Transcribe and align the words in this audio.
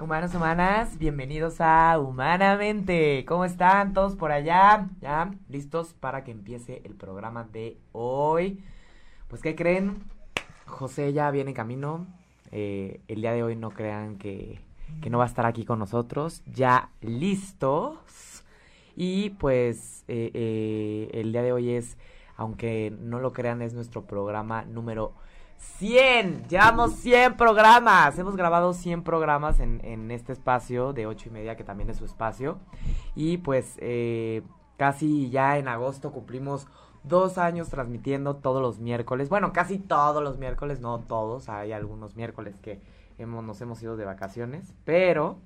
humanos, 0.00 0.34
humanas. 0.34 0.98
Bienvenidos 0.98 1.60
a 1.60 1.98
Humanamente. 1.98 3.24
¿Cómo 3.26 3.44
están 3.44 3.94
todos 3.94 4.14
por 4.14 4.30
allá? 4.30 4.88
¿Ya 5.00 5.32
listos 5.48 5.94
para 5.94 6.22
que 6.24 6.32
empiece 6.32 6.82
el 6.84 6.94
programa 6.94 7.44
de 7.44 7.78
hoy? 7.92 8.62
Pues, 9.28 9.42
¿qué 9.42 9.54
creen? 9.54 10.04
José 10.66 11.12
ya 11.12 11.30
viene 11.30 11.50
en 11.50 11.56
camino. 11.56 12.06
Eh, 12.52 13.00
el 13.08 13.22
día 13.22 13.32
de 13.32 13.42
hoy 13.42 13.56
no 13.56 13.70
crean 13.70 14.16
que, 14.16 14.60
que 15.00 15.10
no 15.10 15.18
va 15.18 15.24
a 15.24 15.28
estar 15.28 15.46
aquí 15.46 15.64
con 15.64 15.78
nosotros. 15.78 16.42
Ya 16.46 16.90
listos. 17.00 18.44
Y 18.96 19.30
pues 19.30 20.04
eh, 20.08 20.30
eh, 20.34 21.10
el 21.12 21.32
día 21.32 21.42
de 21.42 21.52
hoy 21.52 21.70
es, 21.70 21.96
aunque 22.36 22.92
no 23.00 23.20
lo 23.20 23.32
crean, 23.32 23.62
es 23.62 23.72
nuestro 23.74 24.06
programa 24.06 24.64
número 24.64 25.14
100. 25.58 26.48
Llevamos 26.48 26.92
100 26.94 27.36
programas. 27.36 28.18
Hemos 28.18 28.36
grabado 28.36 28.72
100 28.72 29.02
programas 29.02 29.60
en, 29.60 29.80
en 29.84 30.10
este 30.10 30.32
espacio 30.32 30.92
de 30.92 31.06
8 31.06 31.28
y 31.28 31.32
media, 31.32 31.56
que 31.56 31.64
también 31.64 31.90
es 31.90 31.98
su 31.98 32.04
espacio. 32.04 32.58
Y 33.14 33.38
pues 33.38 33.76
eh, 33.78 34.42
casi 34.76 35.30
ya 35.30 35.58
en 35.58 35.68
agosto 35.68 36.12
cumplimos 36.12 36.66
dos 37.02 37.38
años 37.38 37.68
transmitiendo 37.68 38.36
todos 38.36 38.60
los 38.60 38.78
miércoles. 38.78 39.28
Bueno, 39.28 39.52
casi 39.52 39.78
todos 39.78 40.22
los 40.22 40.38
miércoles, 40.38 40.80
no 40.80 41.00
todos. 41.00 41.48
Hay 41.48 41.72
algunos 41.72 42.16
miércoles 42.16 42.58
que 42.60 42.80
hemos, 43.18 43.44
nos 43.44 43.60
hemos 43.60 43.82
ido 43.82 43.96
de 43.96 44.04
vacaciones. 44.04 44.74
Pero 44.84 45.38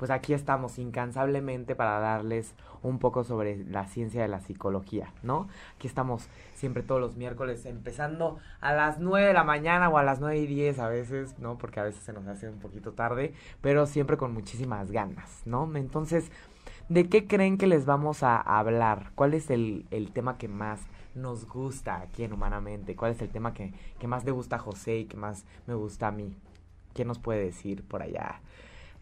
pues 0.00 0.10
aquí 0.10 0.32
estamos 0.32 0.78
incansablemente 0.78 1.76
para 1.76 2.00
darles 2.00 2.54
un 2.82 2.98
poco 2.98 3.22
sobre 3.22 3.66
la 3.66 3.86
ciencia 3.86 4.22
de 4.22 4.28
la 4.28 4.40
psicología, 4.40 5.12
¿no? 5.22 5.46
Aquí 5.76 5.86
estamos 5.86 6.26
siempre 6.54 6.82
todos 6.82 7.02
los 7.02 7.18
miércoles, 7.18 7.66
empezando 7.66 8.38
a 8.62 8.72
las 8.72 8.98
9 8.98 9.26
de 9.26 9.34
la 9.34 9.44
mañana 9.44 9.90
o 9.90 9.98
a 9.98 10.02
las 10.02 10.18
9 10.18 10.38
y 10.38 10.46
10 10.46 10.78
a 10.78 10.88
veces, 10.88 11.38
¿no? 11.38 11.58
Porque 11.58 11.80
a 11.80 11.82
veces 11.82 12.02
se 12.02 12.14
nos 12.14 12.26
hace 12.28 12.48
un 12.48 12.60
poquito 12.60 12.92
tarde, 12.92 13.34
pero 13.60 13.84
siempre 13.84 14.16
con 14.16 14.32
muchísimas 14.32 14.90
ganas, 14.90 15.42
¿no? 15.44 15.70
Entonces, 15.76 16.32
¿de 16.88 17.10
qué 17.10 17.26
creen 17.26 17.58
que 17.58 17.66
les 17.66 17.84
vamos 17.84 18.22
a 18.22 18.38
hablar? 18.38 19.12
¿Cuál 19.16 19.34
es 19.34 19.50
el, 19.50 19.84
el 19.90 20.12
tema 20.12 20.38
que 20.38 20.48
más 20.48 20.80
nos 21.14 21.46
gusta 21.46 22.00
aquí 22.00 22.24
en 22.24 22.32
Humanamente? 22.32 22.96
¿Cuál 22.96 23.12
es 23.12 23.20
el 23.20 23.28
tema 23.28 23.52
que, 23.52 23.74
que 23.98 24.06
más 24.06 24.24
le 24.24 24.30
gusta 24.30 24.56
a 24.56 24.60
José 24.60 24.96
y 24.96 25.04
que 25.04 25.18
más 25.18 25.44
me 25.66 25.74
gusta 25.74 26.08
a 26.08 26.10
mí? 26.10 26.34
¿Quién 26.94 27.08
nos 27.08 27.18
puede 27.18 27.44
decir 27.44 27.86
por 27.86 28.00
allá? 28.00 28.40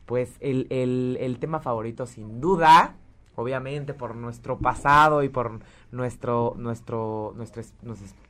Pues 0.09 0.39
el, 0.41 0.67
el, 1.21 1.39
tema 1.39 1.61
favorito 1.61 2.07
sin 2.07 2.41
duda, 2.41 2.95
obviamente 3.37 3.93
por 3.93 4.17
nuestro 4.17 4.57
pasado 4.59 5.23
y 5.23 5.29
por 5.29 5.61
nuestro, 5.93 6.55
nuestro, 6.57 7.35
nuestras, 7.37 7.75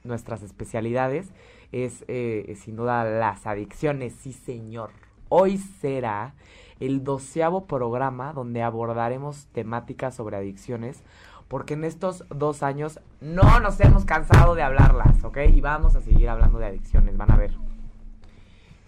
nuestras 0.02 0.42
especialidades, 0.42 1.30
es 1.70 2.04
eh, 2.08 2.58
sin 2.60 2.74
duda 2.74 3.04
las 3.04 3.46
adicciones, 3.46 4.12
sí 4.12 4.32
señor. 4.32 4.90
Hoy 5.28 5.58
será 5.58 6.34
el 6.80 7.04
doceavo 7.04 7.66
programa 7.66 8.32
donde 8.32 8.60
abordaremos 8.64 9.46
temáticas 9.52 10.16
sobre 10.16 10.36
adicciones, 10.36 11.04
porque 11.46 11.74
en 11.74 11.84
estos 11.84 12.24
dos 12.28 12.64
años 12.64 12.98
no 13.20 13.60
nos 13.60 13.78
hemos 13.78 14.04
cansado 14.04 14.56
de 14.56 14.64
hablarlas, 14.64 15.22
¿ok? 15.22 15.38
Y 15.54 15.60
vamos 15.60 15.94
a 15.94 16.00
seguir 16.00 16.28
hablando 16.28 16.58
de 16.58 16.66
adicciones, 16.66 17.16
van 17.16 17.30
a 17.30 17.36
ver. 17.36 17.67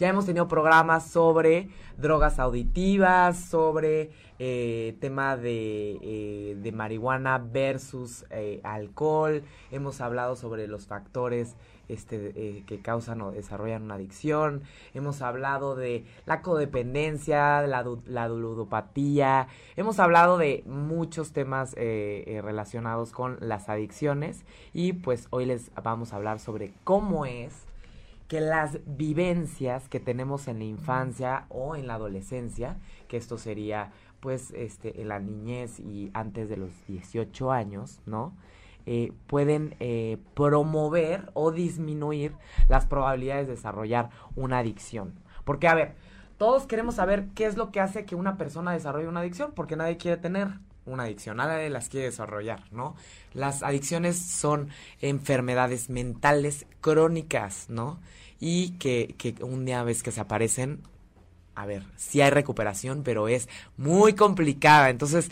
Ya 0.00 0.08
hemos 0.08 0.24
tenido 0.24 0.48
programas 0.48 1.06
sobre 1.08 1.68
drogas 1.98 2.38
auditivas, 2.38 3.38
sobre 3.38 4.10
eh, 4.38 4.96
tema 4.98 5.36
de, 5.36 5.98
eh, 6.00 6.56
de, 6.56 6.72
marihuana 6.72 7.36
versus 7.36 8.24
eh, 8.30 8.62
alcohol. 8.64 9.42
Hemos 9.70 10.00
hablado 10.00 10.36
sobre 10.36 10.66
los 10.68 10.86
factores 10.86 11.54
este, 11.88 12.32
eh, 12.34 12.64
que 12.66 12.80
causan 12.80 13.20
o 13.20 13.30
desarrollan 13.30 13.82
una 13.82 13.96
adicción. 13.96 14.62
Hemos 14.94 15.20
hablado 15.20 15.76
de 15.76 16.06
la 16.24 16.40
codependencia, 16.40 17.60
la, 17.66 17.84
la 18.06 18.28
ludopatía. 18.30 19.48
Hemos 19.76 20.00
hablado 20.00 20.38
de 20.38 20.62
muchos 20.64 21.32
temas 21.34 21.74
eh, 21.76 22.40
relacionados 22.42 23.12
con 23.12 23.36
las 23.40 23.68
adicciones. 23.68 24.46
Y 24.72 24.94
pues 24.94 25.26
hoy 25.28 25.44
les 25.44 25.70
vamos 25.74 26.14
a 26.14 26.16
hablar 26.16 26.40
sobre 26.40 26.72
cómo 26.84 27.26
es 27.26 27.69
que 28.30 28.40
las 28.40 28.78
vivencias 28.86 29.88
que 29.88 29.98
tenemos 29.98 30.46
en 30.46 30.60
la 30.60 30.64
infancia 30.64 31.46
o 31.48 31.74
en 31.74 31.88
la 31.88 31.94
adolescencia, 31.94 32.78
que 33.08 33.16
esto 33.16 33.38
sería 33.38 33.90
pues 34.20 34.52
este 34.52 35.02
en 35.02 35.08
la 35.08 35.18
niñez 35.18 35.80
y 35.80 36.12
antes 36.14 36.48
de 36.48 36.56
los 36.56 36.70
18 36.86 37.50
años, 37.50 38.00
¿no? 38.06 38.32
Eh, 38.86 39.12
pueden 39.26 39.74
eh, 39.80 40.18
promover 40.34 41.28
o 41.34 41.50
disminuir 41.50 42.34
las 42.68 42.86
probabilidades 42.86 43.48
de 43.48 43.56
desarrollar 43.56 44.10
una 44.36 44.58
adicción. 44.58 45.14
Porque, 45.42 45.66
a 45.66 45.74
ver, 45.74 45.96
todos 46.38 46.68
queremos 46.68 46.94
saber 46.94 47.30
qué 47.34 47.46
es 47.46 47.56
lo 47.56 47.72
que 47.72 47.80
hace 47.80 48.04
que 48.04 48.14
una 48.14 48.36
persona 48.36 48.70
desarrolle 48.70 49.08
una 49.08 49.20
adicción, 49.20 49.50
porque 49.56 49.74
nadie 49.74 49.96
quiere 49.96 50.18
tener 50.18 50.50
una 50.86 51.02
adicción, 51.02 51.38
nadie 51.38 51.68
las 51.68 51.88
quiere 51.88 52.06
desarrollar, 52.06 52.62
¿no? 52.70 52.94
Las 53.32 53.64
adicciones 53.64 54.18
son 54.20 54.68
enfermedades 55.00 55.90
mentales 55.90 56.66
crónicas, 56.80 57.68
¿no? 57.68 57.98
Y 58.40 58.70
que, 58.78 59.14
que 59.18 59.34
un 59.44 59.64
día 59.64 59.82
ves 59.84 60.02
que 60.02 60.12
se 60.12 60.20
aparecen, 60.20 60.80
a 61.60 61.66
ver, 61.66 61.82
sí 61.96 62.22
hay 62.22 62.30
recuperación, 62.30 63.02
pero 63.02 63.28
es 63.28 63.48
muy 63.76 64.14
complicada. 64.14 64.88
Entonces, 64.88 65.30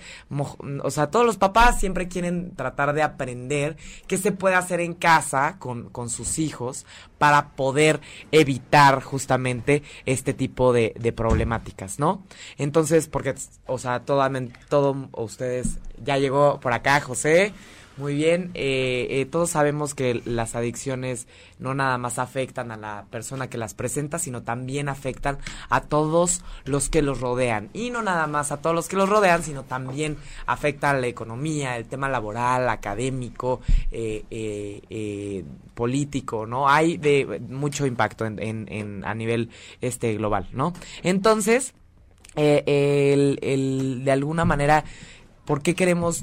o 0.83 0.91
sea, 0.91 1.11
todos 1.11 1.25
los 1.25 1.39
papás 1.39 1.81
siempre 1.81 2.09
quieren 2.09 2.55
tratar 2.55 2.93
de 2.93 3.03
aprender 3.03 3.79
qué 4.07 4.19
se 4.19 4.33
puede 4.33 4.55
hacer 4.55 4.81
en 4.81 4.93
casa 4.93 5.57
con, 5.59 5.89
con 5.89 6.11
sus 6.11 6.39
hijos 6.39 6.85
para 7.17 7.53
poder 7.53 8.01
evitar 8.31 9.03
justamente 9.03 9.83
este 10.05 10.35
tipo 10.35 10.75
de, 10.75 10.93
de 10.99 11.13
problemáticas, 11.13 11.99
¿no? 11.99 12.25
Entonces, 12.59 13.09
porque, 13.09 13.35
o 13.67 13.79
sea, 13.79 14.01
todo, 14.01 14.29
todo 14.69 15.09
ustedes, 15.13 15.79
ya 16.05 16.19
llegó 16.19 16.61
por 16.61 16.75
acá 16.75 17.01
José. 17.01 17.55
Muy 17.99 18.15
bien, 18.15 18.53
eh, 18.55 19.09
eh, 19.11 19.27
todos 19.27 19.51
sabemos 19.51 19.97
que 19.97 20.23
las 20.25 20.55
adicciones 20.55 21.27
no 21.59 21.75
nada 21.75 21.99
más 21.99 22.21
afectan 22.21 22.71
a 22.71 22.77
la 22.77 23.07
persona 23.11 23.51
que 23.51 23.59
las 23.59 23.75
presenta, 23.75 24.21
sino 24.21 24.45
también 24.45 24.89
afectan 24.89 25.39
a 25.69 25.81
todos 25.81 26.43
los 26.65 26.89
que 26.91 27.03
los 27.03 27.21
rodean. 27.21 27.71
Y 27.73 27.91
no 27.91 28.01
nada 28.03 28.29
más 28.29 28.53
a 28.53 28.59
todos 28.59 28.77
los 28.77 28.87
que 28.87 28.95
los 28.95 29.09
rodean, 29.09 29.43
sino 29.43 29.65
también 29.65 30.17
afecta 30.47 30.91
a 30.91 30.95
la 30.95 31.09
economía, 31.09 31.77
el 31.77 31.87
tema 31.87 32.09
laboral, 32.09 32.69
académico, 32.69 33.63
eh, 33.91 35.45
político, 35.75 36.47
¿no? 36.47 36.69
Hay 36.69 36.99
de 36.99 37.41
mucho 37.49 37.85
impacto 37.85 38.27
en, 38.27 38.39
en, 38.41 38.67
en 38.71 39.05
a 39.05 39.13
nivel 39.15 39.51
este 39.81 40.15
global, 40.15 40.47
¿no? 40.53 40.73
Entonces, 41.03 41.75
el, 42.37 43.41
el, 43.43 44.05
de 44.05 44.13
alguna 44.13 44.45
manera, 44.45 44.85
¿por 45.45 45.63
qué 45.63 45.75
queremos 45.75 46.23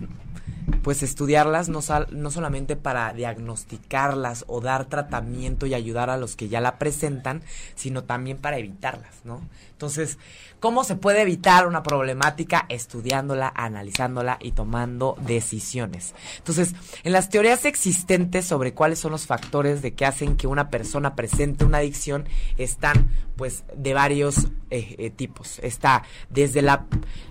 pues 0.83 1.03
estudiarlas 1.03 1.69
no, 1.69 1.79
no 2.11 2.31
solamente 2.31 2.75
para 2.75 3.11
diagnosticarlas 3.13 4.45
o 4.47 4.61
dar 4.61 4.85
tratamiento 4.85 5.65
y 5.65 5.73
ayudar 5.73 6.09
a 6.09 6.17
los 6.17 6.35
que 6.35 6.47
ya 6.47 6.61
la 6.61 6.77
presentan, 6.77 7.41
sino 7.75 8.03
también 8.03 8.37
para 8.37 8.57
evitarlas, 8.57 9.13
¿no? 9.23 9.41
Entonces, 9.75 10.17
¿cómo 10.61 10.85
se 10.85 10.95
puede 10.95 11.21
evitar 11.21 11.67
una 11.67 11.83
problemática? 11.83 12.65
Estudiándola, 12.69 13.51
analizándola 13.53 14.37
y 14.39 14.53
tomando 14.53 15.17
decisiones. 15.19 16.15
Entonces, 16.37 16.73
en 17.03 17.11
las 17.11 17.29
teorías 17.29 17.65
existentes 17.65 18.45
sobre 18.45 18.73
cuáles 18.73 18.99
son 18.99 19.11
los 19.11 19.25
factores 19.25 19.81
de 19.81 19.93
que 19.93 20.05
hacen 20.05 20.37
que 20.37 20.47
una 20.47 20.69
persona 20.69 21.13
presente 21.13 21.65
una 21.65 21.79
adicción, 21.79 22.25
están 22.57 23.09
pues 23.35 23.65
de 23.75 23.93
varios 23.93 24.45
eh, 24.69 24.95
eh, 24.97 25.09
tipos. 25.09 25.59
Está 25.59 26.03
desde 26.29 26.61
la, 26.61 26.85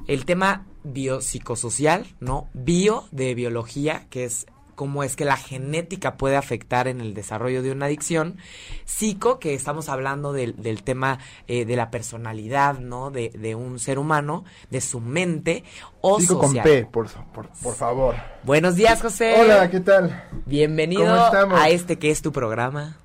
el 0.07 0.27
tema 0.27 0.67
biopsicosocial, 0.83 2.07
¿no? 2.21 2.51
Bio 2.53 3.05
de 3.11 3.35
biología, 3.35 4.07
que 4.11 4.25
es 4.25 4.47
cómo 4.75 5.03
es 5.05 5.17
que 5.17 5.25
la 5.25 5.37
genética 5.37 6.17
puede 6.17 6.37
afectar 6.37 6.89
en 6.89 7.01
el 7.01 7.15
desarrollo 7.15 7.63
de 7.63 7.73
una 7.73 7.87
adicción. 7.87 8.37
Psico, 8.85 9.39
que 9.39 9.55
estamos 9.55 9.89
hablando 9.89 10.33
del, 10.33 10.57
del 10.61 10.83
tema 10.83 11.19
eh, 11.47 11.65
de 11.65 11.77
la 11.77 11.91
personalidad, 11.91 12.79
¿no? 12.79 13.11
De, 13.11 13.31
de, 13.31 13.55
un 13.55 13.79
ser 13.79 13.99
humano, 13.99 14.45
de 14.71 14.81
su 14.81 15.01
mente 15.01 15.65
o 16.01 16.21
Psico 16.21 16.43
social. 16.43 16.63
con 16.65 16.73
P, 16.73 16.87
por, 16.87 17.11
por, 17.33 17.49
por 17.63 17.75
favor. 17.75 18.15
Buenos 18.43 18.77
días, 18.77 19.01
José. 19.01 19.35
Hola, 19.41 19.71
¿qué 19.71 19.81
tal? 19.81 20.25
Bienvenido 20.47 21.05
¿Cómo 21.07 21.25
estamos? 21.27 21.61
a 21.61 21.69
este 21.69 21.99
que 21.99 22.11
es 22.11 22.23
tu 22.23 22.33
programa. 22.33 22.99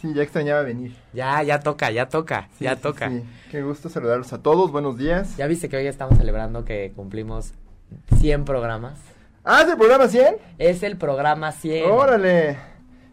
Sí, 0.00 0.12
ya 0.14 0.22
extrañaba 0.22 0.62
venir. 0.62 0.96
Ya, 1.12 1.42
ya 1.44 1.60
toca, 1.60 1.90
ya 1.92 2.08
toca, 2.08 2.48
Sí, 2.58 2.64
ya 2.64 2.74
sí, 2.74 2.82
toca. 2.82 3.08
sí. 3.08 3.22
Qué 3.52 3.62
gusto 3.62 3.88
saludarlos 3.88 4.32
a 4.32 4.42
todos. 4.42 4.72
Buenos 4.72 4.96
días. 4.98 5.36
Ya 5.36 5.46
viste 5.46 5.68
que 5.68 5.76
hoy 5.76 5.86
estamos 5.86 6.18
celebrando 6.18 6.64
que 6.64 6.92
cumplimos 6.96 7.52
100 8.20 8.44
programas. 8.44 8.98
Ah, 9.44 9.62
¿es 9.62 9.68
el 9.68 9.76
programa 9.76 10.08
100? 10.08 10.36
Es 10.58 10.82
el 10.82 10.96
programa 10.96 11.52
100. 11.52 11.90
Órale. 11.90 12.58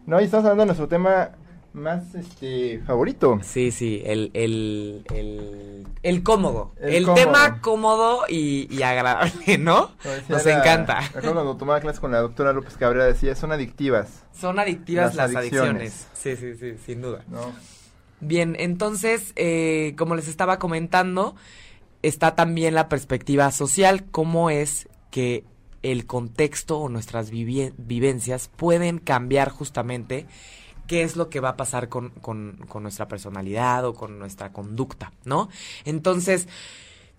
No, 0.06 0.20
y 0.20 0.24
estamos 0.24 0.44
hablando 0.44 0.62
de 0.62 0.66
nuestro 0.66 0.88
tema 0.88 1.30
más 1.72 2.14
este 2.14 2.80
favorito. 2.86 3.38
Sí, 3.42 3.70
sí, 3.70 4.02
el, 4.04 4.30
el, 4.34 5.04
el, 5.14 5.86
el 6.02 6.22
cómodo. 6.22 6.72
El 6.80 6.94
El, 6.94 7.04
cómodo. 7.04 7.22
tema 7.24 7.60
cómodo 7.60 8.20
y, 8.28 8.66
y 8.74 8.82
agradable, 8.82 9.58
¿no? 9.58 9.90
Nos 10.28 10.44
la- 10.44 10.58
encanta. 10.58 11.00
cuando 11.12 11.56
tomaba 11.56 11.80
clases 11.80 12.00
con 12.00 12.10
la 12.12 12.18
doctora 12.20 12.52
López 12.52 12.76
Cabrera 12.76 13.04
decía, 13.06 13.34
son 13.34 13.52
adictivas, 13.52 14.24
Son 14.32 14.58
adictivas 14.58 15.14
Las 15.14 15.32
las, 15.32 15.36
adicciones. 15.42 16.06
adicciones. 16.08 16.08
Sí, 16.12 16.36
sí, 16.36 16.54
sí, 16.58 16.76
sin 16.84 17.02
duda. 17.02 17.22
¿no? 17.28 17.40
Bien, 18.20 18.56
entonces, 18.58 19.32
eh, 19.36 19.94
como 19.96 20.14
les 20.16 20.28
estaba 20.28 20.58
comentando, 20.58 21.34
está 22.02 22.34
también 22.34 22.74
la 22.74 22.88
perspectiva 22.88 23.50
social, 23.52 24.04
cómo 24.10 24.50
es 24.50 24.88
que 25.10 25.44
el 25.82 26.06
contexto 26.06 26.78
o 26.78 26.88
nuestras 26.88 27.30
vivencias 27.30 28.50
pueden 28.56 28.98
cambiar 28.98 29.50
justamente 29.50 30.26
qué 30.86 31.02
es 31.02 31.16
lo 31.16 31.30
que 31.30 31.40
va 31.40 31.50
a 31.50 31.56
pasar 31.56 31.88
con, 31.88 32.10
con, 32.10 32.58
con 32.68 32.82
nuestra 32.82 33.06
personalidad 33.08 33.84
o 33.84 33.94
con 33.94 34.18
nuestra 34.18 34.52
conducta, 34.52 35.12
¿no? 35.24 35.48
Entonces, 35.84 36.48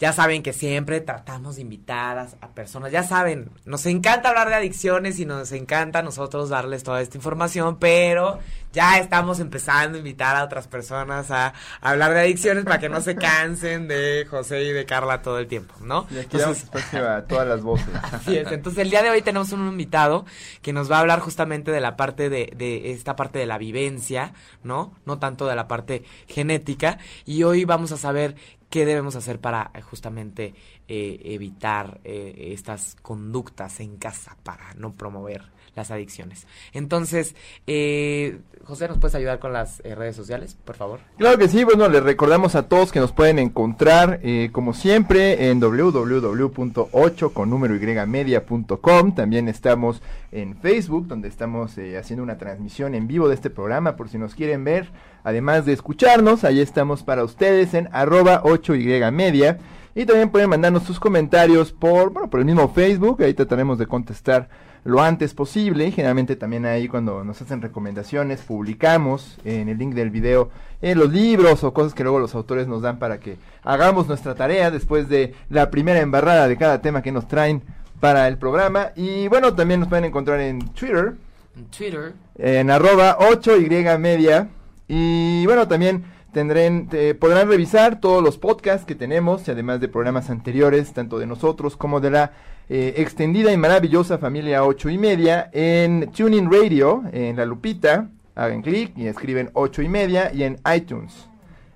ya 0.02 0.14
saben 0.14 0.42
que 0.42 0.52
siempre 0.52 1.00
tratamos 1.00 1.58
de 1.58 1.62
invitar 1.62 2.18
a, 2.18 2.28
a 2.42 2.48
personas, 2.56 2.92
ya 2.92 3.04
saben, 3.04 3.52
nos 3.66 3.86
encanta 3.86 4.30
hablar 4.30 4.50
de 4.50 4.56
adicciones 4.56 5.20
y 5.20 5.28
nos 5.28 5.52
encanta 5.52 6.00
a 6.00 6.02
nosotros 6.02 6.50
darles 6.50 6.82
toda 6.82 7.02
esta 7.02 7.18
información, 7.18 7.78
pero 7.78 8.40
ya 8.74 8.98
estamos 8.98 9.40
empezando 9.40 9.98
a 9.98 10.00
invitar 10.00 10.36
a 10.36 10.44
otras 10.44 10.68
personas 10.68 11.30
a, 11.30 11.54
a 11.82 11.90
hablar 11.90 12.16
de 12.16 12.22
adicciones 12.22 12.64
para 12.64 12.80
que 12.80 12.90
no 12.90 13.00
se 13.02 13.16
cansen 13.16 13.88
de 13.88 14.26
José 14.28 14.64
y 14.64 14.72
de 14.72 14.88
Carla 14.88 15.22
todo 15.22 15.38
el 15.38 15.46
tiempo, 15.46 15.76
¿no? 15.82 16.08
Y 16.10 16.18
aquí 16.18 16.38
Entonces, 16.38 16.64
espacio 16.64 17.08
a 17.08 17.22
todas 17.26 17.48
las 17.48 17.62
voces. 17.62 17.90
Así 18.12 18.38
es. 18.38 18.52
Entonces, 18.52 18.82
el 18.82 18.90
día 18.90 19.04
de 19.04 19.12
hoy 19.12 19.22
tenemos 19.22 19.52
un 19.52 19.68
invitado 19.68 20.26
que 20.64 20.74
nos 20.74 20.92
va 20.92 20.98
a 20.98 21.02
hablar 21.02 21.20
justamente 21.20 21.70
de 21.70 21.80
la 21.80 21.96
parte 21.96 22.30
de, 22.32 22.52
de 22.56 22.92
esta 22.92 23.16
parte 23.16 23.38
de 23.38 23.46
la 23.46 23.60
vivencia, 23.60 24.34
¿no? 24.64 24.96
No 25.06 25.20
tanto 25.20 25.46
de 25.46 25.56
la 25.56 25.68
parte 25.68 26.06
genética. 26.28 26.98
Y 27.24 27.44
hoy 27.44 27.66
vamos 27.66 27.92
a 27.92 27.98
saber 27.98 28.36
qué 28.72 28.86
debemos 28.86 29.16
hacer 29.16 29.40
para 29.40 29.70
eh, 29.76 29.82
justamente 29.82 30.56
eh, 30.88 31.20
evitar 31.26 32.00
eh, 32.04 32.54
estas 32.54 32.96
conductas 33.02 33.82
en 33.82 33.98
casa 33.98 34.36
para 34.42 34.74
no 34.76 34.94
promover 34.94 35.44
las 35.76 35.92
adicciones. 35.92 36.48
Entonces, 36.74 37.36
eh, 37.68 38.40
José, 38.64 38.88
¿nos 38.88 39.00
puedes 39.00 39.16
ayudar 39.16 39.40
con 39.40 39.54
las 39.54 39.82
eh, 39.84 39.96
redes 39.96 40.16
sociales, 40.16 40.56
por 40.64 40.76
favor? 40.76 41.00
Claro 41.18 41.38
que 41.38 41.48
sí, 41.48 41.64
bueno, 41.64 41.90
les 41.90 42.04
recordamos 42.04 42.56
a 42.56 42.68
todos 42.70 42.92
que 42.92 43.00
nos 43.00 43.12
pueden 43.12 43.40
encontrar, 43.40 44.20
eh, 44.24 44.50
como 44.52 44.74
siempre, 44.74 45.50
en 45.50 45.60
www.8 45.60 47.34
con 47.34 47.50
número 47.50 47.76
y 47.76 47.80
media.com. 48.08 49.16
También 49.16 49.48
estamos 49.48 50.02
en 50.32 50.56
Facebook, 50.58 51.08
donde 51.08 51.28
estamos 51.28 51.78
eh, 51.78 51.98
haciendo 51.98 52.24
una 52.24 52.38
transmisión 52.38 52.94
en 52.94 53.08
vivo 53.08 53.28
de 53.28 53.36
este 53.36 53.50
programa, 53.50 53.96
por 53.96 54.10
si 54.10 54.18
nos 54.18 54.36
quieren 54.36 54.64
ver. 54.64 54.90
Además 55.24 55.66
de 55.66 55.74
escucharnos, 55.74 56.44
ahí 56.44 56.60
estamos 56.60 57.04
para 57.04 57.24
ustedes 57.24 57.74
en 57.74 57.90
arroba 57.92 58.44
8y 58.44 59.12
media. 59.12 59.58
Y 59.94 60.06
también 60.06 60.30
pueden 60.30 60.50
mandarnos 60.50 60.84
sus 60.84 61.00
comentarios 61.00 61.72
por, 61.72 62.12
bueno, 62.12 62.30
por 62.30 62.40
el 62.40 62.46
mismo 62.46 62.70
Facebook, 62.70 63.22
ahí 63.24 63.34
trataremos 63.34 63.78
de 63.78 63.88
contestar 63.88 64.50
lo 64.84 65.02
antes 65.02 65.34
posible. 65.34 65.88
Y 65.88 65.92
generalmente 65.92 66.36
también 66.36 66.66
ahí 66.66 66.88
cuando 66.88 67.24
nos 67.24 67.42
hacen 67.42 67.62
recomendaciones, 67.62 68.42
publicamos 68.42 69.38
en 69.44 69.70
el 69.70 69.78
link 69.78 69.94
del 69.94 70.10
video 70.10 70.50
eh, 70.82 70.96
los 70.96 71.12
libros 71.12 71.64
o 71.64 71.74
cosas 71.74 71.94
que 71.94 72.04
luego 72.04 72.20
los 72.20 72.34
autores 72.36 72.68
nos 72.68 72.82
dan 72.82 73.00
para 73.00 73.20
que 73.20 73.38
hagamos 73.64 74.08
nuestra 74.08 74.34
tarea 74.36 74.72
después 74.72 75.10
de 75.10 75.34
la 75.50 75.70
primera 75.70 76.00
embarrada 76.00 76.48
de 76.48 76.58
cada 76.58 76.82
tema 76.82 77.02
que 77.02 77.12
nos 77.12 77.28
traen 77.28 77.62
para 78.00 78.28
el 78.28 78.38
programa. 78.38 78.92
Y 78.96 79.28
bueno, 79.28 79.54
también 79.54 79.82
nos 79.82 79.90
pueden 79.90 80.06
encontrar 80.06 80.40
en 80.40 80.60
Twitter, 80.70 81.14
En 81.56 81.66
Twitter. 81.66 82.14
en 82.38 82.72
arroba 82.72 83.18
8y 83.20 84.00
media. 84.00 84.50
Y 84.88 85.46
bueno, 85.46 85.68
también 85.68 86.04
tendrán, 86.32 86.88
eh, 86.92 87.14
podrán 87.14 87.50
revisar 87.50 88.00
todos 88.00 88.24
los 88.24 88.38
podcasts 88.38 88.86
que 88.86 88.96
tenemos, 88.96 89.48
y 89.48 89.52
además 89.52 89.80
de 89.80 89.88
programas 89.88 90.30
anteriores, 90.30 90.94
tanto 90.94 91.20
de 91.20 91.26
nosotros 91.26 91.78
como 91.78 92.00
de 92.00 92.12
la 92.12 92.32
eh, 92.70 92.94
extendida 92.98 93.52
y 93.52 93.58
maravillosa 93.58 94.18
familia 94.18 94.64
8 94.64 94.90
y 94.90 94.98
media, 94.98 95.50
en 95.54 96.12
Tuning 96.12 96.52
Radio, 96.52 97.04
en 97.12 97.36
La 97.36 97.46
Lupita, 97.46 98.10
hagan 98.36 98.62
clic 98.62 98.98
y 98.98 99.08
escriben 99.08 99.50
8 99.54 99.82
y 99.82 99.90
media, 99.90 100.32
y 100.34 100.44
en 100.44 100.60
iTunes, 100.74 101.28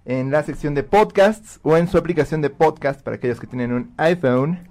en 0.05 0.31
la 0.31 0.43
sección 0.43 0.73
de 0.73 0.83
podcasts 0.83 1.59
o 1.63 1.77
en 1.77 1.87
su 1.87 1.97
aplicación 1.97 2.41
de 2.41 2.49
podcast 2.49 3.01
para 3.01 3.17
aquellos 3.17 3.39
que 3.39 3.47
tienen 3.47 3.73
un 3.73 3.93
iPhone. 3.97 4.69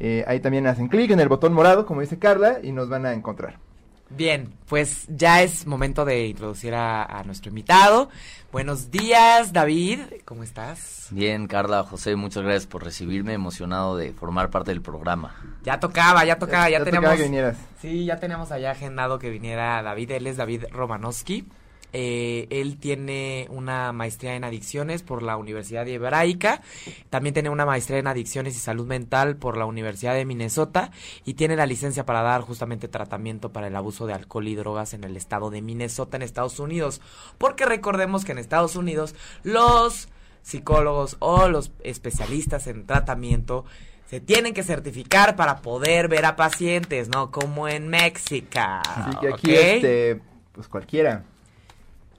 Eh, 0.00 0.24
ahí 0.28 0.40
también 0.40 0.66
hacen 0.66 0.88
clic 0.88 1.10
en 1.10 1.20
el 1.20 1.28
botón 1.28 1.52
morado, 1.52 1.84
como 1.84 2.00
dice 2.00 2.18
Carla, 2.18 2.58
y 2.62 2.72
nos 2.72 2.88
van 2.88 3.04
a 3.04 3.12
encontrar. 3.12 3.67
Bien, 4.10 4.52
pues 4.66 5.04
ya 5.08 5.42
es 5.42 5.66
momento 5.66 6.04
de 6.06 6.26
introducir 6.28 6.74
a, 6.74 7.04
a 7.04 7.24
nuestro 7.24 7.50
invitado. 7.50 8.08
Buenos 8.50 8.90
días, 8.90 9.52
David. 9.52 10.00
¿Cómo 10.24 10.42
estás? 10.42 11.08
Bien, 11.10 11.46
Carla, 11.46 11.82
José, 11.84 12.16
muchas 12.16 12.42
gracias 12.42 12.66
por 12.66 12.82
recibirme, 12.84 13.34
emocionado 13.34 13.96
de 13.98 14.12
formar 14.14 14.48
parte 14.50 14.70
del 14.70 14.80
programa. 14.80 15.34
Ya 15.62 15.78
tocaba, 15.78 16.24
ya 16.24 16.38
tocaba, 16.38 16.70
ya, 16.70 16.78
Ya 16.78 16.84
teníamos. 16.84 17.04
tocaba 17.04 17.16
que 17.18 17.22
vinieras. 17.24 17.56
Sí, 17.82 18.06
ya 18.06 18.16
teníamos 18.18 18.50
allá 18.50 18.70
agendado 18.70 19.18
que 19.18 19.28
viniera 19.28 19.82
David. 19.82 20.10
Él 20.12 20.26
es 20.26 20.38
David 20.38 20.64
Romanowski. 20.70 21.46
Eh, 21.92 22.46
él 22.50 22.78
tiene 22.78 23.46
una 23.50 23.92
maestría 23.92 24.34
en 24.34 24.44
adicciones 24.44 25.02
por 25.02 25.22
la 25.22 25.36
Universidad 25.36 25.88
Hebraica. 25.88 26.62
También 27.10 27.34
tiene 27.34 27.50
una 27.50 27.66
maestría 27.66 27.98
en 27.98 28.06
adicciones 28.06 28.56
y 28.56 28.58
salud 28.58 28.86
mental 28.86 29.36
por 29.36 29.56
la 29.56 29.64
Universidad 29.64 30.14
de 30.14 30.24
Minnesota. 30.24 30.90
Y 31.24 31.34
tiene 31.34 31.56
la 31.56 31.66
licencia 31.66 32.04
para 32.04 32.22
dar 32.22 32.42
justamente 32.42 32.88
tratamiento 32.88 33.52
para 33.52 33.68
el 33.68 33.76
abuso 33.76 34.06
de 34.06 34.14
alcohol 34.14 34.48
y 34.48 34.54
drogas 34.54 34.94
en 34.94 35.04
el 35.04 35.16
estado 35.16 35.50
de 35.50 35.62
Minnesota, 35.62 36.16
en 36.16 36.22
Estados 36.22 36.58
Unidos. 36.60 37.00
Porque 37.38 37.64
recordemos 37.64 38.24
que 38.24 38.32
en 38.32 38.38
Estados 38.38 38.76
Unidos 38.76 39.14
los 39.42 40.08
psicólogos 40.42 41.16
o 41.18 41.48
los 41.48 41.72
especialistas 41.82 42.66
en 42.68 42.86
tratamiento 42.86 43.64
se 44.08 44.20
tienen 44.20 44.54
que 44.54 44.62
certificar 44.62 45.36
para 45.36 45.60
poder 45.60 46.08
ver 46.08 46.24
a 46.24 46.34
pacientes, 46.34 47.08
¿no? 47.08 47.30
Como 47.30 47.68
en 47.68 47.88
México. 47.88 48.58
Así 48.58 49.18
que 49.20 49.28
aquí, 49.28 49.54
este, 49.54 50.20
pues 50.52 50.66
cualquiera, 50.66 51.24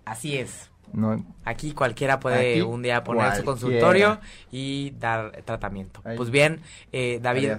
Así 0.10 0.38
es. 0.38 0.70
¿no? 0.94 1.24
Aquí 1.46 1.74
cualquiera 1.74 2.20
puede 2.20 2.54
Aquí 2.54 2.62
un 2.62 2.82
día 2.82 3.04
poner 3.04 3.36
su 3.36 3.44
consultorio 3.44 4.20
y 4.52 4.92
dar 5.00 5.44
tratamiento. 5.46 6.02
Ahí. 6.04 6.18
Pues 6.18 6.30
bien, 6.32 6.62
eh, 6.92 7.20
David 7.22 7.52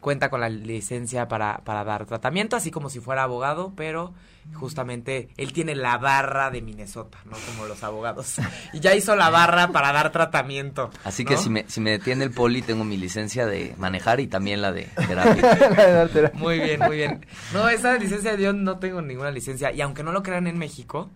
cuenta 0.00 0.30
con 0.30 0.40
la 0.40 0.48
licencia 0.48 1.28
para, 1.28 1.58
para 1.58 1.84
dar 1.84 2.06
tratamiento, 2.06 2.56
así 2.56 2.70
como 2.70 2.88
si 2.88 3.00
fuera 3.00 3.22
abogado, 3.22 3.74
pero 3.76 4.14
justamente 4.54 5.28
él 5.36 5.52
tiene 5.52 5.74
la 5.74 5.98
barra 5.98 6.50
de 6.50 6.62
Minnesota, 6.62 7.18
no 7.26 7.36
como 7.46 7.66
los 7.66 7.84
abogados. 7.84 8.36
Y 8.72 8.80
ya 8.80 8.94
hizo 8.94 9.14
la 9.14 9.30
barra 9.30 9.68
para 9.68 9.92
dar 9.92 10.10
tratamiento. 10.10 10.90
Así 11.04 11.24
¿no? 11.24 11.30
que 11.30 11.36
si 11.36 11.50
me, 11.50 11.64
si 11.68 11.80
me 11.80 11.90
detiene 11.90 12.24
el 12.24 12.30
poli, 12.30 12.62
tengo 12.62 12.84
mi 12.84 12.96
licencia 12.96 13.46
de 13.46 13.74
manejar 13.78 14.20
y 14.20 14.26
también 14.26 14.62
la 14.62 14.72
de 14.72 14.88
terapia. 15.06 16.32
Muy 16.34 16.58
bien, 16.60 16.80
muy 16.80 16.96
bien. 16.96 17.26
No, 17.52 17.68
esa 17.68 17.96
licencia 17.96 18.34
yo 18.36 18.52
no 18.52 18.78
tengo 18.78 19.02
ninguna 19.02 19.30
licencia. 19.30 19.72
Y 19.72 19.80
aunque 19.80 20.02
no 20.02 20.12
lo 20.12 20.22
crean 20.22 20.46
en 20.46 20.58
México, 20.58 21.10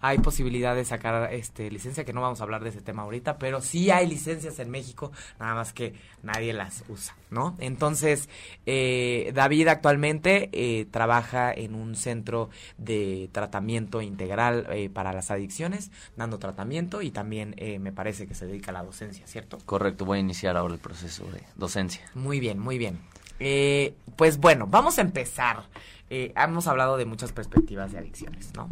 hay 0.00 0.18
posibilidad 0.18 0.74
de 0.74 0.84
sacar 0.84 1.32
este 1.32 1.70
licencia, 1.70 2.04
que 2.04 2.12
no 2.12 2.20
vamos 2.20 2.40
a 2.40 2.44
hablar 2.44 2.62
de 2.62 2.70
ese 2.70 2.80
tema 2.80 3.02
ahorita, 3.02 3.38
pero 3.38 3.60
sí 3.60 3.90
hay 3.90 4.06
licencias 4.06 4.58
en 4.58 4.70
México, 4.70 5.12
nada 5.38 5.54
más 5.54 5.72
que 5.72 5.94
nadie 6.22 6.52
las 6.52 6.84
usa, 6.88 7.14
¿no? 7.30 7.54
Entonces, 7.58 8.28
eh, 8.66 9.32
David 9.34 9.68
actualmente 9.68 10.50
eh, 10.52 10.86
trabaja 10.90 11.52
en 11.52 11.74
un 11.74 11.96
centro 11.96 12.50
de 12.78 13.28
tratamiento 13.32 14.00
integral 14.02 14.66
eh, 14.70 14.90
para 14.90 15.12
las 15.12 15.30
adicciones, 15.30 15.90
dando 16.16 16.38
tratamiento 16.38 17.02
y 17.02 17.10
también 17.10 17.54
eh, 17.58 17.78
me 17.78 17.92
parece 17.92 18.26
que 18.26 18.34
se 18.34 18.46
dedica 18.46 18.70
a 18.70 18.74
la 18.74 18.82
docencia, 18.82 19.26
¿cierto? 19.26 19.58
Correcto, 19.66 20.04
voy 20.04 20.18
a 20.18 20.20
iniciar 20.20 20.56
ahora 20.56 20.74
el 20.74 20.80
proceso 20.80 21.24
de 21.26 21.42
docencia. 21.56 22.02
Muy 22.14 22.40
bien, 22.40 22.58
muy 22.58 22.78
bien. 22.78 22.98
Eh, 23.40 23.94
pues 24.16 24.38
bueno, 24.38 24.66
vamos 24.66 24.98
a 24.98 25.02
empezar. 25.02 25.64
Eh, 26.10 26.32
hemos 26.36 26.66
hablado 26.66 26.96
de 26.96 27.04
muchas 27.06 27.32
perspectivas 27.32 27.92
de 27.92 27.98
adicciones, 27.98 28.52
¿no? 28.54 28.68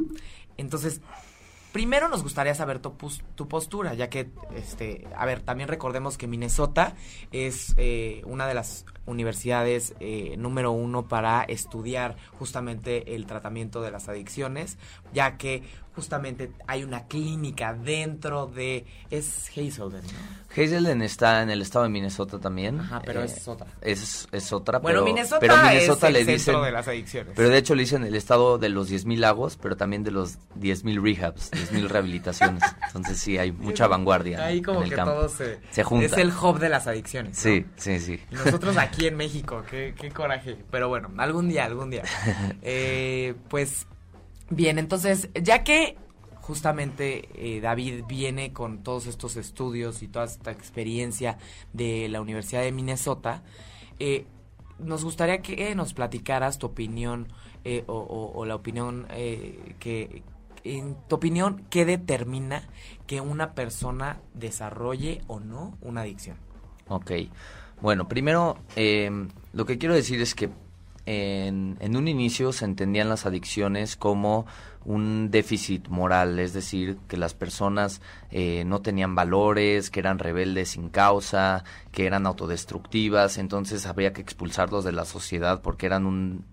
Entonces, 0.59 1.01
primero 1.73 2.09
nos 2.09 2.23
gustaría 2.23 2.55
saber 2.55 2.81
tu, 2.81 2.97
postura, 3.49 3.95
ya 3.95 4.11
que, 4.11 4.31
este, 4.55 5.07
a 5.17 5.25
ver, 5.27 5.41
también 5.41 5.69
recordemos 5.69 6.19
que 6.19 6.27
Minnesota 6.27 6.95
es 7.33 7.75
eh, 7.77 8.23
una 8.27 8.47
de 8.47 8.55
las 8.55 8.85
universidades 9.07 9.95
eh, 10.01 10.37
número 10.39 10.73
uno 10.73 11.09
para 11.09 11.45
estudiar 11.45 12.17
justamente 12.39 13.15
el 13.15 13.27
tratamiento 13.27 13.81
de 13.81 13.91
las 13.91 14.09
adicciones, 14.09 14.79
ya 15.13 15.39
que 15.39 15.63
justamente 15.99 16.53
hay 16.69 16.85
una 16.85 17.09
clínica 17.09 17.75
dentro 17.75 18.47
de... 18.47 18.87
es 19.11 19.49
Hazelden, 19.51 20.03
¿no? 20.03 20.39
Hazelden 20.53 21.03
está 21.03 21.43
en 21.43 21.51
el 21.51 21.61
estado 21.61 21.83
de 21.87 21.89
Minnesota 21.91 22.39
también. 22.39 22.79
Ajá, 22.79 23.03
pero 23.05 23.23
Eh, 23.23 23.25
es 23.25 23.49
otra. 23.49 23.67
Es, 23.81 24.29
es 24.31 24.53
otra, 24.53 24.79
Bueno, 24.79 25.01
pero, 25.01 25.05
Minnesota, 25.05 25.41
pero 25.41 25.57
Minnesota 25.57 26.09
es 26.09 26.15
el 26.17 26.27
le 26.27 26.39
centro 26.39 26.53
dicen, 26.53 26.65
de 26.65 26.71
las 26.73 26.87
adicciones. 26.89 27.33
Pero 27.35 27.49
de 27.49 27.59
hecho 27.59 27.75
le 27.75 27.83
dicen 27.83 28.05
el 28.05 28.15
estado 28.15 28.59
de 28.59 28.69
los 28.69 28.89
10.000 28.91 29.19
lagos, 29.19 29.59
pero 29.61 29.77
también 29.77 30.05
de 30.05 30.13
los 30.13 30.39
10.000 30.61 31.03
rehabs, 31.03 31.51
10.000 31.51 31.89
rehabilitaciones. 31.89 32.63
Entonces 32.87 33.19
sí, 33.19 33.37
hay 33.39 33.51
mucha 33.51 33.89
vanguardia 33.89 34.45
Ahí 34.45 34.63
como 34.63 34.79
en 34.79 34.85
el 34.85 34.91
que 34.91 34.97
campo. 34.97 35.13
todo 35.15 35.29
se, 35.29 35.59
Se 35.73 35.83
junta. 35.83 36.07
Es 36.07 36.13
el 36.13 36.31
hub 36.31 36.61
de 36.61 36.69
las 36.69 36.87
adicciones. 36.87 37.37
¿no? 37.37 37.43
Sí, 37.43 37.67
sí, 37.77 37.99
sí. 37.99 38.21
Y 38.31 38.35
nosotros 38.37 38.77
aquí 38.79 39.09
en 39.09 39.17
México, 39.17 39.65
qué, 39.69 39.95
qué 40.01 40.11
coraje. 40.13 40.57
Pero 40.71 40.89
bueno, 40.89 41.11
algún 41.19 41.49
día, 41.49 41.65
algún 41.65 41.91
día. 41.91 42.05
Eh, 42.63 43.35
pues 43.49 43.87
bien, 44.51 44.79
entonces, 44.79 45.29
ya 45.35 45.65
que 45.65 45.97
justamente 46.41 47.29
eh, 47.35 47.61
David 47.61 48.05
viene 48.09 48.53
con 48.53 48.83
todos 48.83 49.07
estos 49.07 49.37
estudios 49.37 50.03
y 50.03 50.09
toda 50.09 50.25
esta 50.25 50.51
experiencia 50.51 51.39
de 51.73 52.09
la 52.09 52.21
Universidad 52.21 52.63
de 52.63 52.73
Minnesota, 52.73 53.43
eh, 53.99 54.27
nos 54.79 55.05
gustaría 55.05 55.43
que 55.43 55.75
nos 55.75 55.93
platicaras 55.93 56.59
tu 56.59 56.67
opinión 56.69 57.29
eh, 57.65 57.85
o, 57.87 57.95
o- 57.99 58.33
o 58.39 58.45
la 58.47 58.55
opinión 58.55 59.07
eh, 59.11 59.75
que, 59.81 60.23
en 60.65 60.97
tu 61.09 61.17
opinión, 61.17 61.65
¿qué 61.69 61.85
determina 61.85 62.63
que 63.07 63.21
una 63.21 63.55
persona 63.55 64.21
desarrolle 64.35 65.23
o 65.27 65.41
no 65.41 65.77
una 65.83 66.03
adicción? 66.03 66.37
Ok. 66.89 67.11
Bueno, 67.81 68.09
primero, 68.09 68.57
eh, 68.77 69.11
lo 69.53 69.67
que 69.67 69.79
quiero 69.79 69.95
decir 69.95 70.21
es 70.21 70.35
que 70.35 70.49
en, 71.09 71.79
en 71.81 71.97
un 71.97 72.07
inicio 72.07 72.53
se 72.53 72.67
entendían 72.67 73.09
las 73.09 73.25
adicciones 73.25 73.97
como 73.97 74.45
un 74.85 75.31
déficit 75.31 75.89
moral, 75.89 76.39
es 76.39 76.53
decir, 76.53 76.99
que 77.09 77.17
las 77.17 77.33
personas 77.33 78.03
eh, 78.31 78.65
no 78.67 78.83
tenían 78.83 79.15
valores, 79.15 79.89
que 79.89 80.01
eran 80.01 80.19
rebeldes 80.19 80.71
sin 80.71 80.91
causa, 80.91 81.65
que 81.93 82.07
eran 82.07 82.27
autodestructivas, 82.27 83.39
entonces 83.39 83.87
habría 83.87 84.13
que 84.13 84.21
expulsarlos 84.21 84.85
de 84.85 84.93
la 84.93 85.07
sociedad 85.07 85.63
porque 85.63 85.87
eran 85.87 86.05
un, 86.05 86.45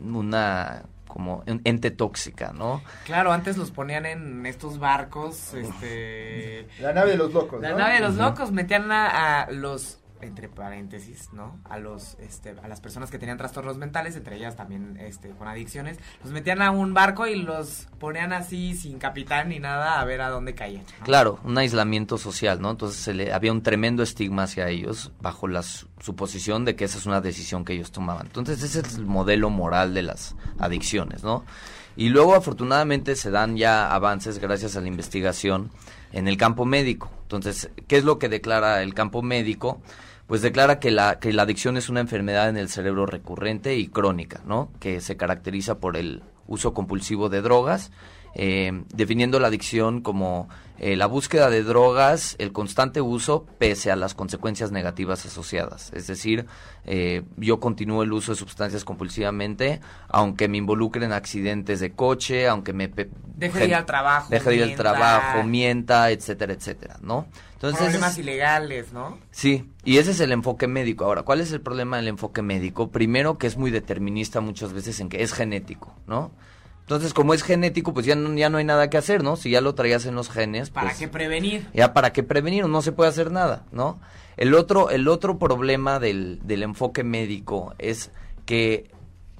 una 0.00 0.84
como 1.08 1.42
un 1.46 1.60
ente 1.64 1.90
tóxica, 1.90 2.52
¿no? 2.52 2.82
Claro, 3.06 3.32
antes 3.32 3.56
los 3.56 3.72
ponían 3.72 4.06
en 4.06 4.46
estos 4.46 4.78
barcos, 4.78 5.52
este... 5.54 6.68
La 6.78 6.92
nave 6.92 7.12
de 7.12 7.16
los 7.16 7.32
locos, 7.32 7.60
La 7.60 7.70
¿no? 7.70 7.78
nave 7.78 7.94
de 7.94 8.00
los 8.00 8.14
locos 8.16 8.52
metían 8.52 8.92
a, 8.92 9.42
a 9.42 9.50
los 9.50 9.98
entre 10.20 10.48
paréntesis, 10.48 11.30
¿no? 11.32 11.58
A 11.68 11.78
los 11.78 12.16
este 12.20 12.54
a 12.62 12.68
las 12.68 12.80
personas 12.80 13.10
que 13.10 13.18
tenían 13.18 13.38
trastornos 13.38 13.76
mentales, 13.76 14.16
entre 14.16 14.36
ellas 14.36 14.56
también 14.56 14.96
este 14.98 15.30
con 15.30 15.48
adicciones, 15.48 15.98
los 16.22 16.32
metían 16.32 16.62
a 16.62 16.70
un 16.70 16.94
barco 16.94 17.26
y 17.26 17.36
los 17.36 17.88
ponían 17.98 18.32
así 18.32 18.74
sin 18.74 18.98
capitán 18.98 19.48
ni 19.50 19.58
nada 19.58 20.00
a 20.00 20.04
ver 20.04 20.20
a 20.20 20.30
dónde 20.30 20.54
caían. 20.54 20.84
Claro, 21.04 21.38
un 21.44 21.56
aislamiento 21.58 22.18
social, 22.18 22.60
¿no? 22.60 22.70
Entonces 22.70 23.00
se 23.00 23.14
le, 23.14 23.32
había 23.32 23.52
un 23.52 23.62
tremendo 23.62 24.02
estigma 24.02 24.44
hacia 24.44 24.68
ellos 24.68 25.12
bajo 25.20 25.48
la 25.48 25.62
su- 25.62 25.88
suposición 26.00 26.64
de 26.64 26.76
que 26.76 26.84
esa 26.84 26.98
es 26.98 27.06
una 27.06 27.20
decisión 27.20 27.64
que 27.64 27.72
ellos 27.74 27.92
tomaban. 27.92 28.26
Entonces 28.26 28.62
ese 28.62 28.80
es 28.80 28.94
el 28.96 29.06
modelo 29.06 29.50
moral 29.50 29.94
de 29.94 30.02
las 30.02 30.34
adicciones, 30.58 31.22
¿no? 31.24 31.44
Y 31.98 32.10
luego 32.10 32.34
afortunadamente 32.34 33.16
se 33.16 33.30
dan 33.30 33.56
ya 33.56 33.90
avances 33.94 34.38
gracias 34.38 34.76
a 34.76 34.82
la 34.82 34.88
investigación 34.88 35.70
en 36.16 36.28
el 36.28 36.38
campo 36.38 36.64
médico. 36.64 37.10
Entonces, 37.22 37.70
¿qué 37.86 37.98
es 37.98 38.04
lo 38.04 38.18
que 38.18 38.30
declara 38.30 38.82
el 38.82 38.94
campo 38.94 39.20
médico? 39.20 39.82
Pues 40.26 40.40
declara 40.40 40.80
que 40.80 40.90
la, 40.90 41.20
que 41.20 41.32
la 41.32 41.42
adicción 41.42 41.76
es 41.76 41.90
una 41.90 42.00
enfermedad 42.00 42.48
en 42.48 42.56
el 42.56 42.70
cerebro 42.70 43.04
recurrente 43.04 43.76
y 43.76 43.88
crónica, 43.88 44.40
¿no? 44.46 44.70
Que 44.80 45.02
se 45.02 45.18
caracteriza 45.18 45.78
por 45.78 45.96
el 45.96 46.22
uso 46.46 46.72
compulsivo 46.72 47.28
de 47.28 47.42
drogas, 47.42 47.92
eh, 48.34 48.82
definiendo 48.94 49.38
la 49.40 49.48
adicción 49.48 50.00
como 50.00 50.48
eh, 50.78 50.96
la 50.96 51.06
búsqueda 51.06 51.50
de 51.50 51.62
drogas, 51.62 52.36
el 52.38 52.52
constante 52.52 53.00
uso 53.00 53.46
pese 53.58 53.90
a 53.90 53.96
las 53.96 54.14
consecuencias 54.14 54.72
negativas 54.72 55.24
asociadas. 55.26 55.92
Es 55.94 56.06
decir, 56.06 56.46
eh, 56.84 57.22
yo 57.36 57.60
continúo 57.60 58.02
el 58.02 58.12
uso 58.12 58.32
de 58.32 58.36
sustancias 58.38 58.84
compulsivamente, 58.84 59.80
aunque 60.08 60.48
me 60.48 60.58
involucren 60.58 61.12
accidentes 61.12 61.80
de 61.80 61.92
coche, 61.92 62.46
aunque 62.48 62.72
me... 62.72 62.88
Deje 62.88 63.58
de 63.58 63.66
ir 63.66 63.74
al 63.74 63.86
trabajo, 63.86 64.28
Deje 64.30 64.50
de 64.50 64.56
ir 64.56 64.62
al 64.64 64.74
trabajo, 64.74 65.42
mienta, 65.44 66.10
etcétera, 66.10 66.52
etcétera, 66.52 66.96
¿no? 67.02 67.26
Entonces, 67.54 67.80
Problemas 67.84 68.12
es- 68.12 68.18
ilegales, 68.18 68.92
¿no? 68.92 69.18
Sí, 69.30 69.70
y 69.82 69.96
ese 69.96 70.10
es 70.10 70.20
el 70.20 70.32
enfoque 70.32 70.66
médico. 70.66 71.04
Ahora, 71.06 71.22
¿cuál 71.22 71.40
es 71.40 71.52
el 71.52 71.60
problema 71.62 71.96
del 71.96 72.08
enfoque 72.08 72.42
médico? 72.42 72.90
Primero, 72.90 73.38
que 73.38 73.46
es 73.46 73.56
muy 73.56 73.70
determinista 73.70 74.40
muchas 74.40 74.72
veces 74.74 75.00
en 75.00 75.08
que 75.08 75.22
es 75.22 75.32
genético, 75.32 75.94
¿no? 76.06 76.32
Entonces, 76.86 77.12
como 77.12 77.34
es 77.34 77.42
genético, 77.42 77.92
pues 77.92 78.06
ya 78.06 78.14
no, 78.14 78.32
ya 78.34 78.48
no 78.48 78.58
hay 78.58 78.64
nada 78.64 78.88
que 78.88 78.96
hacer, 78.96 79.24
¿no? 79.24 79.34
Si 79.34 79.50
ya 79.50 79.60
lo 79.60 79.74
traías 79.74 80.06
en 80.06 80.14
los 80.14 80.30
genes, 80.30 80.70
¿Para 80.70 80.86
pues 80.86 80.98
qué 81.00 81.08
prevenir? 81.08 81.66
ya 81.74 81.92
para 81.92 82.12
qué 82.12 82.22
prevenir, 82.22 82.64
no 82.68 82.80
se 82.80 82.92
puede 82.92 83.10
hacer 83.10 83.32
nada, 83.32 83.64
¿no? 83.72 83.98
El 84.36 84.54
otro, 84.54 84.90
el 84.90 85.08
otro 85.08 85.36
problema 85.36 85.98
del, 85.98 86.38
del 86.44 86.62
enfoque 86.62 87.02
médico 87.02 87.74
es 87.78 88.12
que 88.44 88.88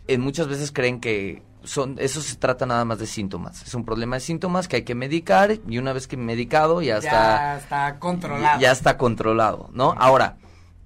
eh, 0.08 0.18
muchas 0.18 0.48
veces 0.48 0.72
creen 0.72 0.98
que 1.00 1.44
son, 1.62 1.94
eso 2.00 2.20
se 2.20 2.34
trata 2.34 2.66
nada 2.66 2.84
más 2.84 2.98
de 2.98 3.06
síntomas. 3.06 3.62
Es 3.62 3.74
un 3.74 3.84
problema 3.84 4.16
de 4.16 4.20
síntomas 4.20 4.66
que 4.66 4.76
hay 4.76 4.82
que 4.82 4.96
medicar 4.96 5.56
y 5.68 5.78
una 5.78 5.92
vez 5.92 6.08
que 6.08 6.16
medicado 6.16 6.82
ya, 6.82 6.96
está 6.96 7.10
Ya 7.10 7.56
está 7.58 7.98
controlado. 8.00 8.60
ya 8.60 8.72
está 8.72 8.96
controlado, 8.98 9.70
¿no? 9.72 9.94
Ahora, 9.98 10.36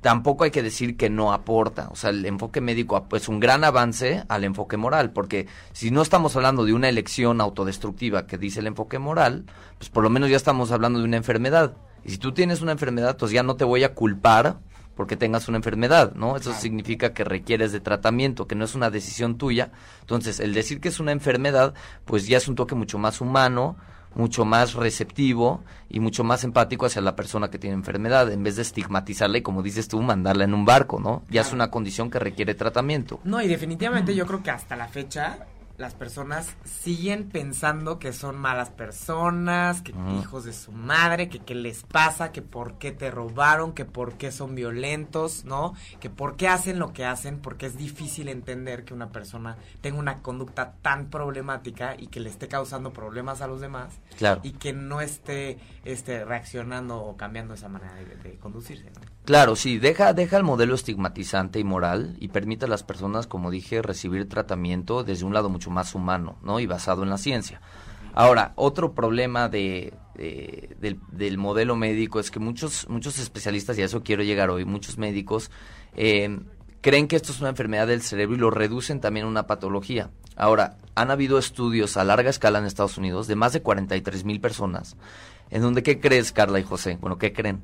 tampoco 0.01 0.45
hay 0.45 0.51
que 0.51 0.63
decir 0.63 0.97
que 0.97 1.11
no 1.11 1.33
aporta. 1.33 1.89
O 1.91 1.97
sea, 1.97 2.11
el 2.11 2.25
enfoque 2.25 2.61
médico 2.61 3.07
es 3.13 3.29
un 3.29 3.41
gran 3.41 3.65
avance 3.65 4.25
al 4.29 4.45
enfoque 4.45 4.77
moral, 4.77 5.13
porque 5.13 5.47
si 5.73 5.91
no 5.91 6.03
estamos 6.03 6.35
hablando 6.37 6.65
de 6.65 6.73
una 6.73 6.89
elección 6.89 7.41
autodestructiva 7.41 8.27
que 8.27 8.39
dice 8.39 8.61
el 8.61 8.67
enfoque 8.67 8.99
moral, 8.99 9.45
pues 9.79 9.91
por 9.91 10.03
lo 10.03 10.11
menos 10.11 10.31
ya 10.31 10.37
estamos 10.37 10.73
hablando 10.73 10.99
de 10.99 11.05
una 11.05 11.17
enfermedad. 11.19 11.77
Y 12.05 12.11
si 12.11 12.19
tú 12.19 12.33
tienes 12.33 12.63
una 12.63 12.73
enfermedad, 12.73 13.17
pues 13.19 13.31
ya 13.31 13.43
no 13.43 13.57
te 13.57 13.65
voy 13.65 13.85
a 13.85 13.95
culpar 13.95 14.59
porque 14.97 15.17
tengas 15.17 15.49
una 15.49 15.57
enfermedad, 15.59 16.13
¿no? 16.15 16.37
Eso 16.37 16.51
Claro. 16.51 16.61
significa 16.61 17.15
que 17.15 17.25
requieres 17.25 17.73
de 17.73 17.81
tratamiento, 17.81 18.47
que 18.47 18.55
no 18.55 18.65
es 18.65 18.75
una 18.75 18.91
decisión 18.91 19.39
tuya. 19.39 19.71
Entonces, 20.01 20.41
el 20.41 20.53
decir 20.53 20.81
que 20.81 20.89
es 20.89 21.01
una 21.01 21.13
enfermedad, 21.13 21.73
pues 22.05 22.27
ya 22.27 22.37
es 22.37 22.49
un 22.49 22.55
toque 22.55 22.75
mucho 22.75 22.99
más 22.99 23.21
humano, 23.23 23.77
mucho 24.15 24.45
más 24.45 24.75
receptivo 24.75 25.63
y 25.89 26.01
mucho 26.01 26.25
más 26.25 26.45
empático 26.45 26.87
hacia 26.87 27.03
la 27.03 27.17
persona 27.17 27.51
que 27.51 27.59
tiene 27.59 27.75
enfermedad, 27.75 28.31
en 28.33 28.43
vez 28.43 28.57
de 28.57 28.63
estigmatizarla 28.63 29.39
y, 29.39 29.43
como 29.43 29.63
dices 29.63 29.89
tú, 29.89 30.01
mandarla 30.03 30.45
en 30.45 30.55
un 30.55 30.65
barco, 30.65 31.01
¿no? 31.01 31.23
Ya 31.31 31.43
es 31.43 31.53
una 31.53 31.71
condición 31.71 32.11
que 32.11 32.19
requiere 32.19 32.55
tratamiento. 32.55 33.21
No, 33.25 33.41
y 33.41 33.49
definitivamente 33.49 34.15
yo 34.15 34.27
creo 34.27 34.43
que 34.43 34.51
hasta 34.51 34.77
la 34.77 34.89
fecha 34.89 35.47
las 35.81 35.95
personas 35.95 36.55
siguen 36.65 37.29
pensando 37.31 37.99
que 37.99 38.13
son 38.13 38.37
malas 38.37 38.69
personas, 38.71 39.81
que 39.83 39.93
Ujú. 39.93 40.21
hijos 40.21 40.45
de 40.45 40.53
su 40.53 40.73
madre, 40.73 41.29
que 41.29 41.39
qué 41.41 41.55
les 41.55 41.83
pasa, 41.85 42.33
que 42.33 42.43
por 42.43 42.75
qué 42.75 42.93
te 42.93 43.11
robaron, 43.11 43.73
que 43.73 43.85
por 43.87 44.15
qué 44.15 44.31
son 44.31 44.55
violentos, 44.55 45.45
¿no? 45.45 45.75
Que 45.99 46.11
por 46.11 46.37
qué 46.37 46.49
hacen 46.49 46.79
lo 46.79 46.93
que 46.93 47.05
hacen, 47.05 47.39
porque 47.39 47.67
es 47.67 47.77
difícil 47.79 48.29
entender 48.29 48.85
que 48.85 48.93
una 48.95 49.09
persona 49.11 49.57
tenga 49.81 49.99
una 49.99 50.19
conducta 50.19 50.75
tan 50.83 51.07
problemática 51.09 51.95
y 51.99 52.09
que 52.09 52.21
le 52.21 52.29
esté 52.29 52.47
causando 52.47 52.93
problemas 52.93 53.41
a 53.41 53.47
los 53.47 53.61
demás 53.61 53.95
Claro. 54.19 54.41
y 54.45 54.53
que 54.53 54.73
no 54.75 55.01
esté 55.01 55.59
este 55.85 56.25
reaccionando 56.25 56.99
o 57.03 57.17
cambiando 57.17 57.55
esa 57.55 57.69
manera 57.69 57.95
de, 57.95 58.05
de 58.17 58.37
conducirse, 58.37 58.85
¿no? 58.91 59.01
Claro, 59.25 59.55
sí, 59.55 59.79
deja, 59.79 60.13
deja 60.13 60.37
el 60.39 60.43
modelo 60.43 60.75
estigmatizante 60.75 61.61
y 61.61 61.65
moral 61.65 62.17
y 62.19 62.29
permite 62.29 62.65
a 62.65 62.69
las 62.69 62.83
personas, 62.83 63.27
como 63.27 63.51
dije, 63.51 63.81
recibir 63.81 64.29
tratamiento 64.29 65.05
desde 65.05 65.25
un 65.25 65.33
lado 65.35 65.49
mucho 65.51 65.70
más 65.71 65.95
humano, 65.95 66.37
¿no? 66.43 66.61
Y 66.61 66.67
basado 66.67 67.03
en 67.03 67.11
la 67.11 67.19
ciencia. 67.19 67.61
Ahora, 68.13 68.53
otro 68.57 68.93
problema 68.93 69.49
de, 69.49 69.95
de- 70.15 70.77
del, 70.81 70.99
del 71.13 71.39
modelo 71.39 71.77
médico 71.77 72.19
es 72.21 72.31
que 72.31 72.41
muchos, 72.41 72.89
muchos 72.89 73.19
especialistas, 73.19 73.79
y 73.79 73.83
a 73.83 73.85
eso 73.87 74.03
quiero 74.03 74.23
llegar 74.23 74.51
hoy, 74.51 74.65
muchos 74.65 74.99
médicos, 74.99 75.51
eh, 75.97 76.41
creen 76.81 77.07
que 77.09 77.17
esto 77.17 77.31
es 77.33 77.41
una 77.41 77.51
enfermedad 77.51 77.87
del 77.87 78.03
cerebro 78.03 78.35
y 78.37 78.39
lo 78.41 78.51
reducen 78.51 79.01
también 79.01 79.27
a 79.27 79.29
una 79.29 79.47
patología. 79.47 80.11
Ahora, 80.37 80.77
han 80.95 81.11
habido 81.11 81.39
estudios 81.39 81.97
a 81.97 82.05
larga 82.05 82.31
escala 82.31 82.59
en 82.59 82.65
Estados 82.67 82.99
Unidos 82.99 83.27
de 83.29 83.37
más 83.37 83.53
de 83.53 83.63
43 83.63 84.25
mil 84.25 84.41
personas, 84.41 84.97
en 85.51 85.63
donde, 85.63 85.83
¿qué 85.83 86.01
crees, 86.01 86.33
Carla 86.33 86.59
y 86.59 86.65
José? 86.65 86.99
Bueno, 87.01 87.17
¿qué 87.19 87.33
creen? 87.33 87.63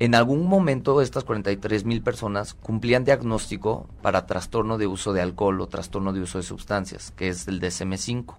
En 0.00 0.14
algún 0.14 0.46
momento 0.46 1.02
estas 1.02 1.24
43 1.24 1.84
mil 1.84 2.00
personas 2.00 2.54
cumplían 2.54 3.04
diagnóstico 3.04 3.86
para 4.00 4.24
trastorno 4.24 4.78
de 4.78 4.86
uso 4.86 5.12
de 5.12 5.20
alcohol 5.20 5.60
o 5.60 5.68
trastorno 5.68 6.14
de 6.14 6.22
uso 6.22 6.38
de 6.38 6.44
sustancias, 6.44 7.12
que 7.18 7.28
es 7.28 7.46
el 7.48 7.60
DSM-5. 7.60 8.36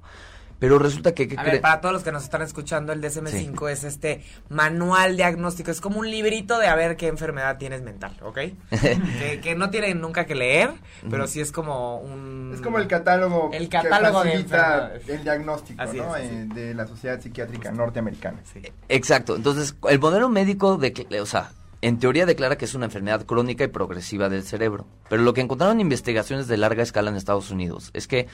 Pero 0.62 0.78
resulta 0.78 1.16
que, 1.16 1.28
¿qué 1.28 1.36
A 1.40 1.44
ver, 1.44 1.60
para 1.60 1.82
todos 1.82 1.92
los 1.92 2.04
que 2.04 2.12
nos 2.12 2.22
están 2.22 2.44
escuchando, 2.44 2.94
el 2.94 3.02
DSM-5 3.02 3.72
es 3.72 3.84
este 3.84 4.24
manual 4.48 5.18
diagnóstico. 5.18 5.72
Es 5.72 5.82
como 5.82 5.98
un 5.98 6.08
librito 6.08 6.60
de 6.60 6.68
a 6.68 6.76
ver 6.76 6.98
qué 6.98 7.08
enfermedad 7.08 7.58
tienes 7.58 7.82
mental, 7.82 8.16
¿ok? 8.22 8.36
que, 8.70 9.40
que 9.42 9.56
no 9.56 9.72
tienen 9.72 10.00
nunca 10.00 10.28
que 10.28 10.36
leer, 10.36 10.70
pero 11.10 11.26
sí 11.26 11.42
es 11.42 11.52
como 11.52 11.98
un... 11.98 12.52
Es 12.54 12.62
como 12.62 12.78
el 12.78 12.88
catálogo, 12.88 13.50
El 13.52 13.70
catálogo 13.70 14.22
que 14.22 14.28
de 14.28 14.34
facilita 14.36 14.58
enfermedades. 14.58 15.10
el 15.10 15.24
diagnóstico 15.24 15.82
Así 15.82 15.98
¿no? 15.98 16.16
es, 16.16 16.26
así 16.26 16.36
Eh, 16.36 16.48
de 16.54 16.74
la 16.76 16.86
Sociedad 16.86 17.20
Psiquiátrica 17.20 17.72
Norteamericana. 17.72 18.38
Sí. 18.54 18.62
Exacto. 18.88 19.36
Entonces, 19.36 19.76
el 19.90 20.00
modelo 20.00 20.30
médico, 20.30 20.78
de, 20.78 20.94
o 21.20 21.26
sea, 21.26 21.54
en 21.82 21.98
teoría 21.98 22.28
declara 22.28 22.60
que 22.60 22.66
es 22.66 22.76
una 22.76 22.86
enfermedad 22.86 23.26
crónica 23.26 23.64
y 23.64 23.68
progresiva 23.70 24.30
del 24.30 24.44
cerebro. 24.44 24.86
Pero 25.10 25.24
lo 25.24 25.34
que 25.34 25.42
encontraron 25.42 25.78
en 25.78 25.82
investigaciones 25.82 26.48
de 26.48 26.58
larga 26.58 26.84
escala 26.84 27.10
en 27.10 27.16
Estados 27.16 27.50
Unidos 27.50 27.90
es 27.96 28.08
que 28.08 28.28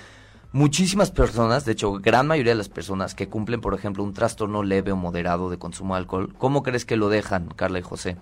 muchísimas 0.51 1.11
personas, 1.11 1.65
de 1.65 1.73
hecho, 1.73 1.93
gran 1.93 2.27
mayoría 2.27 2.51
de 2.53 2.57
las 2.57 2.69
personas 2.69 3.13
que 3.15 3.27
cumplen, 3.29 3.61
por 3.61 3.73
ejemplo, 3.73 4.03
un 4.03 4.13
trastorno 4.13 4.63
leve 4.63 4.91
o 4.91 4.95
moderado 4.95 5.49
de 5.49 5.57
consumo 5.57 5.93
de 5.95 5.99
alcohol, 5.99 6.33
¿cómo 6.37 6.63
crees 6.63 6.85
que 6.85 6.95
lo 6.97 7.09
dejan, 7.09 7.47
Carla 7.55 7.79
y 7.79 7.83
José? 7.83 8.17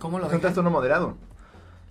¿Cómo 0.00 0.18
lo 0.18 0.24
Es 0.26 0.28
un 0.28 0.28
dejan? 0.28 0.40
trastorno 0.40 0.70
moderado. 0.70 1.16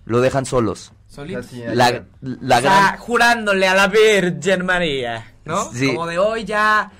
Lo 0.04 0.20
dejan 0.20 0.44
solos. 0.46 0.92
Solito. 1.06 1.40
Así, 1.40 1.62
La, 1.72 2.04
la 2.20 2.58
o 2.58 2.62
gran... 2.62 2.62
sea, 2.62 2.96
jurándole 2.98 3.68
a 3.68 3.74
la 3.74 3.86
Virgen 3.88 4.64
María, 4.64 5.34
¿no? 5.44 5.70
Sí. 5.72 5.88
Como 5.88 6.06
de 6.06 6.18
hoy 6.18 6.44
ya, 6.44 6.90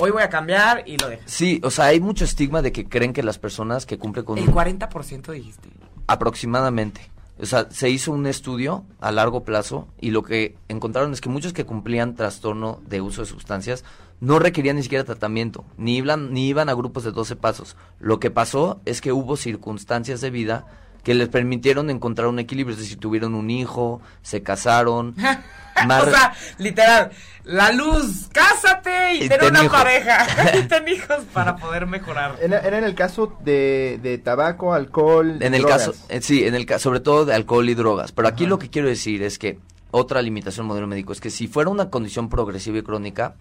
hoy 0.00 0.10
voy 0.10 0.22
a 0.22 0.28
cambiar 0.30 0.84
y 0.86 0.96
lo 0.96 1.08
dejas. 1.08 1.30
Sí, 1.30 1.60
o 1.64 1.70
sea, 1.70 1.86
hay 1.86 2.00
mucho 2.00 2.24
estigma 2.24 2.62
de 2.62 2.72
que 2.72 2.88
creen 2.88 3.12
que 3.12 3.22
las 3.22 3.38
personas 3.38 3.84
que 3.86 3.98
cumplen 3.98 4.24
con 4.24 4.38
El 4.38 4.48
un- 4.48 4.54
40% 4.54 5.32
dijiste. 5.32 5.68
aproximadamente. 6.06 7.10
O 7.40 7.46
sea, 7.46 7.68
se 7.70 7.90
hizo 7.90 8.12
un 8.12 8.26
estudio 8.26 8.84
a 9.00 9.10
largo 9.10 9.44
plazo 9.44 9.88
y 10.00 10.10
lo 10.10 10.22
que 10.22 10.56
encontraron 10.68 11.12
es 11.12 11.20
que 11.20 11.28
muchos 11.28 11.52
que 11.52 11.64
cumplían 11.64 12.14
trastorno 12.14 12.80
de 12.86 13.00
uso 13.00 13.22
de 13.22 13.26
sustancias 13.26 13.84
no 14.20 14.38
requerían 14.38 14.76
ni 14.76 14.82
siquiera 14.82 15.04
tratamiento, 15.04 15.64
ni 15.76 15.96
iban, 15.96 16.32
ni 16.32 16.48
iban 16.48 16.68
a 16.68 16.74
grupos 16.74 17.02
de 17.02 17.10
12 17.10 17.36
pasos. 17.36 17.76
Lo 17.98 18.20
que 18.20 18.30
pasó 18.30 18.80
es 18.84 19.00
que 19.00 19.12
hubo 19.12 19.36
circunstancias 19.36 20.20
de 20.20 20.30
vida 20.30 20.66
que 21.02 21.14
les 21.14 21.28
permitieron 21.28 21.90
encontrar 21.90 22.28
un 22.28 22.38
equilibrio, 22.38 22.74
es 22.74 22.80
decir, 22.80 22.98
tuvieron 22.98 23.34
un 23.34 23.50
hijo, 23.50 24.00
se 24.22 24.42
casaron, 24.42 25.14
o 26.00 26.10
sea, 26.10 26.34
literal, 26.58 27.10
la 27.44 27.72
luz, 27.72 28.28
cásate 28.32 29.14
y, 29.14 29.24
Y 29.24 29.28
ten 29.28 29.40
ten 29.40 29.50
una 29.50 29.70
pareja. 29.70 30.26
y 30.58 30.62
ten 30.62 30.88
hijos 30.88 31.24
para 31.32 31.56
poder 31.56 31.86
mejorar. 31.86 32.36
Era, 32.40 32.60
era 32.60 32.78
en 32.78 32.84
el 32.84 32.94
caso 32.94 33.36
de, 33.44 33.98
de 34.02 34.18
tabaco, 34.18 34.74
alcohol, 34.74 35.38
En 35.40 35.54
el 35.54 35.62
drogas. 35.62 35.86
caso, 35.86 36.06
eh, 36.08 36.20
sí, 36.22 36.46
en 36.46 36.54
el 36.54 36.66
caso, 36.66 36.84
sobre 36.84 37.00
todo 37.00 37.24
de 37.24 37.34
alcohol 37.34 37.68
y 37.68 37.74
drogas. 37.74 38.12
Pero 38.12 38.28
aquí 38.28 38.44
Ajá. 38.44 38.50
lo 38.50 38.58
que 38.58 38.70
quiero 38.70 38.88
decir 38.88 39.22
es 39.22 39.38
que 39.38 39.58
otra 39.90 40.22
limitación 40.22 40.64
del 40.64 40.68
modelo 40.68 40.86
médico 40.86 41.12
es 41.12 41.20
que 41.20 41.30
si 41.30 41.46
fuera 41.46 41.70
una 41.70 41.90
condición 41.90 42.28
progresiva 42.28 42.78
y 42.78 42.82
crónica, 42.82 43.36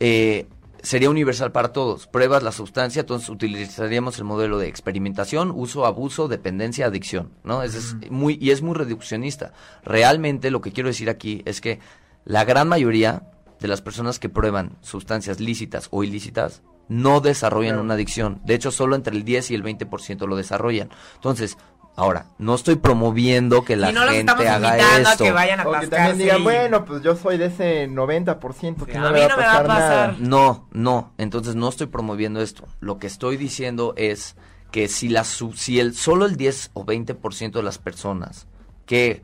eh, 0.00 0.46
sería 0.82 1.10
universal 1.10 1.52
para 1.52 1.72
todos. 1.72 2.06
Pruebas 2.06 2.42
la 2.42 2.52
sustancia, 2.52 3.00
entonces 3.00 3.28
utilizaríamos 3.28 4.18
el 4.18 4.24
modelo 4.24 4.58
de 4.58 4.68
experimentación, 4.68 5.52
uso, 5.54 5.86
abuso, 5.86 6.28
dependencia, 6.28 6.86
adicción, 6.86 7.30
¿no? 7.44 7.62
Ese 7.62 7.78
es 7.78 7.96
muy 8.10 8.38
y 8.40 8.50
es 8.50 8.62
muy 8.62 8.74
reduccionista. 8.74 9.52
Realmente 9.84 10.50
lo 10.50 10.60
que 10.60 10.72
quiero 10.72 10.88
decir 10.88 11.10
aquí 11.10 11.42
es 11.44 11.60
que 11.60 11.80
la 12.24 12.44
gran 12.44 12.68
mayoría 12.68 13.22
de 13.60 13.68
las 13.68 13.82
personas 13.82 14.18
que 14.18 14.28
prueban 14.28 14.76
sustancias 14.82 15.40
lícitas 15.40 15.88
o 15.90 16.04
ilícitas 16.04 16.62
no 16.88 17.20
desarrollan 17.20 17.72
Claro. 17.72 17.82
una 17.82 17.94
adicción. 17.94 18.40
De 18.44 18.54
hecho, 18.54 18.70
solo 18.70 18.96
entre 18.96 19.14
el 19.16 19.24
10 19.24 19.50
y 19.50 19.54
el 19.54 19.62
20% 19.62 20.26
lo 20.26 20.36
desarrollan. 20.36 20.88
Entonces, 21.16 21.58
ahora, 21.98 22.26
no 22.38 22.54
estoy 22.54 22.76
promoviendo 22.76 23.64
que 23.64 23.76
la 23.76 23.90
y 23.90 23.92
no 23.92 24.04
los 24.04 24.14
gente 24.14 24.32
estamos 24.32 24.46
haga 24.46 24.68
invitando 24.78 25.10
esto. 25.10 25.24
a 25.24 25.26
que 25.26 25.32
vayan 25.32 25.60
a 25.60 25.62
O 25.68 25.70
que 25.72 25.76
atascarse. 25.76 26.06
también 26.08 26.18
digan, 26.18 26.44
bueno, 26.44 26.84
pues 26.84 27.02
yo 27.02 27.16
soy 27.16 27.36
de 27.38 27.46
ese 27.46 27.88
90% 27.88 28.84
que 28.86 28.92
Sí, 28.92 28.98
no 28.98 29.08
a 29.08 29.10
me 29.10 29.20
va 29.20 29.28
no 29.28 29.34
a 29.34 29.36
me 29.36 29.42
va 29.42 29.56
a 29.58 29.62
pasar 29.64 29.68
nada. 29.68 30.16
No, 30.18 30.68
no. 30.72 31.12
Entonces 31.18 31.54
no 31.56 31.68
estoy 31.68 31.88
promoviendo 31.88 32.40
esto. 32.40 32.66
Lo 32.80 32.98
que 32.98 33.06
estoy 33.06 33.36
diciendo 33.36 33.94
es 33.96 34.36
que 34.70 34.88
si 34.88 35.08
la 35.08 35.24
su- 35.24 35.52
si 35.54 35.80
el 35.80 35.94
solo 35.94 36.24
el 36.26 36.36
10 36.36 36.70
o 36.74 36.84
20% 36.84 37.58
de 37.58 37.62
las 37.62 37.78
personas 37.78 38.46
que 38.86 39.22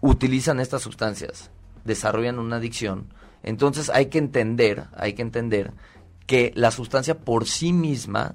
utilizan 0.00 0.60
estas 0.60 0.82
sustancias 0.82 1.50
desarrollan 1.84 2.38
una 2.38 2.56
adicción, 2.56 3.12
entonces 3.42 3.90
hay 3.90 4.06
que 4.06 4.18
entender, 4.18 4.84
hay 4.96 5.14
que 5.14 5.22
entender 5.22 5.72
que 6.26 6.52
la 6.54 6.70
sustancia 6.70 7.18
por 7.18 7.46
sí 7.46 7.72
misma 7.72 8.34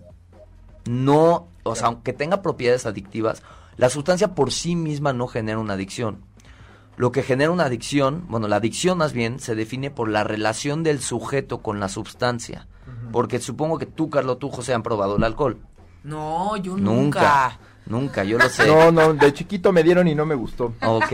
no, 0.85 1.47
o 1.71 1.75
sea, 1.75 1.87
aunque 1.87 2.13
tenga 2.13 2.41
propiedades 2.41 2.85
adictivas, 2.85 3.43
la 3.77 3.89
sustancia 3.89 4.35
por 4.35 4.51
sí 4.51 4.75
misma 4.75 5.13
no 5.13 5.27
genera 5.27 5.59
una 5.59 5.73
adicción. 5.73 6.23
Lo 6.97 7.11
que 7.13 7.23
genera 7.23 7.51
una 7.51 7.63
adicción, 7.65 8.25
bueno, 8.27 8.47
la 8.49 8.57
adicción 8.57 8.97
más 8.97 9.13
bien 9.13 9.39
se 9.39 9.55
define 9.55 9.89
por 9.89 10.09
la 10.09 10.23
relación 10.25 10.83
del 10.83 10.99
sujeto 10.99 11.61
con 11.61 11.79
la 11.79 11.87
sustancia. 11.87 12.67
Porque 13.11 13.39
supongo 13.39 13.77
que 13.77 13.85
tú, 13.85 14.09
Carlos, 14.09 14.39
tú, 14.39 14.49
José, 14.49 14.73
han 14.73 14.83
probado 14.83 15.15
el 15.15 15.23
alcohol. 15.23 15.57
No, 16.03 16.57
yo 16.57 16.75
Nunca. 16.75 17.21
nunca. 17.21 17.59
Nunca, 17.85 18.23
yo 18.23 18.37
lo 18.37 18.49
sé. 18.49 18.67
No, 18.67 18.91
no, 18.91 19.13
de 19.13 19.33
chiquito 19.33 19.71
me 19.71 19.83
dieron 19.83 20.07
y 20.07 20.15
no 20.15 20.25
me 20.25 20.35
gustó. 20.35 20.73
Ok. 20.85 21.13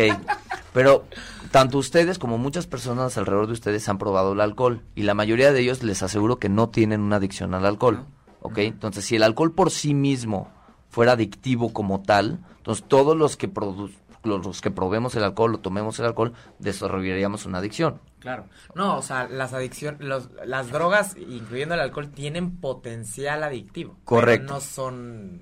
Pero 0.74 1.06
tanto 1.52 1.78
ustedes 1.78 2.18
como 2.20 2.38
muchas 2.38 2.68
personas 2.68 3.18
alrededor 3.18 3.48
de 3.48 3.54
ustedes 3.54 3.88
han 3.88 3.98
probado 3.98 4.34
el 4.34 4.42
alcohol. 4.42 4.82
Y 4.96 5.04
la 5.04 5.14
mayoría 5.14 5.54
de 5.54 5.60
ellos 5.62 5.84
les 5.84 6.02
aseguro 6.04 6.38
que 6.40 6.50
no 6.50 6.70
tienen 6.70 7.02
una 7.02 7.18
adicción 7.18 7.54
al 7.54 7.66
alcohol. 7.66 8.06
¿Ok? 8.46 8.58
Entonces, 8.60 9.06
si 9.06 9.16
el 9.16 9.24
alcohol 9.24 9.54
por 9.54 9.72
sí 9.72 9.94
mismo 9.94 10.50
fuera 10.90 11.14
adictivo 11.14 11.74
como 11.74 12.02
tal, 12.02 12.40
entonces 12.58 12.86
todos 12.88 13.18
los 13.18 13.38
que 13.38 13.52
produ- 13.52 13.92
los, 14.24 14.62
que 14.62 14.72
probemos 14.72 15.16
el 15.16 15.24
alcohol 15.24 15.56
o 15.56 15.60
tomemos 15.60 16.00
el 16.00 16.06
alcohol, 16.06 16.34
desarrollaríamos 16.60 17.46
una 17.46 17.60
adicción. 17.60 18.00
Claro. 18.20 18.46
No, 18.74 18.98
o 18.98 19.02
sea, 19.04 19.28
las 19.28 19.54
adicciones, 19.54 20.02
las 20.46 20.72
drogas, 20.72 21.16
incluyendo 21.18 21.76
el 21.76 21.82
alcohol, 21.82 22.10
tienen 22.10 22.58
potencial 22.58 23.44
adictivo. 23.44 23.98
Correcto. 24.04 24.46
Pero 24.48 24.56
no 24.56 24.62
son 24.62 25.42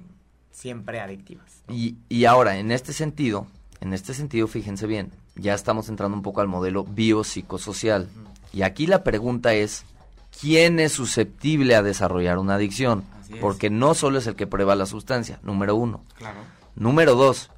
siempre 0.52 1.00
adictivas. 1.00 1.64
¿no? 1.68 1.74
Y, 1.74 1.98
y 2.10 2.26
ahora, 2.26 2.58
en 2.58 2.72
este 2.72 2.92
sentido, 2.92 3.48
en 3.80 3.94
este 3.94 4.14
sentido, 4.14 4.48
fíjense 4.48 4.86
bien, 4.86 5.12
ya 5.36 5.54
estamos 5.54 5.88
entrando 5.88 6.18
un 6.18 6.24
poco 6.24 6.42
al 6.42 6.48
modelo 6.48 6.84
biopsicosocial. 6.84 8.10
Y 8.52 8.64
aquí 8.64 8.86
la 8.86 9.04
pregunta 9.04 9.54
es, 9.54 9.86
¿quién 10.40 10.80
es 10.80 10.94
susceptible 10.94 11.76
a 11.76 11.84
desarrollar 11.84 12.38
una 12.38 12.56
adicción? 12.56 13.04
Porque 13.42 13.70
no 13.70 13.94
solo 13.96 14.20
es 14.20 14.28
el 14.28 14.36
que 14.36 14.48
prueba 14.48 14.76
la 14.76 14.86
sustancia, 14.86 15.40
número 15.44 15.76
uno. 15.76 16.02
Claro. 16.18 16.40
Número 16.76 17.16
dos, 17.16 17.50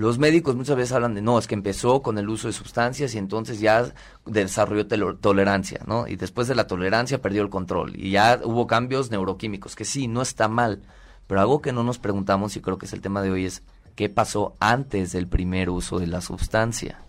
los 0.00 0.18
médicos 0.18 0.56
muchas 0.56 0.76
veces 0.76 0.92
hablan 0.92 1.14
de, 1.14 1.20
no, 1.20 1.38
es 1.38 1.46
que 1.46 1.54
empezó 1.54 2.00
con 2.00 2.16
el 2.16 2.30
uso 2.30 2.46
de 2.46 2.54
sustancias 2.54 3.14
y 3.14 3.18
entonces 3.18 3.60
ya 3.60 3.92
desarrolló 4.24 4.86
tolerancia, 5.18 5.82
¿no? 5.86 6.08
Y 6.08 6.16
después 6.16 6.48
de 6.48 6.54
la 6.54 6.66
tolerancia 6.66 7.20
perdió 7.20 7.42
el 7.42 7.50
control 7.50 7.92
y 7.94 8.12
ya 8.12 8.40
hubo 8.42 8.66
cambios 8.66 9.10
neuroquímicos, 9.10 9.76
que 9.76 9.84
sí, 9.84 10.08
no 10.08 10.22
está 10.22 10.48
mal, 10.48 10.80
pero 11.26 11.42
algo 11.42 11.60
que 11.60 11.72
no 11.72 11.84
nos 11.84 11.98
preguntamos 11.98 12.56
y 12.56 12.62
creo 12.62 12.78
que 12.78 12.86
es 12.86 12.94
el 12.94 13.02
tema 13.02 13.20
de 13.20 13.30
hoy 13.30 13.44
es, 13.44 13.62
¿qué 13.94 14.08
pasó 14.08 14.56
antes 14.58 15.12
del 15.12 15.28
primer 15.28 15.68
uso 15.68 15.98
de 15.98 16.06
la 16.06 16.22
sustancia? 16.22 17.02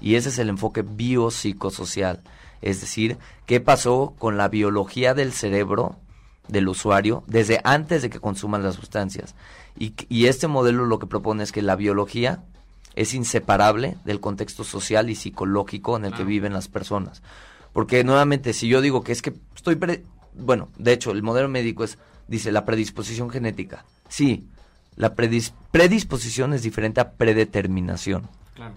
Y 0.00 0.14
ese 0.14 0.30
es 0.30 0.38
el 0.38 0.48
enfoque 0.48 0.80
biopsicosocial, 0.80 2.22
es 2.62 2.80
decir, 2.80 3.18
¿qué 3.46 3.60
pasó 3.60 4.14
con 4.18 4.36
la 4.36 4.48
biología 4.48 5.14
del 5.14 5.32
cerebro 5.32 5.96
del 6.48 6.68
usuario 6.68 7.22
desde 7.26 7.60
antes 7.64 8.02
de 8.02 8.10
que 8.10 8.20
consuman 8.20 8.62
las 8.62 8.74
sustancias? 8.76 9.34
Y, 9.78 9.94
y 10.08 10.26
este 10.26 10.48
modelo 10.48 10.86
lo 10.86 10.98
que 10.98 11.06
propone 11.06 11.44
es 11.44 11.52
que 11.52 11.62
la 11.62 11.76
biología 11.76 12.42
es 12.94 13.14
inseparable 13.14 13.96
del 14.04 14.18
contexto 14.18 14.64
social 14.64 15.08
y 15.08 15.14
psicológico 15.14 15.96
en 15.96 16.04
el 16.06 16.14
que 16.14 16.24
viven 16.24 16.52
las 16.52 16.66
personas. 16.68 17.22
Porque 17.72 18.02
nuevamente, 18.02 18.52
si 18.52 18.66
yo 18.66 18.80
digo 18.80 19.04
que 19.04 19.12
es 19.12 19.22
que 19.22 19.34
estoy... 19.54 19.76
pre- 19.76 20.04
bueno, 20.34 20.68
de 20.78 20.92
hecho, 20.92 21.12
el 21.12 21.22
modelo 21.22 21.48
médico 21.48 21.84
es, 21.84 21.98
dice, 22.26 22.50
la 22.50 22.64
predisposición 22.64 23.30
genética. 23.30 23.84
Sí, 24.08 24.48
la 24.96 25.14
predis- 25.14 25.52
predisposición 25.70 26.54
es 26.54 26.62
diferente 26.62 27.00
a 27.00 27.12
predeterminación. 27.12 28.28
Claro. 28.54 28.74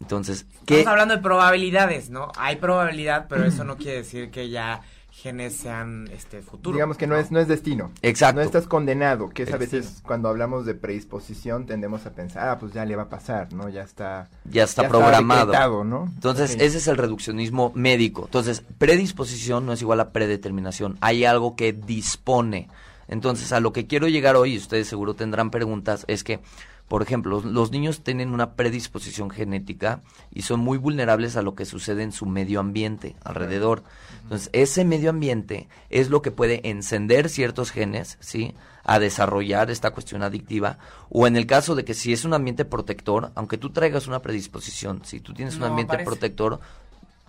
Entonces, 0.00 0.46
¿qué? 0.64 0.80
Estamos 0.80 0.92
hablando 0.92 1.16
de 1.16 1.22
probabilidades, 1.22 2.10
¿no? 2.10 2.30
Hay 2.36 2.56
probabilidad, 2.56 3.26
pero 3.28 3.44
eso 3.44 3.64
no 3.64 3.76
quiere 3.78 3.98
decir 3.98 4.30
que 4.30 4.48
ya 4.48 4.82
genes 5.22 5.56
sean 5.56 6.08
este 6.12 6.42
futuro. 6.42 6.74
Digamos 6.74 6.96
que 6.96 7.06
no 7.06 7.16
es, 7.16 7.32
no 7.32 7.40
es 7.40 7.48
destino. 7.48 7.90
Exacto. 8.02 8.40
No 8.40 8.46
estás 8.46 8.68
condenado, 8.68 9.30
que 9.30 9.42
es 9.42 9.52
a 9.52 9.56
veces 9.56 10.00
cuando 10.04 10.28
hablamos 10.28 10.64
de 10.64 10.74
predisposición 10.74 11.66
tendemos 11.66 12.06
a 12.06 12.12
pensar, 12.12 12.48
ah, 12.48 12.58
pues 12.58 12.72
ya 12.72 12.84
le 12.84 12.94
va 12.94 13.04
a 13.04 13.08
pasar, 13.08 13.52
¿no? 13.52 13.68
Ya 13.68 13.82
está, 13.82 14.28
Ya 14.44 14.62
está 14.62 14.82
ya 14.82 14.88
programado. 14.88 15.84
¿no? 15.84 16.04
Entonces, 16.14 16.56
ese 16.60 16.78
es 16.78 16.86
el 16.86 16.96
reduccionismo 16.96 17.72
médico. 17.74 18.26
Entonces, 18.26 18.62
predisposición 18.78 19.66
no 19.66 19.72
es 19.72 19.82
igual 19.82 20.00
a 20.00 20.10
predeterminación. 20.10 20.96
Hay 21.00 21.24
algo 21.24 21.56
que 21.56 21.72
dispone. 21.72 22.68
Entonces, 23.08 23.52
a 23.52 23.60
lo 23.60 23.72
que 23.72 23.86
quiero 23.86 24.06
llegar 24.06 24.36
hoy, 24.36 24.54
y 24.54 24.58
ustedes 24.58 24.86
seguro 24.86 25.14
tendrán 25.14 25.50
preguntas, 25.50 26.04
es 26.08 26.22
que, 26.22 26.40
Por 26.88 27.02
ejemplo, 27.02 27.42
los, 27.42 27.70
niños 27.70 28.02
tienen 28.02 28.32
una 28.32 28.54
predisposición 28.54 29.28
genética 29.28 30.00
y 30.32 30.42
son 30.42 30.60
muy 30.60 30.78
vulnerables 30.78 31.36
a 31.36 31.42
lo 31.42 31.54
que 31.54 31.66
sucede 31.66 32.02
en 32.02 32.12
su 32.12 32.24
medio 32.24 32.60
ambiente 32.60 33.14
alrededor. 33.22 33.82
Entonces, 34.22 34.48
ese 34.54 34.86
medio 34.86 35.10
ambiente 35.10 35.68
es 35.90 36.08
lo 36.08 36.22
que 36.22 36.30
puede 36.30 36.66
encender 36.68 37.28
ciertos 37.28 37.70
genes, 37.70 38.16
¿sí? 38.20 38.54
A 38.84 38.98
desarrollar 38.98 39.70
esta 39.70 39.90
cuestión 39.90 40.22
adictiva. 40.22 40.78
O 41.10 41.26
en 41.26 41.36
el 41.36 41.46
caso 41.46 41.74
de 41.74 41.84
que 41.84 41.92
si 41.92 42.14
es 42.14 42.24
un 42.24 42.32
ambiente 42.32 42.64
protector, 42.64 43.32
aunque 43.34 43.58
tú 43.58 43.68
traigas 43.68 44.06
una 44.06 44.22
predisposición, 44.22 45.02
si 45.04 45.20
tú 45.20 45.34
tienes 45.34 45.56
un 45.56 45.64
ambiente 45.64 45.92
parece. 45.92 46.06
protector, 46.06 46.60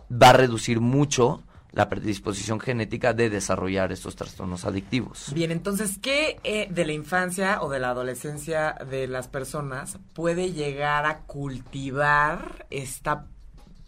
va 0.09 0.29
a 0.29 0.33
reducir 0.33 0.79
mucho 0.79 1.43
la 1.71 1.87
predisposición 1.87 2.59
genética 2.59 3.13
de 3.13 3.29
desarrollar 3.29 3.91
estos 3.91 4.15
trastornos 4.15 4.65
adictivos. 4.65 5.31
Bien, 5.33 5.51
entonces, 5.51 5.99
¿qué 6.01 6.39
eh, 6.43 6.67
de 6.69 6.85
la 6.85 6.93
infancia 6.93 7.61
o 7.61 7.69
de 7.69 7.79
la 7.79 7.89
adolescencia 7.89 8.75
de 8.89 9.07
las 9.07 9.27
personas 9.27 9.99
puede 10.13 10.51
llegar 10.51 11.05
a 11.05 11.19
cultivar 11.19 12.65
esta 12.69 13.27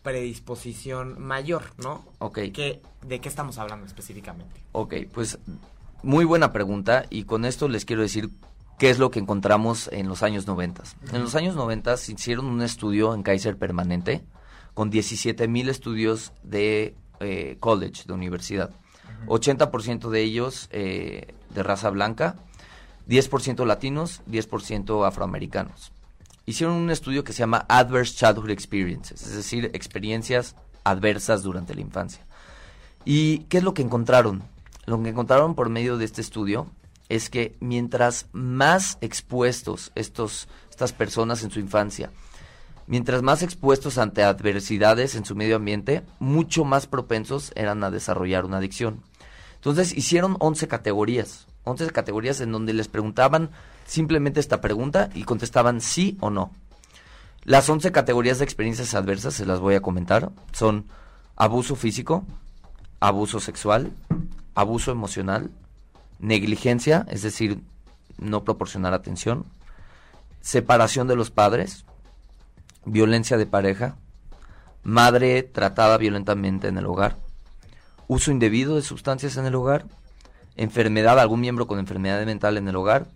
predisposición 0.03 1.21
mayor, 1.21 1.63
¿no? 1.77 2.03
Ok. 2.19 2.39
¿Qué, 2.53 2.81
¿De 3.05 3.19
qué 3.19 3.29
estamos 3.29 3.57
hablando 3.57 3.85
específicamente? 3.85 4.61
Ok, 4.71 4.95
pues 5.13 5.39
muy 6.03 6.25
buena 6.25 6.51
pregunta 6.51 7.05
y 7.09 7.23
con 7.23 7.45
esto 7.45 7.67
les 7.67 7.85
quiero 7.85 8.01
decir 8.01 8.29
qué 8.79 8.89
es 8.89 8.97
lo 8.97 9.11
que 9.11 9.19
encontramos 9.19 9.89
en 9.91 10.07
los 10.07 10.23
años 10.23 10.47
90. 10.47 10.83
En 11.13 11.21
los 11.21 11.35
años 11.35 11.55
90 11.55 11.97
se 11.97 12.13
hicieron 12.13 12.45
un 12.45 12.61
estudio 12.61 13.13
en 13.13 13.21
Kaiser 13.21 13.57
permanente 13.57 14.23
con 14.73 14.89
17 14.89 15.47
mil 15.47 15.69
estudios 15.69 16.31
de 16.43 16.95
eh, 17.21 17.57
college, 17.59 18.03
de 18.05 18.13
universidad. 18.13 18.71
80% 19.27 20.09
de 20.09 20.21
ellos 20.21 20.67
eh, 20.71 21.33
de 21.53 21.63
raza 21.63 21.89
blanca, 21.89 22.35
10% 23.07 23.65
latinos, 23.65 24.21
10% 24.29 25.07
afroamericanos. 25.07 25.91
Hicieron 26.45 26.75
un 26.75 26.89
estudio 26.89 27.23
que 27.23 27.33
se 27.33 27.39
llama 27.39 27.65
Adverse 27.69 28.15
Childhood 28.15 28.49
Experiences, 28.49 29.21
es 29.21 29.35
decir, 29.35 29.69
experiencias 29.73 30.55
adversas 30.83 31.43
durante 31.43 31.75
la 31.75 31.81
infancia. 31.81 32.25
¿Y 33.05 33.39
qué 33.49 33.59
es 33.59 33.63
lo 33.63 33.73
que 33.73 33.81
encontraron? 33.81 34.43
Lo 34.85 35.01
que 35.01 35.09
encontraron 35.09 35.55
por 35.55 35.69
medio 35.69 35.97
de 35.97 36.05
este 36.05 36.21
estudio 36.21 36.67
es 37.09 37.29
que 37.29 37.55
mientras 37.59 38.27
más 38.31 38.97
expuestos 39.01 39.91
estos, 39.95 40.47
estas 40.69 40.93
personas 40.93 41.43
en 41.43 41.51
su 41.51 41.59
infancia, 41.59 42.09
mientras 42.91 43.21
más 43.21 43.41
expuestos 43.41 43.97
ante 43.97 44.21
adversidades 44.21 45.15
en 45.15 45.23
su 45.23 45.33
medio 45.33 45.55
ambiente, 45.55 46.03
mucho 46.19 46.65
más 46.65 46.87
propensos 46.87 47.53
eran 47.55 47.85
a 47.85 47.89
desarrollar 47.89 48.43
una 48.43 48.57
adicción. 48.57 49.01
Entonces 49.55 49.95
hicieron 49.95 50.35
11 50.39 50.67
categorías, 50.67 51.47
11 51.63 51.89
categorías 51.91 52.41
en 52.41 52.51
donde 52.51 52.73
les 52.73 52.89
preguntaban 52.89 53.51
simplemente 53.85 54.41
esta 54.41 54.59
pregunta 54.59 55.09
y 55.13 55.23
contestaban 55.23 55.79
sí 55.79 56.17
o 56.19 56.29
no. 56.29 56.51
Las 57.45 57.69
11 57.69 57.93
categorías 57.93 58.39
de 58.39 58.43
experiencias 58.43 58.93
adversas 58.93 59.35
se 59.35 59.45
las 59.45 59.61
voy 59.61 59.75
a 59.75 59.81
comentar. 59.81 60.29
Son 60.51 60.87
abuso 61.37 61.77
físico, 61.77 62.25
abuso 62.99 63.39
sexual, 63.39 63.93
abuso 64.53 64.91
emocional, 64.91 65.49
negligencia, 66.19 67.05
es 67.09 67.21
decir, 67.21 67.61
no 68.17 68.43
proporcionar 68.43 68.93
atención, 68.93 69.45
separación 70.41 71.07
de 71.07 71.15
los 71.15 71.31
padres, 71.31 71.85
violencia 72.85 73.37
de 73.37 73.45
pareja, 73.45 73.95
madre 74.83 75.43
tratada 75.43 75.97
violentamente 75.97 76.67
en 76.67 76.77
el 76.77 76.85
hogar, 76.85 77.17
uso 78.07 78.31
indebido 78.31 78.75
de 78.75 78.81
sustancias 78.81 79.37
en 79.37 79.45
el 79.45 79.55
hogar, 79.55 79.85
enfermedad, 80.55 81.19
algún 81.19 81.41
miembro 81.41 81.67
con 81.67 81.79
enfermedad 81.79 82.25
mental 82.25 82.57
en 82.57 82.67
el 82.67 82.75
hogar 82.75 83.07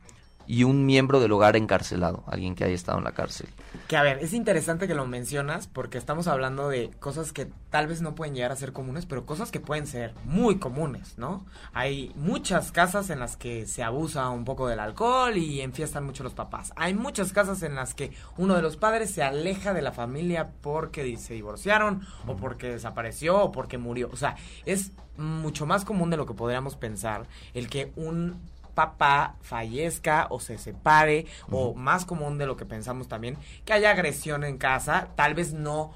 y 0.47 0.63
un 0.63 0.85
miembro 0.85 1.19
del 1.19 1.31
hogar 1.31 1.55
encarcelado, 1.55 2.23
alguien 2.27 2.55
que 2.55 2.63
haya 2.63 2.73
estado 2.73 2.97
en 2.97 3.03
la 3.03 3.13
cárcel. 3.13 3.49
Que 3.87 3.97
a 3.97 4.03
ver, 4.03 4.19
es 4.19 4.33
interesante 4.33 4.87
que 4.87 4.95
lo 4.95 5.05
mencionas 5.05 5.67
porque 5.67 5.97
estamos 5.97 6.27
hablando 6.27 6.69
de 6.69 6.91
cosas 6.99 7.31
que 7.31 7.47
tal 7.69 7.87
vez 7.87 8.01
no 8.01 8.15
pueden 8.15 8.35
llegar 8.35 8.51
a 8.51 8.55
ser 8.55 8.73
comunes, 8.73 9.05
pero 9.05 9.25
cosas 9.25 9.51
que 9.51 9.59
pueden 9.59 9.87
ser 9.87 10.13
muy 10.23 10.57
comunes, 10.57 11.17
¿no? 11.17 11.45
Hay 11.73 12.11
muchas 12.15 12.71
casas 12.71 13.09
en 13.09 13.19
las 13.19 13.37
que 13.37 13.65
se 13.67 13.83
abusa 13.83 14.29
un 14.29 14.45
poco 14.45 14.67
del 14.67 14.79
alcohol 14.79 15.37
y 15.37 15.61
enfiestan 15.61 16.05
mucho 16.05 16.23
los 16.23 16.33
papás. 16.33 16.73
Hay 16.75 16.93
muchas 16.93 17.33
casas 17.33 17.63
en 17.63 17.75
las 17.75 17.93
que 17.93 18.11
uno 18.37 18.55
de 18.55 18.61
los 18.61 18.77
padres 18.77 19.11
se 19.11 19.23
aleja 19.23 19.73
de 19.73 19.81
la 19.81 19.91
familia 19.91 20.51
porque 20.61 21.17
se 21.17 21.33
divorciaron 21.33 22.05
o 22.27 22.35
porque 22.35 22.69
desapareció 22.69 23.37
o 23.37 23.51
porque 23.51 23.77
murió. 23.77 24.09
O 24.11 24.17
sea, 24.17 24.35
es 24.65 24.91
mucho 25.17 25.65
más 25.65 25.85
común 25.85 26.09
de 26.09 26.17
lo 26.17 26.25
que 26.25 26.33
podríamos 26.33 26.75
pensar 26.75 27.25
el 27.53 27.69
que 27.69 27.91
un 27.95 28.41
papá 28.75 29.35
fallezca 29.41 30.27
o 30.29 30.39
se 30.39 30.57
separe 30.57 31.25
o 31.49 31.73
más 31.73 32.05
común 32.05 32.37
de 32.37 32.45
lo 32.45 32.55
que 32.55 32.65
pensamos 32.65 33.07
también 33.07 33.37
que 33.65 33.73
haya 33.73 33.91
agresión 33.91 34.43
en 34.43 34.57
casa 34.57 35.07
tal 35.15 35.33
vez 35.33 35.53
no 35.53 35.91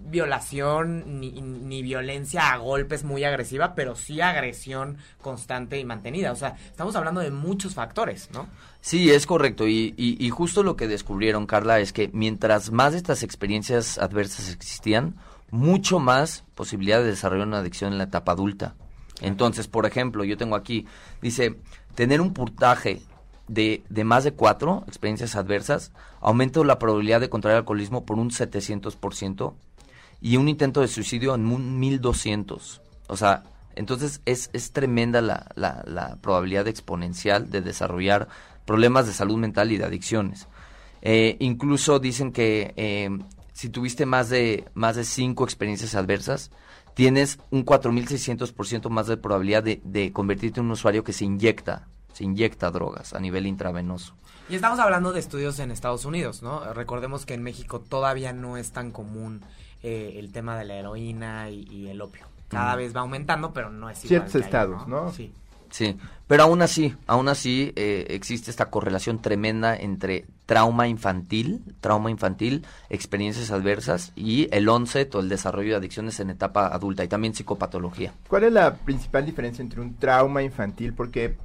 violación 0.00 1.20
ni, 1.20 1.30
ni 1.40 1.82
violencia 1.82 2.52
a 2.52 2.56
golpes 2.56 3.04
muy 3.04 3.22
agresiva 3.24 3.74
pero 3.74 3.94
sí 3.94 4.20
agresión 4.20 4.98
constante 5.22 5.78
y 5.78 5.84
mantenida 5.84 6.32
o 6.32 6.36
sea 6.36 6.56
estamos 6.66 6.96
hablando 6.96 7.20
de 7.20 7.30
muchos 7.30 7.74
factores 7.74 8.30
no 8.32 8.48
Sí, 8.84 9.10
es 9.10 9.26
correcto. 9.26 9.66
Y, 9.66 9.94
y, 9.96 10.22
y 10.22 10.28
justo 10.28 10.62
lo 10.62 10.76
que 10.76 10.86
descubrieron, 10.86 11.46
Carla, 11.46 11.80
es 11.80 11.94
que 11.94 12.10
mientras 12.12 12.70
más 12.70 12.92
de 12.92 12.98
estas 12.98 13.22
experiencias 13.22 13.96
adversas 13.96 14.52
existían, 14.52 15.16
mucho 15.50 16.00
más 16.00 16.44
posibilidad 16.54 16.98
de 16.98 17.06
desarrollar 17.06 17.46
una 17.46 17.60
adicción 17.60 17.92
en 17.92 17.98
la 17.98 18.04
etapa 18.04 18.32
adulta. 18.32 18.74
Entonces, 19.20 19.68
por 19.68 19.86
ejemplo, 19.86 20.24
yo 20.24 20.36
tengo 20.36 20.56
aquí, 20.56 20.86
dice, 21.22 21.56
tener 21.94 22.20
un 22.20 22.32
puntaje 22.32 23.00
de, 23.48 23.82
de 23.88 24.04
más 24.04 24.24
de 24.24 24.32
cuatro 24.32 24.84
experiencias 24.86 25.36
adversas 25.36 25.92
aumenta 26.20 26.64
la 26.64 26.78
probabilidad 26.78 27.20
de 27.20 27.28
contraer 27.28 27.58
alcoholismo 27.58 28.04
por 28.04 28.18
un 28.18 28.30
700% 28.30 29.54
y 30.20 30.36
un 30.36 30.48
intento 30.48 30.80
de 30.80 30.88
suicidio 30.88 31.34
en 31.34 31.46
un 31.46 31.78
1200. 31.78 32.80
O 33.08 33.16
sea, 33.16 33.44
entonces 33.74 34.22
es, 34.24 34.50
es 34.52 34.72
tremenda 34.72 35.20
la, 35.20 35.50
la, 35.54 35.82
la 35.86 36.16
probabilidad 36.16 36.66
exponencial 36.68 37.50
de 37.50 37.60
desarrollar 37.60 38.28
problemas 38.64 39.06
de 39.06 39.12
salud 39.12 39.36
mental 39.36 39.72
y 39.72 39.76
de 39.76 39.84
adicciones. 39.84 40.48
Eh, 41.02 41.36
incluso 41.40 41.98
dicen 41.98 42.32
que 42.32 42.72
eh, 42.76 43.10
si 43.52 43.68
tuviste 43.68 44.06
más 44.06 44.30
de, 44.30 44.64
más 44.74 44.96
de 44.96 45.04
cinco 45.04 45.44
experiencias 45.44 45.94
adversas, 45.94 46.50
tienes 46.94 47.38
un 47.50 47.64
4.600% 47.64 48.88
más 48.88 49.06
de 49.06 49.16
probabilidad 49.16 49.62
de, 49.62 49.80
de 49.84 50.12
convertirte 50.12 50.60
en 50.60 50.66
un 50.66 50.72
usuario 50.72 51.04
que 51.04 51.12
se 51.12 51.24
inyecta, 51.24 51.88
se 52.12 52.24
inyecta 52.24 52.70
drogas 52.70 53.12
a 53.14 53.20
nivel 53.20 53.46
intravenoso. 53.46 54.14
y 54.48 54.54
estamos 54.54 54.78
hablando 54.78 55.12
de 55.12 55.20
estudios 55.20 55.58
en 55.58 55.70
Estados 55.70 56.04
Unidos 56.04 56.42
no 56.42 56.72
recordemos 56.74 57.26
que 57.26 57.34
en 57.34 57.42
México 57.42 57.80
todavía 57.80 58.32
no 58.32 58.56
es 58.56 58.72
tan 58.72 58.90
común 58.90 59.40
eh, 59.82 60.16
el 60.18 60.32
tema 60.32 60.56
de 60.56 60.64
la 60.64 60.74
heroína 60.74 61.50
y, 61.50 61.62
y 61.70 61.88
el 61.88 62.00
opio 62.00 62.26
cada 62.48 62.74
Mm. 62.74 62.78
vez 62.78 62.94
va 62.96 63.00
aumentando 63.00 63.52
pero 63.52 63.70
no 63.70 63.88
es 63.90 63.98
igual 64.04 64.08
Ciertos 64.08 64.32
que 64.32 64.38
allá, 64.38 64.46
estados, 64.46 64.86
¿no? 64.88 65.10
sí 65.12 65.32
Sí, 65.74 65.96
pero 66.28 66.44
aún 66.44 66.62
así, 66.62 66.94
aún 67.08 67.28
así 67.28 67.72
eh, 67.74 68.06
existe 68.10 68.48
esta 68.48 68.66
correlación 68.66 69.20
tremenda 69.20 69.74
entre 69.74 70.24
trauma 70.46 70.86
infantil, 70.86 71.64
trauma 71.80 72.12
infantil, 72.12 72.64
experiencias 72.90 73.50
adversas 73.50 74.12
y 74.14 74.46
el 74.52 74.68
onset 74.68 75.12
o 75.16 75.18
el 75.18 75.28
desarrollo 75.28 75.70
de 75.70 75.76
adicciones 75.78 76.20
en 76.20 76.30
etapa 76.30 76.68
adulta 76.68 77.02
y 77.02 77.08
también 77.08 77.34
psicopatología. 77.34 78.12
¿Cuál 78.28 78.44
es 78.44 78.52
la 78.52 78.76
principal 78.76 79.26
diferencia 79.26 79.62
entre 79.62 79.80
un 79.80 79.96
trauma 79.96 80.44
infantil? 80.44 80.94
Porque 80.94 81.38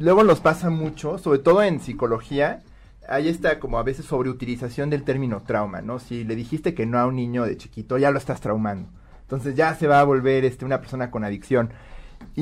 luego 0.00 0.24
nos 0.24 0.40
pasa 0.40 0.68
mucho, 0.68 1.18
sobre 1.18 1.38
todo 1.38 1.62
en 1.62 1.78
psicología, 1.78 2.60
hay 3.08 3.28
esta 3.28 3.60
como 3.60 3.78
a 3.78 3.84
veces 3.84 4.04
sobreutilización 4.04 4.90
del 4.90 5.04
término 5.04 5.44
trauma, 5.46 5.80
¿no? 5.80 6.00
Si 6.00 6.24
le 6.24 6.34
dijiste 6.34 6.74
que 6.74 6.86
no 6.86 6.98
a 6.98 7.06
un 7.06 7.14
niño 7.14 7.44
de 7.44 7.56
chiquito, 7.56 7.98
ya 7.98 8.10
lo 8.10 8.18
estás 8.18 8.40
traumando. 8.40 8.88
Entonces 9.22 9.54
ya 9.54 9.76
se 9.76 9.86
va 9.86 10.00
a 10.00 10.04
volver 10.04 10.44
este 10.44 10.64
una 10.64 10.80
persona 10.80 11.12
con 11.12 11.22
adicción. 11.22 11.70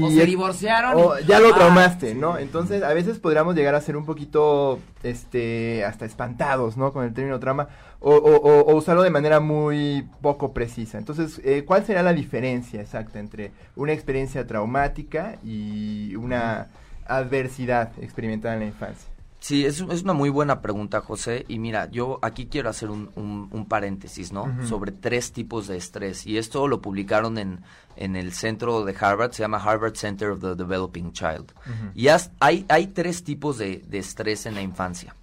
O 0.01 0.11
se 0.11 0.27
divorciaron 0.27 0.95
o 0.97 1.19
y- 1.19 1.25
ya 1.27 1.39
lo 1.41 1.49
Ah, 1.49 1.55
traumaste, 1.55 2.13
sí, 2.13 2.19
¿no? 2.19 2.39
Entonces, 2.39 2.83
a 2.83 2.93
veces 2.95 3.19
podríamos 3.19 3.55
llegar 3.55 3.75
a 3.75 3.81
ser 3.81 3.97
un 3.97 4.05
poquito, 4.05 4.79
este, 5.03 5.85
hasta 5.85 6.05
espantados, 6.05 6.77
¿no? 6.77 6.93
Con 6.93 7.05
el 7.05 7.13
término 7.15 7.39
trauma, 7.41 7.69
o, 8.01 8.15
o- 8.15 8.37
o- 8.37 8.61
o 8.73 8.75
usarlo 8.77 9.03
de 9.03 9.11
manera 9.11 9.41
muy 9.41 10.07
poco 10.21 10.53
precisa. 10.53 10.99
Entonces, 10.99 11.41
eh, 11.45 11.65
¿cuál 11.65 11.85
sería 11.85 12.03
la 12.03 12.13
diferencia 12.13 12.81
exacta 12.81 13.19
entre 13.21 13.53
una 13.77 13.93
experiencia 13.93 14.47
traumática 14.47 15.37
y 15.45 16.15
una 16.17 16.69
adversidad 17.07 17.91
experimentada 18.01 18.55
en 18.55 18.61
la 18.61 18.67
infancia? 18.67 19.09
Sí, 19.43 19.67
es, 19.67 19.81
es 19.81 20.03
una 20.05 20.13
muy 20.13 20.31
buena 20.31 20.61
pregunta, 20.63 21.01
José. 21.01 21.45
Y 21.49 21.59
mira, 21.59 21.91
yo 21.91 22.21
aquí 22.23 22.47
quiero 22.47 22.71
hacer 22.71 22.91
un, 22.91 23.11
un- 23.17 23.49
un 23.51 23.67
paréntesis, 23.67 24.31
¿no? 24.33 24.45
Sobre 24.69 24.93
tres 24.93 25.33
tipos 25.33 25.67
de 25.67 25.77
estrés. 25.77 26.25
Y 26.29 26.39
esto 26.39 26.69
lo 26.69 26.81
publicaron 26.81 27.37
en, 27.39 27.61
en 27.97 28.15
el 28.15 28.33
centro 28.33 28.85
de 28.85 28.95
Harvard, 28.99 29.33
se 29.33 29.43
llama 29.43 29.59
Harvard 29.59 29.97
Center 29.97 30.29
of 30.31 30.41
the 30.41 30.55
Developing 30.55 31.13
Child. 31.13 31.53
Y 31.97 32.07
has- 32.07 32.31
hay, 32.39 32.65
hay 32.69 32.87
tres 32.87 33.25
tipos 33.25 33.59
de, 33.59 33.83
de 33.89 33.99
estrés 33.99 34.47
en 34.47 34.55
la 34.55 34.63
infancia. 34.63 35.17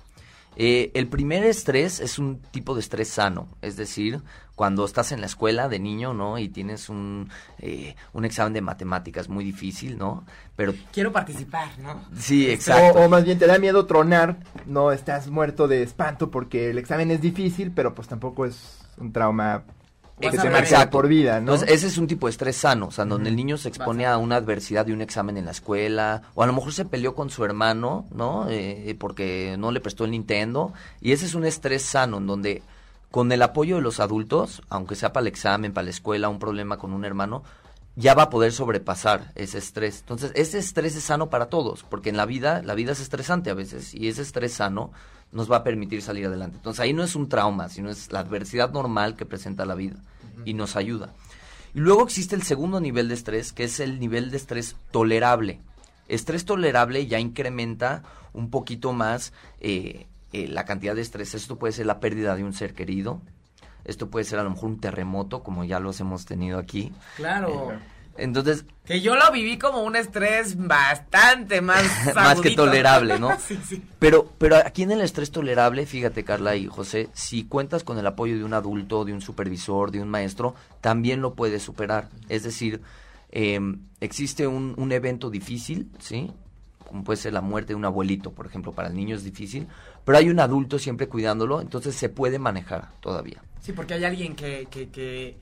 Eh, 0.57 0.91
el 0.95 1.07
primer 1.07 1.45
estrés 1.45 2.01
es 2.01 2.19
un 2.19 2.41
tipo 2.51 2.73
de 2.73 2.81
estrés 2.81 3.07
sano, 3.07 3.47
es 3.61 3.77
decir, 3.77 4.21
cuando 4.59 4.83
estás 4.83 5.13
en 5.13 5.21
la 5.21 5.27
escuela 5.27 5.69
de 5.69 5.79
niño, 5.79 6.13
¿no? 6.13 6.37
Y 6.37 6.49
tienes 6.49 6.89
un, 6.89 7.29
eh, 7.59 7.95
un 8.11 8.25
examen 8.25 8.51
de 8.51 8.59
matemáticas 8.59 9.29
muy 9.29 9.45
difícil, 9.45 9.97
¿no? 9.97 10.25
Pero 10.57 10.73
Quiero 10.91 11.13
participar, 11.13 11.69
¿no? 11.79 12.03
sí, 12.17 12.51
exacto. 12.51 12.99
O, 12.99 13.05
o 13.05 13.09
más 13.09 13.23
bien 13.23 13.39
te 13.39 13.47
da 13.47 13.57
miedo 13.57 13.85
tronar, 13.85 14.35
no 14.65 14.91
estás 14.91 15.29
muerto 15.29 15.69
de 15.69 15.81
espanto 15.81 16.29
porque 16.29 16.71
el 16.71 16.77
examen 16.77 17.09
es 17.09 17.21
difícil, 17.21 17.71
pero 17.71 17.95
pues 17.95 18.09
tampoco 18.09 18.45
es 18.45 18.81
un 18.97 19.13
trauma 19.13 19.63
que 20.19 20.29
te 20.29 20.49
marca 20.49 20.89
por 20.89 21.07
vida, 21.07 21.35
¿no? 21.39 21.53
Entonces, 21.53 21.69
ese 21.69 21.87
es 21.87 21.97
un 21.97 22.07
tipo 22.07 22.27
de 22.27 22.31
estrés 22.31 22.57
sano, 22.57 22.87
o 22.87 22.91
sea, 22.91 23.05
donde 23.05 23.29
el 23.29 23.37
niño 23.37 23.57
se 23.57 23.69
expone 23.69 24.07
a 24.07 24.17
una 24.17 24.35
adversidad 24.35 24.85
de 24.85 24.91
un 24.91 25.01
examen 25.01 25.37
en 25.37 25.45
la 25.45 25.51
escuela, 25.51 26.23
o 26.35 26.43
a 26.43 26.45
lo 26.45 26.51
mejor 26.51 26.73
se 26.73 26.83
peleó 26.83 27.15
con 27.15 27.29
su 27.29 27.45
hermano, 27.45 28.07
¿no? 28.11 28.47
Eh, 28.49 28.93
porque 28.99 29.55
no 29.57 29.71
le 29.71 29.79
prestó 29.79 30.03
el 30.03 30.11
Nintendo, 30.11 30.73
y 30.99 31.13
ese 31.13 31.27
es 31.27 31.33
un 31.33 31.45
estrés 31.45 31.83
sano, 31.83 32.17
en 32.17 32.27
donde 32.27 32.61
con 33.11 33.31
el 33.31 33.41
apoyo 33.41 33.77
de 33.77 33.81
los 33.81 33.99
adultos, 33.99 34.61
aunque 34.69 34.95
sea 34.95 35.13
para 35.13 35.21
el 35.21 35.27
examen, 35.27 35.73
para 35.73 35.85
la 35.85 35.91
escuela, 35.91 36.29
un 36.29 36.39
problema 36.39 36.77
con 36.77 36.93
un 36.93 37.05
hermano, 37.05 37.43
ya 37.95 38.13
va 38.13 38.23
a 38.23 38.29
poder 38.29 38.51
sobrepasar 38.51 39.31
ese 39.35 39.57
estrés. 39.57 39.99
Entonces, 39.99 40.31
ese 40.35 40.59
estrés 40.59 40.95
es 40.95 41.03
sano 41.03 41.29
para 41.29 41.47
todos, 41.47 41.83
porque 41.83 42.09
en 42.09 42.17
la 42.17 42.25
vida, 42.25 42.61
la 42.63 42.75
vida 42.75 42.91
es 42.91 42.99
estresante 42.99 43.49
a 43.49 43.55
veces, 43.55 43.93
y 43.93 44.07
ese 44.07 44.21
estrés 44.21 44.53
sano 44.53 44.91
nos 45.31 45.51
va 45.51 45.57
a 45.57 45.63
permitir 45.63 46.01
salir 46.01 46.27
adelante. 46.27 46.57
Entonces, 46.57 46.79
ahí 46.79 46.93
no 46.93 47.03
es 47.03 47.15
un 47.15 47.29
trauma, 47.29 47.67
sino 47.69 47.89
es 47.89 48.11
la 48.11 48.19
adversidad 48.19 48.71
normal 48.71 49.15
que 49.15 49.25
presenta 49.25 49.65
la 49.65 49.75
vida, 49.75 49.97
y 50.45 50.53
nos 50.53 50.75
ayuda. 50.75 51.13
Y 51.73 51.79
luego 51.79 52.03
existe 52.03 52.35
el 52.35 52.43
segundo 52.43 52.79
nivel 52.79 53.09
de 53.09 53.15
estrés, 53.15 53.53
que 53.53 53.63
es 53.63 53.79
el 53.79 53.99
nivel 53.99 54.31
de 54.31 54.37
estrés 54.37 54.75
tolerable. 54.91 55.61
Estrés 56.07 56.45
tolerable 56.45 57.05
ya 57.05 57.19
incrementa 57.19 58.03
un 58.33 58.49
poquito 58.49 58.93
más 58.93 59.33
eh, 59.59 60.07
eh, 60.33 60.47
la 60.47 60.65
cantidad 60.65 60.95
de 60.95 61.01
estrés. 61.01 61.33
Esto 61.35 61.57
puede 61.57 61.73
ser 61.73 61.85
la 61.85 61.99
pérdida 61.99 62.35
de 62.35 62.43
un 62.43 62.53
ser 62.53 62.73
querido. 62.73 63.21
Esto 63.85 64.09
puede 64.09 64.25
ser 64.25 64.39
a 64.39 64.43
lo 64.43 64.51
mejor 64.51 64.69
un 64.69 64.79
terremoto, 64.79 65.41
como 65.41 65.63
ya 65.63 65.79
los 65.79 65.99
hemos 65.99 66.25
tenido 66.25 66.59
aquí. 66.59 66.91
Claro. 67.15 67.71
Entonces, 68.19 68.65
Que 68.85 69.01
yo 69.01 69.15
lo 69.15 69.31
viví 69.31 69.57
como 69.57 69.81
un 69.83 69.95
estrés 69.95 70.57
bastante 70.57 71.61
más 71.61 71.83
Más 72.15 72.41
que 72.41 72.51
tolerable, 72.51 73.19
¿no? 73.19 73.31
sí, 73.47 73.57
sí. 73.65 73.81
Pero, 73.97 74.31
pero 74.37 74.57
aquí 74.57 74.83
en 74.83 74.91
el 74.91 75.01
estrés 75.01 75.31
tolerable, 75.31 75.85
fíjate 75.85 76.23
Carla 76.23 76.55
y 76.55 76.67
José, 76.67 77.09
si 77.13 77.45
cuentas 77.45 77.83
con 77.83 77.97
el 77.97 78.05
apoyo 78.05 78.37
de 78.37 78.43
un 78.43 78.53
adulto, 78.53 79.05
de 79.05 79.13
un 79.13 79.21
supervisor, 79.21 79.91
de 79.91 80.01
un 80.01 80.09
maestro, 80.09 80.55
también 80.81 81.21
lo 81.21 81.33
puedes 81.33 81.63
superar. 81.63 82.09
Es 82.27 82.43
decir, 82.43 82.81
eh, 83.31 83.59
existe 84.01 84.47
un, 84.47 84.73
un 84.77 84.91
evento 84.91 85.29
difícil, 85.29 85.89
¿sí? 85.99 86.31
Como 86.85 87.03
puede 87.03 87.17
ser 87.17 87.33
la 87.33 87.41
muerte 87.41 87.69
de 87.69 87.75
un 87.75 87.85
abuelito, 87.85 88.31
por 88.31 88.47
ejemplo, 88.47 88.71
para 88.71 88.89
el 88.89 88.95
niño 88.95 89.15
es 89.15 89.23
difícil, 89.23 89.67
pero 90.09 90.17
hay 90.17 90.29
un 90.29 90.39
adulto 90.39 90.79
siempre 90.79 91.07
cuidándolo, 91.07 91.61
entonces 91.61 91.93
se 91.93 92.09
puede 92.09 92.39
manejar 92.39 92.89
todavía. 92.99 93.43
Sí, 93.61 93.73
porque 93.73 93.93
hay 93.93 94.05
alguien 94.05 94.35
que, 94.35 94.67
que, 94.71 94.89
que, 94.89 95.37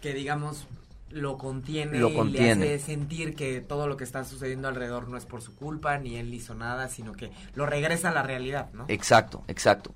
que 0.00 0.14
digamos, 0.14 0.66
lo 1.10 1.36
contiene, 1.36 1.98
Lo 1.98 2.08
y 2.08 2.14
contiene. 2.14 2.64
le 2.64 2.74
hace 2.76 2.86
sentir 2.86 3.34
que 3.34 3.60
todo 3.60 3.86
lo 3.86 3.98
que 3.98 4.04
está 4.04 4.24
sucediendo 4.24 4.66
alrededor 4.66 5.08
no 5.08 5.18
es 5.18 5.26
por 5.26 5.42
su 5.42 5.54
culpa, 5.54 5.98
ni 5.98 6.16
él 6.16 6.32
hizo 6.32 6.54
nada, 6.54 6.88
sino 6.88 7.12
que 7.12 7.32
lo 7.54 7.66
regresa 7.66 8.08
a 8.08 8.14
la 8.14 8.22
realidad, 8.22 8.70
¿no? 8.72 8.86
Exacto, 8.88 9.44
exacto. 9.46 9.92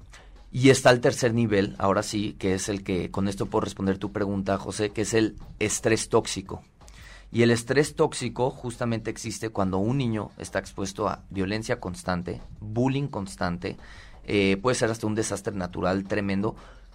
Y 0.50 0.68
está 0.68 0.90
el 0.90 1.00
tercer 1.00 1.32
nivel, 1.32 1.74
ahora 1.78 2.02
sí, 2.02 2.36
que 2.38 2.52
es 2.52 2.68
el 2.68 2.84
que, 2.84 3.10
con 3.10 3.28
esto 3.28 3.46
puedo 3.46 3.64
responder 3.64 3.96
tu 3.96 4.12
pregunta, 4.12 4.58
José, 4.58 4.90
que 4.90 5.00
es 5.00 5.14
el 5.14 5.36
estrés 5.58 6.10
tóxico. 6.10 6.62
Y 7.32 7.42
el 7.42 7.50
estrés 7.50 7.96
tóxico 7.96 8.50
justamente 8.50 9.10
existe 9.10 9.48
cuando 9.48 9.78
un 9.78 9.96
niño 9.96 10.30
está 10.36 10.58
expuesto 10.58 11.08
a 11.08 11.24
violencia 11.30 11.80
constante, 11.80 12.42
bullying 12.60 13.08
constante, 13.08 13.78
eh, 14.24 14.58
puede 14.60 14.74
ser 14.74 14.90
hasta 14.90 15.06
un 15.06 15.14
desastre 15.14 15.54
natural 15.54 16.04
tremendo, 16.04 16.54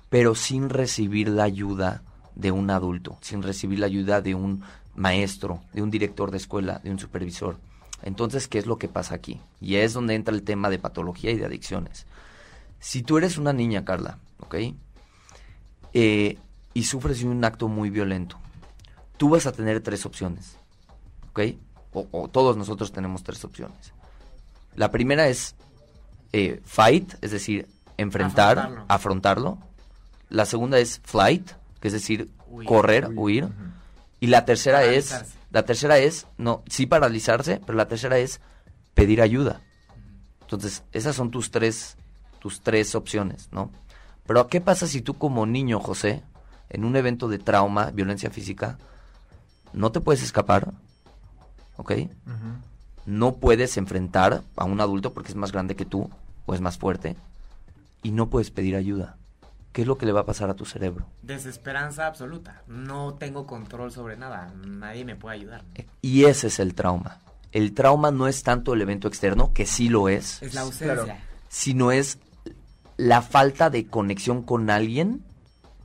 pero 0.10 0.36
sin 0.36 0.69
recibir 0.69 1.28
la 1.28 1.43
ayuda 1.43 2.04
de 2.36 2.52
un 2.52 2.69
adulto, 2.69 3.17
sin 3.21 3.41
recibir 3.41 3.80
la 3.80 3.88
ayuda 3.88 4.21
de 4.21 4.36
un 4.36 4.63
maestro, 4.95 5.62
de 5.73 5.82
un 5.82 5.89
director 5.89 6.30
de 6.30 6.38
escuela, 6.38 6.82
de 6.84 6.91
un 6.91 7.00
supervisor. 7.00 7.58
Entonces, 8.04 8.47
¿qué 8.47 8.60
es 8.60 8.67
lo 8.67 8.78
que 8.78 8.88
pasa 8.88 9.15
aquí? 9.15 9.41
Y 9.60 9.76
es 9.76 9.93
donde 9.93 10.13
entra 10.13 10.36
el 10.36 10.43
tema 10.43 10.69
de 10.69 10.78
patología 10.78 11.32
y 11.32 11.38
de 11.38 11.45
adicciones. 11.45 12.06
Si 12.80 13.02
tú 13.02 13.17
eres 13.17 13.39
una 13.39 13.54
niña, 13.54 13.84
Carla, 13.84 14.19
¿ok? 14.39 14.56
Eh, 15.93 16.38
y 16.76 16.84
sufres 16.84 17.23
un 17.23 17.43
acto 17.43 17.67
muy 17.67 17.89
violento, 17.89 18.38
tú 19.17 19.30
vas 19.30 19.45
a 19.45 19.51
tener 19.51 19.82
tres 19.82 20.06
opciones, 20.06 20.56
¿ok? 21.32 21.39
O, 21.93 22.08
o 22.12 22.27
todos 22.27 22.58
nosotros 22.58 22.91
tenemos 22.91 23.23
tres 23.23 23.43
opciones. 23.43 23.93
La 24.75 24.91
primera 24.91 25.27
es 25.27 25.56
eh, 26.34 26.62
fight, 26.65 27.13
es 27.21 27.32
decir, 27.32 27.67
enfrentar, 27.97 28.58
Afrontarlo. 28.60 28.86
afrontarlo. 28.88 29.58
La 30.30 30.45
segunda 30.45 30.77
es 30.80 30.99
flight, 31.03 31.51
que 31.80 31.88
es 31.88 31.93
decir, 31.93 32.30
Huir. 32.49 32.67
correr, 32.67 33.10
huir. 33.15 33.49
Y 34.19 34.27
la 34.27 34.45
tercera 34.45 34.84
es, 34.84 35.15
la 35.51 35.63
tercera 35.63 35.97
es, 35.97 36.27
no, 36.38 36.63
sí 36.69 36.86
paralizarse, 36.86 37.62
pero 37.65 37.77
la 37.77 37.88
tercera 37.88 38.17
es 38.17 38.41
pedir 38.93 39.21
ayuda. 39.21 39.62
Entonces, 40.41 40.84
esas 40.91 41.15
son 41.15 41.32
tus 41.32 41.51
tres, 41.51 41.97
tus 42.39 42.62
tres 42.62 42.95
opciones, 42.95 43.49
¿no? 43.51 43.71
Pero, 44.25 44.47
¿qué 44.47 44.60
pasa 44.60 44.88
si 44.88 45.01
tú 45.01 45.13
como 45.17 45.45
niño, 45.45 45.80
José, 45.80 46.23
en 46.69 46.84
un 46.84 46.95
evento 46.95 47.27
de 47.30 47.38
trauma, 47.39 47.91
violencia 47.91 48.30
física, 48.30 48.77
no 49.73 49.91
te 49.91 50.01
puedes 50.01 50.23
escapar, 50.23 50.73
¿ok? 51.77 51.93
No 53.06 53.36
puedes 53.36 53.77
enfrentar 53.77 54.43
a 54.56 54.65
un 54.65 54.82
adulto 54.82 55.13
porque 55.13 55.30
es 55.30 55.36
más 55.36 55.51
grande 55.51 55.75
que 55.75 55.86
tú 55.86 56.10
o 56.45 56.53
es 56.53 56.62
más 56.62 56.77
fuerte 56.77 57.15
y 58.03 58.12
no 58.12 58.30
puedes 58.30 58.51
pedir 58.51 58.75
ayuda. 58.75 59.17
¿Qué 59.71 59.82
es 59.84 59.88
lo 59.88 59.97
que 59.97 60.06
le 60.08 60.12
va 60.12 60.21
a 60.21 60.25
pasar 60.25 60.49
a 60.49 60.56
tu 60.56 60.65
cerebro? 60.65 61.06
Desesperanza 61.21 62.08
absoluta. 62.08 62.63
No 62.67 63.13
tengo 63.13 63.45
control 63.45 63.91
sobre 63.91 64.17
nada. 64.17 64.51
Nadie 64.65 65.06
me 65.06 65.15
puede 65.15 65.36
ayudar. 65.36 65.63
Y 66.01 66.25
ese 66.25 66.47
es 66.47 66.60
el 66.60 66.73
trauma. 66.73 67.19
El 67.51 67.73
trauma 67.73 68.10
no 68.12 68.27
es 68.27 68.43
tanto 68.43 68.73
el 68.73 68.82
evento 68.82 69.08
externo, 69.08 69.53
que 69.53 69.65
sí 69.65 69.88
lo 69.88 70.10
es, 70.10 70.41
Es 70.41 70.53
la 70.53 70.62
ausencia. 70.62 71.03
Claro. 71.03 71.19
sino 71.47 71.91
es 71.91 72.17
la 72.97 73.21
falta 73.21 73.69
de 73.69 73.86
conexión 73.88 74.41
con 74.41 74.69
alguien 74.69 75.23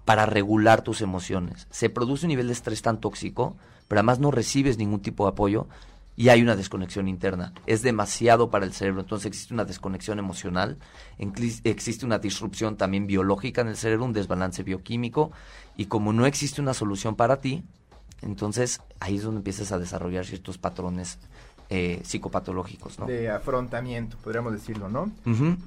para 0.06 0.26
regular 0.26 0.82
tus 0.82 1.02
emociones. 1.02 1.68
Se 1.70 1.90
produce 1.90 2.24
un 2.26 2.30
nivel 2.30 2.46
de 2.48 2.54
estrés 2.54 2.82
tan 2.82 2.98
tóxico, 2.98 3.56
pero 3.92 4.00
además 4.00 4.20
no 4.20 4.30
recibes 4.30 4.78
ningún 4.78 5.02
tipo 5.02 5.26
de 5.26 5.32
apoyo 5.32 5.66
y 6.16 6.30
hay 6.30 6.40
una 6.40 6.56
desconexión 6.56 7.08
interna. 7.08 7.52
Es 7.66 7.82
demasiado 7.82 8.48
para 8.48 8.64
el 8.64 8.72
cerebro, 8.72 9.02
entonces 9.02 9.26
existe 9.26 9.52
una 9.52 9.66
desconexión 9.66 10.18
emocional, 10.18 10.78
existe 11.64 12.06
una 12.06 12.18
disrupción 12.18 12.78
también 12.78 13.06
biológica 13.06 13.60
en 13.60 13.68
el 13.68 13.76
cerebro, 13.76 14.06
un 14.06 14.14
desbalance 14.14 14.62
bioquímico 14.62 15.30
y 15.76 15.84
como 15.88 16.14
no 16.14 16.24
existe 16.24 16.62
una 16.62 16.72
solución 16.72 17.16
para 17.16 17.42
ti, 17.42 17.64
entonces 18.22 18.80
ahí 18.98 19.16
es 19.16 19.24
donde 19.24 19.40
empiezas 19.40 19.72
a 19.72 19.78
desarrollar 19.78 20.24
ciertos 20.24 20.56
patrones 20.56 21.18
eh, 21.68 22.00
psicopatológicos, 22.02 22.98
¿no? 22.98 23.04
De 23.04 23.28
afrontamiento, 23.28 24.16
podríamos 24.24 24.54
decirlo, 24.54 24.88
¿no? 24.88 25.12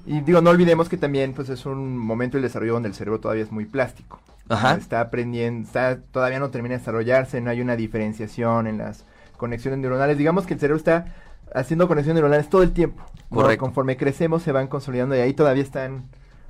Y 0.04 0.20
digo, 0.22 0.40
no 0.40 0.50
olvidemos 0.50 0.88
que 0.88 0.96
también 0.96 1.32
pues 1.32 1.48
es 1.48 1.64
un 1.64 1.96
momento 1.96 2.38
del 2.38 2.42
desarrollo 2.42 2.72
donde 2.72 2.88
el 2.88 2.94
cerebro 2.96 3.20
todavía 3.20 3.44
es 3.44 3.52
muy 3.52 3.66
plástico. 3.66 4.18
Ajá. 4.48 4.74
Está 4.74 5.00
aprendiendo, 5.00 5.66
está, 5.66 6.00
todavía 6.00 6.38
no 6.38 6.50
termina 6.50 6.74
de 6.74 6.78
desarrollarse, 6.78 7.40
no 7.40 7.50
hay 7.50 7.60
una 7.60 7.76
diferenciación 7.76 8.66
en 8.66 8.78
las 8.78 9.04
conexiones 9.36 9.80
neuronales. 9.80 10.18
Digamos 10.18 10.46
que 10.46 10.54
el 10.54 10.60
cerebro 10.60 10.78
está 10.78 11.14
haciendo 11.54 11.88
conexiones 11.88 12.16
neuronales 12.16 12.48
todo 12.48 12.62
el 12.62 12.72
tiempo. 12.72 13.04
¿no? 13.30 13.42
Correcto. 13.42 13.64
Conforme 13.64 13.96
crecemos 13.96 14.42
se 14.42 14.52
van 14.52 14.68
consolidando 14.68 15.16
y 15.16 15.20
ahí 15.20 15.34
todavía 15.34 15.62
están 15.62 16.04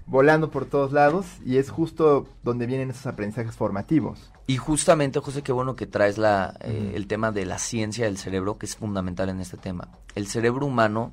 volando 0.06 0.50
por 0.50 0.66
todos 0.66 0.92
lados 0.92 1.26
y 1.44 1.56
es 1.56 1.70
justo 1.70 2.28
donde 2.42 2.66
vienen 2.66 2.90
esos 2.90 3.06
aprendizajes 3.06 3.54
formativos. 3.56 4.30
Y 4.46 4.56
justamente, 4.56 5.18
José, 5.18 5.42
qué 5.42 5.52
bueno 5.52 5.74
que 5.74 5.86
traes 5.86 6.18
la, 6.18 6.54
eh, 6.60 6.92
el 6.94 7.08
tema 7.08 7.32
de 7.32 7.44
la 7.46 7.58
ciencia 7.58 8.04
del 8.04 8.16
cerebro, 8.16 8.58
que 8.58 8.66
es 8.66 8.76
fundamental 8.76 9.28
en 9.28 9.40
este 9.40 9.56
tema. 9.56 9.88
El 10.14 10.28
cerebro 10.28 10.66
humano 10.66 11.12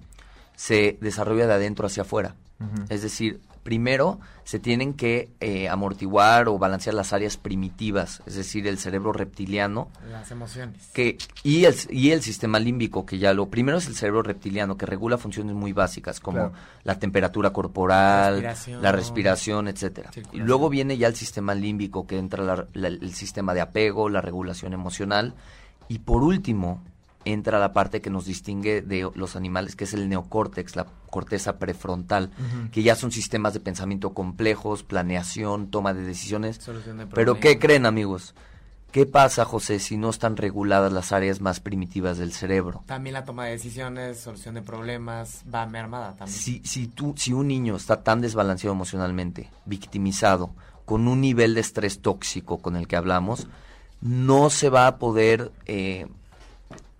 se 0.55 0.99
desarrolla 1.01 1.47
de 1.47 1.53
adentro 1.53 1.87
hacia 1.87 2.03
afuera. 2.03 2.35
Es 2.87 3.01
decir, 3.01 3.41
primero 3.63 4.19
se 4.43 4.59
tienen 4.59 4.93
que 4.93 5.29
eh, 5.39 5.69
amortiguar 5.69 6.49
o 6.49 6.57
balancear 6.59 6.93
las 6.93 7.13
áreas 7.13 7.37
primitivas, 7.37 8.21
es 8.25 8.35
decir, 8.35 8.67
el 8.67 8.77
cerebro 8.77 9.13
reptiliano, 9.13 9.89
Las 10.11 10.31
emociones. 10.31 10.89
que 10.93 11.17
y 11.43 11.63
el, 11.65 11.73
y 11.89 12.11
el 12.11 12.21
sistema 12.21 12.59
límbico, 12.59 13.05
que 13.05 13.17
ya 13.17 13.33
lo 13.33 13.49
primero 13.49 13.77
es 13.77 13.87
el 13.87 13.95
cerebro 13.95 14.21
reptiliano, 14.21 14.75
que 14.77 14.85
regula 14.85 15.17
funciones 15.17 15.55
muy 15.55 15.71
básicas 15.73 16.19
como 16.19 16.37
Claro. 16.37 16.53
la 16.83 16.99
temperatura 16.99 17.51
corporal, 17.51 18.33
Respiración. 18.35 18.81
la 18.81 18.91
respiración, 18.91 19.67
etcétera. 19.69 20.11
Y 20.33 20.39
luego 20.39 20.69
viene 20.69 20.97
ya 20.97 21.07
el 21.07 21.15
sistema 21.15 21.55
límbico, 21.55 22.05
que 22.05 22.17
entra 22.17 22.43
la- 22.43 22.67
la- 22.73 22.87
el 22.89 23.13
sistema 23.13 23.53
de 23.53 23.61
apego, 23.61 24.09
la 24.09 24.21
regulación 24.21 24.73
emocional. 24.73 25.33
Y 25.87 25.99
por 25.99 26.21
último, 26.23 26.83
entra 27.25 27.59
la 27.59 27.73
parte 27.73 28.01
que 28.01 28.09
nos 28.09 28.25
distingue 28.25 28.81
de 28.81 29.09
los 29.15 29.35
animales, 29.35 29.75
que 29.75 29.83
es 29.83 29.93
el 29.93 30.09
neocórtex, 30.09 30.75
la 30.75 30.87
corteza 31.09 31.57
prefrontal, 31.59 32.31
que 32.71 32.83
ya 32.83 32.95
son 32.95 33.11
sistemas 33.11 33.53
de 33.53 33.59
pensamiento 33.59 34.13
complejos, 34.13 34.83
planeación, 34.83 35.69
toma 35.69 35.93
de 35.93 36.03
decisiones. 36.03 36.59
De 36.65 37.07
Pero. 37.13 37.39
¿qué 37.39 37.59
creen, 37.59 37.85
amigos? 37.85 38.33
¿Qué 38.91 39.07
pasa, 39.07 39.43
José, 39.43 39.79
si 39.79 39.97
no 39.97 40.11
están 40.11 40.37
reguladas 40.37 40.93
las 40.93 41.11
áreas 41.11 41.41
más 41.41 41.59
primitivas 41.59 42.19
del 42.19 42.31
cerebro? 42.31 42.83
También 42.85 43.15
la 43.15 43.25
toma 43.25 43.45
de 43.45 43.53
decisiones, 43.53 44.19
solución 44.19 44.53
de 44.53 44.61
problemas, 44.61 45.43
va 45.51 45.65
mermada 45.65 46.15
también. 46.15 46.37
Si, 46.37 46.61
si, 46.63 46.85
tú, 46.85 47.15
si 47.17 47.33
un 47.33 47.47
niño 47.47 47.75
está 47.75 48.03
tan 48.03 48.21
desbalanceado 48.21 48.75
emocionalmente, 48.75 49.49
victimizado, 49.65 50.51
con 50.85 51.07
un 51.07 51.21
nivel 51.21 51.55
de 51.55 51.61
estrés 51.61 52.01
tóxico 52.01 52.59
con 52.59 52.75
el 52.75 52.87
que 52.87 52.95
hablamos, 52.95 53.47
no 54.01 54.49
se 54.49 54.69
va 54.69 54.85
a 54.85 54.97
poder, 54.97 55.51
eh, 55.65 56.07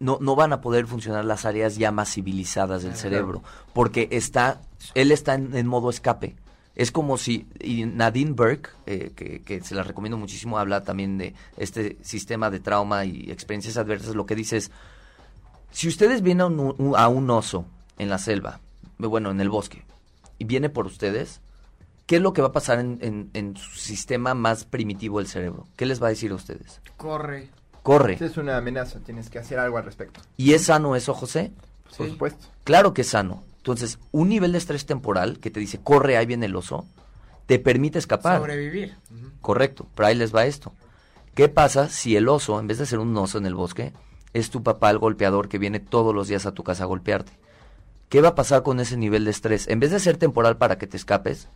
no, 0.04 0.18
no 0.20 0.36
van 0.36 0.52
a 0.52 0.60
poder 0.60 0.86
funcionar 0.86 1.24
las 1.24 1.46
áreas 1.46 1.78
ya 1.78 1.92
más 1.94 2.14
civilizadas 2.14 2.84
del 2.84 2.96
cerebro, 2.96 3.42
porque 3.72 4.10
está, 4.12 4.60
él 4.96 5.14
está 5.14 5.36
en, 5.36 5.56
en 5.56 5.66
modo 5.66 5.90
escape. 5.90 6.36
Es 6.76 6.92
como 6.92 7.18
si, 7.18 7.48
y 7.62 7.86
Nadine 7.86 8.34
Burke, 8.34 8.72
eh, 8.86 9.14
que, 9.16 9.42
que, 9.44 9.62
se 9.62 9.76
la 9.76 9.84
recomiendo 9.84 10.18
muchísimo, 10.18 10.58
habla 10.58 10.84
también 10.84 11.18
de 11.18 11.36
este 11.56 11.98
sistema 12.02 12.50
de 12.50 12.60
trauma 12.60 13.06
y 13.06 13.32
experiencias 13.32 13.78
adversas, 13.78 14.14
lo 14.14 14.26
que 14.26 14.36
dice 14.36 14.58
es, 14.58 14.72
si 15.72 15.88
ustedes 15.88 16.22
vienen 16.22 16.42
a 16.42 16.46
un, 16.48 16.96
a 16.98 17.08
un 17.08 17.30
oso 17.30 17.66
en 17.98 18.10
la 18.10 18.18
selva, 18.18 18.60
bueno, 18.98 19.32
en 19.32 19.40
el 19.40 19.50
bosque, 19.50 19.86
y 20.38 20.44
viene 20.44 20.68
por 20.68 20.86
ustedes, 20.86 21.40
¿qué 22.08 22.18
es 22.18 22.22
lo 22.22 22.34
que 22.34 22.42
va 22.42 22.50
a 22.50 22.54
pasar 22.54 22.80
en, 22.80 22.98
en, 23.02 23.30
en, 23.34 23.56
su 23.56 23.80
sistema 23.80 24.34
más 24.34 24.66
primitivo 24.66 25.20
del 25.20 25.28
cerebro? 25.28 25.66
¿Qué 25.78 25.86
les 25.86 26.04
va 26.04 26.08
a 26.08 26.10
decir 26.10 26.32
a 26.32 26.36
ustedes? 26.36 26.82
Corre. 26.98 27.63
Corre. 27.84 28.18
Es 28.20 28.38
una 28.38 28.58
amenaza, 28.58 29.00
tienes 29.00 29.30
que 29.30 29.40
hacer 29.40 29.60
algo 29.60 29.78
al 29.78 29.84
respecto. 29.84 30.22
¿Y 30.38 30.54
es 30.54 30.64
sano 30.64 30.96
eso, 30.96 31.14
José? 31.14 31.52
Pues, 31.84 31.96
por 31.98 32.10
supuesto. 32.10 32.46
Claro 32.64 32.94
que 32.94 33.02
es 33.02 33.10
sano. 33.10 33.44
Entonces, 33.58 34.00
un 34.12 34.30
nivel 34.30 34.54
de 34.54 34.58
estrés 34.58 34.86
temporal 34.86 35.40
que 35.40 35.52
te 35.52 35.60
dice, 35.60 35.80
corre, 35.82 36.18
ahí 36.18 36.26
viene 36.26 36.48
el 36.48 36.56
oso, 36.56 36.86
te 37.46 37.60
permite 37.60 38.00
escapar. 38.00 38.40
Sobrevivir. 38.40 38.96
Uh 39.12 39.16
-huh. 39.16 39.32
Correcto, 39.42 39.88
pero 39.96 40.08
ahí 40.08 40.16
les 40.16 40.34
va 40.34 40.46
esto. 40.46 40.74
¿Qué 41.36 41.50
pasa 41.50 41.90
si 41.90 42.16
el 42.16 42.30
oso, 42.30 42.60
en 42.60 42.68
vez 42.68 42.78
de 42.78 42.86
ser 42.86 43.00
un 43.00 43.16
oso 43.18 43.38
en 43.38 43.46
el 43.46 43.56
bosque, 43.56 43.94
es 44.34 44.50
tu 44.50 44.64
papá 44.64 44.90
el 44.90 44.98
golpeador 44.98 45.50
que 45.50 45.58
viene 45.58 45.80
todos 45.80 46.16
los 46.16 46.28
días 46.28 46.46
a 46.46 46.54
tu 46.54 46.64
casa 46.64 46.84
a 46.84 46.88
golpearte? 46.88 47.34
¿Qué 48.08 48.22
va 48.22 48.30
a 48.30 48.36
pasar 48.36 48.64
con 48.64 48.80
ese 48.80 48.96
nivel 48.98 49.26
de 49.26 49.32
estrés? 49.32 49.68
En 49.68 49.80
vez 49.80 49.92
de 49.92 50.00
ser 50.00 50.18
temporal 50.18 50.58
para 50.58 50.78
que 50.78 50.88
te 50.88 50.96
escapes, 50.98 51.50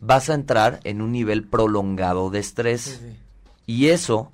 vas 0.00 0.30
a 0.30 0.34
entrar 0.34 0.80
en 0.84 1.00
un 1.00 1.12
nivel 1.12 1.44
prolongado 1.48 2.30
de 2.30 2.38
estrés. 2.38 2.82
Sí, 2.82 2.98
sí. 3.00 3.16
Y 3.66 3.86
eso 3.88 4.30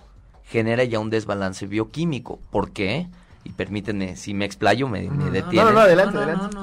genera 0.52 0.84
ya 0.84 1.00
un 1.00 1.08
desbalance 1.08 1.66
bioquímico. 1.66 2.38
¿Por 2.50 2.72
qué? 2.72 3.08
Y 3.42 3.50
permítanme, 3.50 4.16
si 4.16 4.34
me 4.34 4.44
explayo, 4.44 4.86
me, 4.86 5.08
me 5.08 5.30
detienen. 5.30 5.64
No, 5.64 5.72
no, 5.72 5.80
adelante, 5.80 6.18
adelante. 6.18 6.56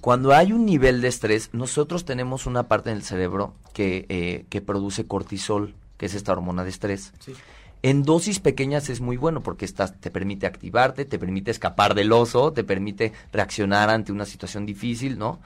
Cuando 0.00 0.32
hay 0.32 0.52
un 0.52 0.64
nivel 0.64 1.02
de 1.02 1.08
estrés, 1.08 1.50
nosotros 1.52 2.06
tenemos 2.06 2.46
una 2.46 2.64
parte 2.64 2.90
en 2.90 2.96
el 2.96 3.02
cerebro 3.02 3.52
que, 3.74 4.06
eh, 4.08 4.46
que 4.48 4.62
produce 4.62 5.06
cortisol, 5.06 5.74
que 5.98 6.06
es 6.06 6.14
esta 6.14 6.32
hormona 6.32 6.64
de 6.64 6.70
estrés. 6.70 7.12
Sí. 7.20 7.34
En 7.82 8.02
dosis 8.02 8.40
pequeñas 8.40 8.88
es 8.88 9.02
muy 9.02 9.18
bueno 9.18 9.42
porque 9.42 9.66
estás, 9.66 10.00
te 10.00 10.10
permite 10.10 10.46
activarte, 10.46 11.04
te 11.04 11.18
permite 11.18 11.50
escapar 11.50 11.94
del 11.94 12.12
oso, 12.12 12.52
te 12.52 12.64
permite 12.64 13.12
reaccionar 13.32 13.90
ante 13.90 14.12
una 14.12 14.24
situación 14.24 14.64
difícil, 14.64 15.18
¿no? 15.18 15.38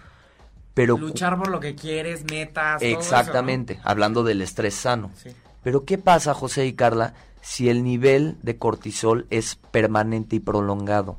Pero 0.75 0.97
luchar 0.97 1.37
por 1.37 1.49
lo 1.49 1.61
que 1.61 1.75
quieres, 1.75 2.25
metas. 2.31 2.83
Exactamente, 2.83 3.75
eso, 3.75 3.83
¿no? 3.83 3.91
hablando 3.91 4.25
del 4.25 4.43
estrés 4.43 4.75
sano. 4.75 5.11
Sí. 5.17 5.31
Pero 5.63 5.85
¿qué 5.85 5.99
pasa, 5.99 6.35
José 6.35 6.67
y 6.67 6.75
Carla, 6.75 7.15
si 7.45 7.69
el 7.69 7.85
nivel 7.85 8.39
de 8.43 8.57
cortisol 8.57 9.27
es 9.29 9.57
permanente 9.71 10.37
y 10.37 10.41
prolongado? 10.41 11.19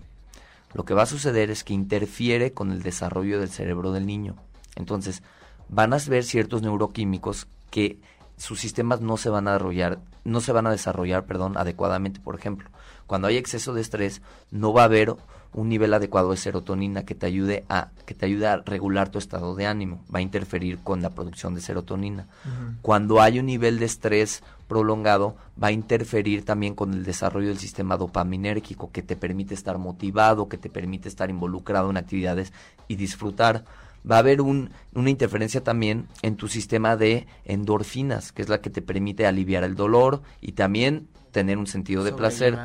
Lo 0.73 0.83
que 0.83 0.95
va 0.95 1.03
a 1.03 1.05
suceder 1.05 1.51
es 1.51 1.63
que 1.63 1.73
interfiere 1.73 2.51
con 2.51 2.71
el 2.71 2.81
desarrollo 2.81 3.39
del 3.39 3.49
cerebro 3.49 3.91
del 3.91 4.07
niño. 4.07 4.35
Entonces, 4.75 5.21
van 5.69 5.93
a 5.93 5.97
ver 6.07 6.23
ciertos 6.23 6.63
neuroquímicos 6.63 7.47
que 7.69 7.99
sus 8.37 8.59
sistemas 8.59 9.01
no 9.01 9.17
se 9.17 9.29
van 9.29 9.47
a 9.47 9.51
desarrollar, 9.53 9.99
no 10.23 10.41
se 10.41 10.51
van 10.51 10.65
a 10.65 10.71
desarrollar, 10.71 11.25
perdón, 11.25 11.57
adecuadamente. 11.57 12.19
Por 12.19 12.35
ejemplo, 12.35 12.69
cuando 13.05 13.27
hay 13.27 13.37
exceso 13.37 13.73
de 13.73 13.81
estrés, 13.81 14.23
no 14.49 14.73
va 14.73 14.81
a 14.81 14.85
haber 14.85 15.15
un 15.53 15.69
nivel 15.69 15.93
adecuado 15.93 16.31
de 16.31 16.37
serotonina 16.37 17.05
que 17.05 17.15
te 17.15 17.27
ayude 17.27 17.63
a 17.69 17.91
que 18.05 18.13
te 18.13 18.25
ayude 18.25 18.47
a 18.47 18.57
regular 18.57 19.09
tu 19.09 19.19
estado 19.19 19.55
de 19.55 19.67
ánimo, 19.67 20.03
va 20.13 20.19
a 20.19 20.21
interferir 20.21 20.79
con 20.79 21.01
la 21.01 21.11
producción 21.11 21.55
de 21.55 21.61
serotonina. 21.61 22.27
Uh 22.43 22.49
-huh. 22.49 22.75
Cuando 22.81 23.21
hay 23.21 23.39
un 23.39 23.45
nivel 23.45 23.79
de 23.79 23.85
estrés 23.85 24.43
prolongado, 24.67 25.35
va 25.61 25.67
a 25.67 25.71
interferir 25.71 26.43
también 26.43 26.75
con 26.75 26.93
el 26.93 27.03
desarrollo 27.03 27.49
del 27.49 27.59
sistema 27.59 27.97
dopaminérgico 27.97 28.91
que 28.91 29.01
te 29.01 29.15
permite 29.15 29.53
estar 29.53 29.77
motivado, 29.77 30.49
que 30.49 30.57
te 30.57 30.69
permite 30.69 31.07
estar 31.09 31.29
involucrado 31.29 31.89
en 31.89 31.97
actividades 31.97 32.53
y 32.87 32.95
disfrutar. 32.95 33.65
Va 34.09 34.17
a 34.17 34.19
haber 34.19 34.41
un, 34.41 34.69
una 34.93 35.09
interferencia 35.09 35.63
también 35.63 36.07
en 36.21 36.35
tu 36.35 36.47
sistema 36.47 36.95
de 36.95 37.27
endorfinas, 37.43 38.31
que 38.31 38.41
es 38.41 38.49
la 38.49 38.61
que 38.61 38.69
te 38.69 38.81
permite 38.81 39.25
aliviar 39.25 39.63
el 39.63 39.75
dolor 39.75 40.21
y 40.41 40.51
también 40.51 41.07
tener 41.31 41.57
un 41.57 41.67
sentido 41.67 42.03
de 42.03 42.13
placer. 42.13 42.57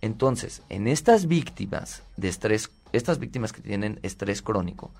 Entonces, 0.00 0.62
en 0.68 0.88
estas 0.88 1.26
víctimas 1.26 2.02
de 2.16 2.28
estrés, 2.28 2.70
estas 2.92 3.18
víctimas 3.18 3.52
que 3.52 3.60
tienen 3.60 3.98
estrés 4.02 4.42
crónico, 4.42 4.92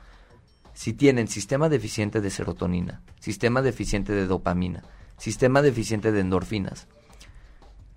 si 0.75 0.93
tienen 0.93 1.29
sistema 1.29 1.69
deficiente 1.69 2.21
de 2.21 2.31
serotonina, 2.31 3.01
sistema 3.19 3.63
deficiente 3.63 4.13
de 4.13 4.27
dopamina, 4.27 4.83
sistema 5.21 5.61
deficiente 5.61 6.13
de 6.13 6.21
endorfinas, 6.21 6.89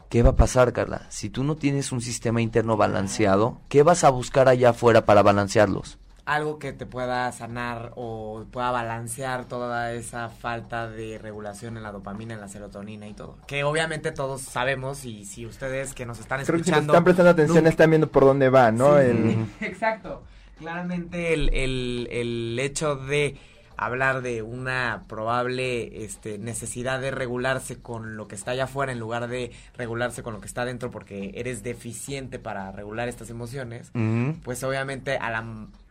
¿qué 0.09 0.21
va 0.23 0.31
a 0.31 0.35
pasar, 0.35 0.73
Carla? 0.73 1.07
Si 1.09 1.29
tú 1.29 1.43
no 1.43 1.55
tienes 1.55 1.91
un 1.93 2.01
sistema 2.01 2.41
interno 2.41 2.75
balanceado, 2.75 3.61
¿qué 3.69 3.81
vas 3.81 4.03
a 4.03 4.09
buscar 4.09 4.49
allá 4.49 4.71
afuera 4.71 5.05
para 5.05 5.23
balancearlos? 5.23 5.97
Algo 6.25 6.59
que 6.59 6.71
te 6.71 6.85
pueda 6.85 7.31
sanar 7.31 7.91
o 7.95 8.45
pueda 8.51 8.71
balancear 8.71 9.45
toda 9.45 9.93
esa 9.93 10.29
falta 10.29 10.89
de 10.89 11.17
regulación 11.17 11.75
en 11.77 11.83
la 11.83 11.91
dopamina, 11.91 12.33
en 12.33 12.41
la 12.41 12.47
serotonina 12.47 13.07
y 13.07 13.13
todo. 13.13 13.37
Que 13.47 13.63
obviamente 13.63 14.11
todos 14.11 14.41
sabemos 14.41 15.03
y 15.03 15.25
si 15.25 15.45
ustedes 15.45 15.93
que 15.93 16.05
nos 16.05 16.19
están 16.19 16.43
Creo 16.43 16.57
escuchando... 16.57 16.79
Que 16.79 16.85
si 16.85 16.91
están 16.91 17.03
prestando 17.03 17.31
atención 17.31 17.57
nunca... 17.57 17.69
están 17.69 17.89
viendo 17.89 18.07
por 18.07 18.25
dónde 18.25 18.49
va, 18.49 18.71
¿no? 18.71 18.97
Sí, 18.99 19.05
el... 19.05 19.45
Exacto. 19.61 20.23
Claramente 20.57 21.33
el, 21.33 21.49
el, 21.53 22.07
el 22.11 22.59
hecho 22.59 22.95
de 22.95 23.37
hablar 23.85 24.21
de 24.21 24.41
una 24.41 25.03
probable 25.07 26.05
este, 26.05 26.37
necesidad 26.37 26.99
de 27.01 27.11
regularse 27.11 27.81
con 27.81 28.17
lo 28.17 28.27
que 28.27 28.35
está 28.35 28.51
allá 28.51 28.65
afuera 28.65 28.91
en 28.91 28.99
lugar 28.99 29.27
de 29.27 29.51
regularse 29.77 30.23
con 30.23 30.33
lo 30.33 30.39
que 30.41 30.47
está 30.47 30.61
adentro 30.63 30.91
porque 30.91 31.31
eres 31.35 31.63
deficiente 31.63 32.39
para 32.39 32.71
regular 32.71 33.07
estas 33.09 33.29
emociones, 33.29 33.89
Uh 33.93 33.99
-huh. 33.99 34.35
pues 34.43 34.63
obviamente 34.63 35.17
a 35.17 35.29
la, 35.31 35.43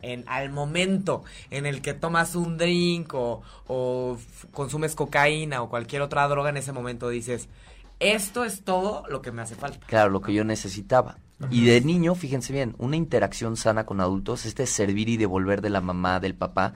en, 0.03 0.25
al 0.27 0.51
momento 0.51 1.25
en 1.51 1.67
el 1.67 1.83
que 1.83 1.95
tomas 1.95 2.35
un 2.35 2.59
drink 2.59 3.13
o, 3.15 3.43
o 3.67 4.19
consumes 4.53 4.95
cocaína 4.95 5.63
o 5.63 5.69
cualquier 5.69 6.03
otra 6.03 6.27
droga, 6.29 6.51
en 6.51 6.57
ese 6.57 6.73
momento 6.73 7.09
dices, 7.09 7.49
esto 8.01 8.45
es 8.45 8.63
todo 8.63 9.05
lo 9.09 9.23
que 9.23 9.31
me 9.31 9.43
hace 9.43 9.55
falta. 9.55 9.87
Claro, 9.87 10.11
lo 10.11 10.21
que 10.21 10.33
yo 10.35 10.45
necesitaba. 10.45 11.19
Y 11.51 11.65
de 11.67 11.81
niño, 11.81 12.15
fíjense 12.15 12.53
bien, 12.53 12.77
una 12.79 12.95
interacción 12.95 13.57
sana 13.57 13.85
con 13.85 14.01
adultos, 14.01 14.47
este 14.47 14.65
servir 14.67 15.09
y 15.09 15.17
devolver 15.17 15.61
de 15.61 15.71
la 15.71 15.81
mamá, 15.81 16.21
del 16.21 16.35
papá, 16.37 16.73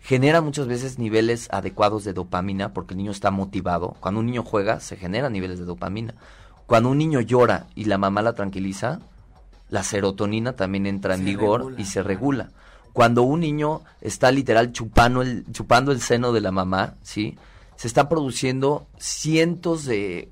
genera 0.00 0.40
muchas 0.40 0.66
veces 0.66 0.98
niveles 0.98 1.48
adecuados 1.52 2.04
de 2.04 2.12
dopamina 2.12 2.72
porque 2.72 2.94
el 2.94 2.98
niño 2.98 3.10
está 3.10 3.30
motivado. 3.30 3.96
Cuando 4.00 4.20
un 4.20 4.26
niño 4.26 4.42
juega, 4.42 4.80
se 4.80 4.96
generan 4.96 5.32
niveles 5.32 5.58
de 5.58 5.66
dopamina. 5.66 6.14
Cuando 6.66 6.90
un 6.90 6.98
niño 6.98 7.20
llora 7.20 7.66
y 7.74 7.84
la 7.84 7.98
mamá 7.98 8.22
la 8.22 8.34
tranquiliza, 8.34 9.00
la 9.68 9.82
serotonina 9.82 10.54
también 10.54 10.86
entra 10.86 11.14
en 11.14 11.24
vigor 11.24 11.60
regula, 11.60 11.80
y 11.80 11.84
se 11.84 12.02
regula. 12.02 12.50
Cuando 12.92 13.22
un 13.22 13.40
niño 13.40 13.82
está 14.00 14.32
literal 14.32 14.72
chupando 14.72 15.22
el, 15.22 15.44
chupando 15.52 15.92
el 15.92 16.00
seno 16.00 16.32
de 16.32 16.40
la 16.40 16.50
mamá, 16.50 16.94
¿sí? 17.02 17.38
Se 17.76 17.86
está 17.86 18.08
produciendo 18.08 18.86
cientos 18.98 19.84
de... 19.84 20.28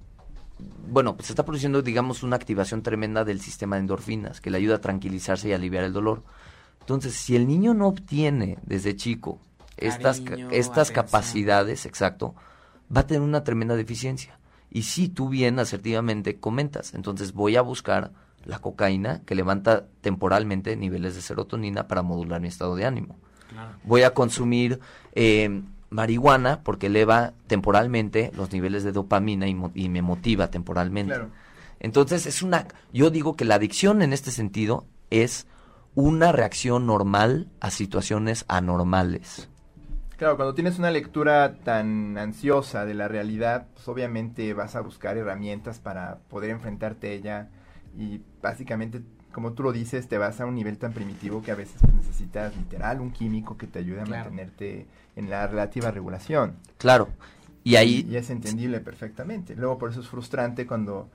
Bueno, 0.90 1.14
pues 1.14 1.26
se 1.26 1.32
está 1.32 1.44
produciendo, 1.44 1.82
digamos, 1.82 2.22
una 2.22 2.36
activación 2.36 2.82
tremenda 2.82 3.24
del 3.24 3.40
sistema 3.40 3.76
de 3.76 3.80
endorfinas 3.80 4.40
que 4.40 4.50
le 4.50 4.58
ayuda 4.58 4.76
a 4.76 4.80
tranquilizarse 4.80 5.48
y 5.48 5.52
aliviar 5.52 5.84
el 5.84 5.92
dolor. 5.92 6.24
Entonces, 6.80 7.14
si 7.14 7.36
el 7.36 7.46
niño 7.46 7.74
no 7.74 7.86
obtiene 7.86 8.58
desde 8.64 8.96
chico 8.96 9.38
estas, 9.80 10.20
Cariño, 10.20 10.48
estas 10.50 10.90
capacidades, 10.90 11.86
exacto, 11.86 12.34
va 12.94 13.02
a 13.02 13.06
tener 13.06 13.22
una 13.22 13.44
tremenda 13.44 13.76
deficiencia. 13.76 14.38
Y 14.70 14.82
si 14.82 15.08
tú 15.08 15.28
bien 15.28 15.58
asertivamente 15.58 16.38
comentas, 16.38 16.94
entonces 16.94 17.32
voy 17.32 17.56
a 17.56 17.62
buscar 17.62 18.12
la 18.44 18.58
cocaína 18.58 19.22
que 19.24 19.34
levanta 19.34 19.86
temporalmente 20.00 20.76
niveles 20.76 21.14
de 21.14 21.22
serotonina 21.22 21.88
para 21.88 22.02
modular 22.02 22.40
mi 22.40 22.48
estado 22.48 22.76
de 22.76 22.84
ánimo. 22.84 23.16
Claro. 23.50 23.72
Voy 23.84 24.02
a 24.02 24.12
consumir 24.14 24.78
eh, 25.14 25.62
marihuana 25.90 26.60
porque 26.62 26.86
eleva 26.86 27.32
temporalmente 27.46 28.30
los 28.36 28.52
niveles 28.52 28.84
de 28.84 28.92
dopamina 28.92 29.48
y, 29.48 29.54
mo- 29.54 29.72
y 29.74 29.88
me 29.88 30.02
motiva 30.02 30.50
temporalmente. 30.50 31.14
Claro. 31.14 31.30
Entonces 31.80 32.26
es 32.26 32.42
una, 32.42 32.66
yo 32.92 33.10
digo 33.10 33.36
que 33.36 33.44
la 33.44 33.54
adicción 33.54 34.02
en 34.02 34.12
este 34.12 34.30
sentido 34.30 34.86
es 35.10 35.46
una 35.94 36.30
reacción 36.32 36.86
normal 36.86 37.48
a 37.60 37.70
situaciones 37.70 38.44
anormales. 38.48 39.48
Claro, 40.18 40.36
cuando 40.36 40.52
tienes 40.52 40.80
una 40.80 40.90
lectura 40.90 41.54
tan 41.62 42.18
ansiosa 42.18 42.84
de 42.84 42.94
la 42.94 43.06
realidad, 43.06 43.68
pues 43.72 43.86
obviamente 43.86 44.52
vas 44.52 44.74
a 44.74 44.80
buscar 44.80 45.16
herramientas 45.16 45.78
para 45.78 46.18
poder 46.28 46.50
enfrentarte 46.50 47.06
a 47.08 47.12
ella 47.12 47.48
y 47.96 48.20
básicamente, 48.42 49.00
como 49.32 49.52
tú 49.52 49.62
lo 49.62 49.70
dices, 49.70 50.08
te 50.08 50.18
vas 50.18 50.40
a 50.40 50.46
un 50.46 50.56
nivel 50.56 50.76
tan 50.76 50.92
primitivo 50.92 51.40
que 51.40 51.52
a 51.52 51.54
veces 51.54 51.76
pues, 51.80 51.94
necesitas 51.94 52.56
literal 52.56 53.00
un 53.00 53.12
químico 53.12 53.56
que 53.56 53.68
te 53.68 53.78
ayude 53.78 54.00
a 54.00 54.04
Claro. 54.04 54.24
mantenerte 54.24 54.88
en 55.14 55.30
la 55.30 55.46
relativa 55.46 55.92
regulación. 55.92 56.56
Claro. 56.78 57.08
Y 57.62 57.76
ahí, 57.76 58.04
Y 58.10 58.16
es 58.16 58.30
entendible 58.30 58.80
perfectamente. 58.80 59.54
Luego 59.54 59.78
por 59.78 59.90
eso 59.90 60.00
es 60.00 60.08
frustrante 60.08 60.66
cuando 60.66 61.08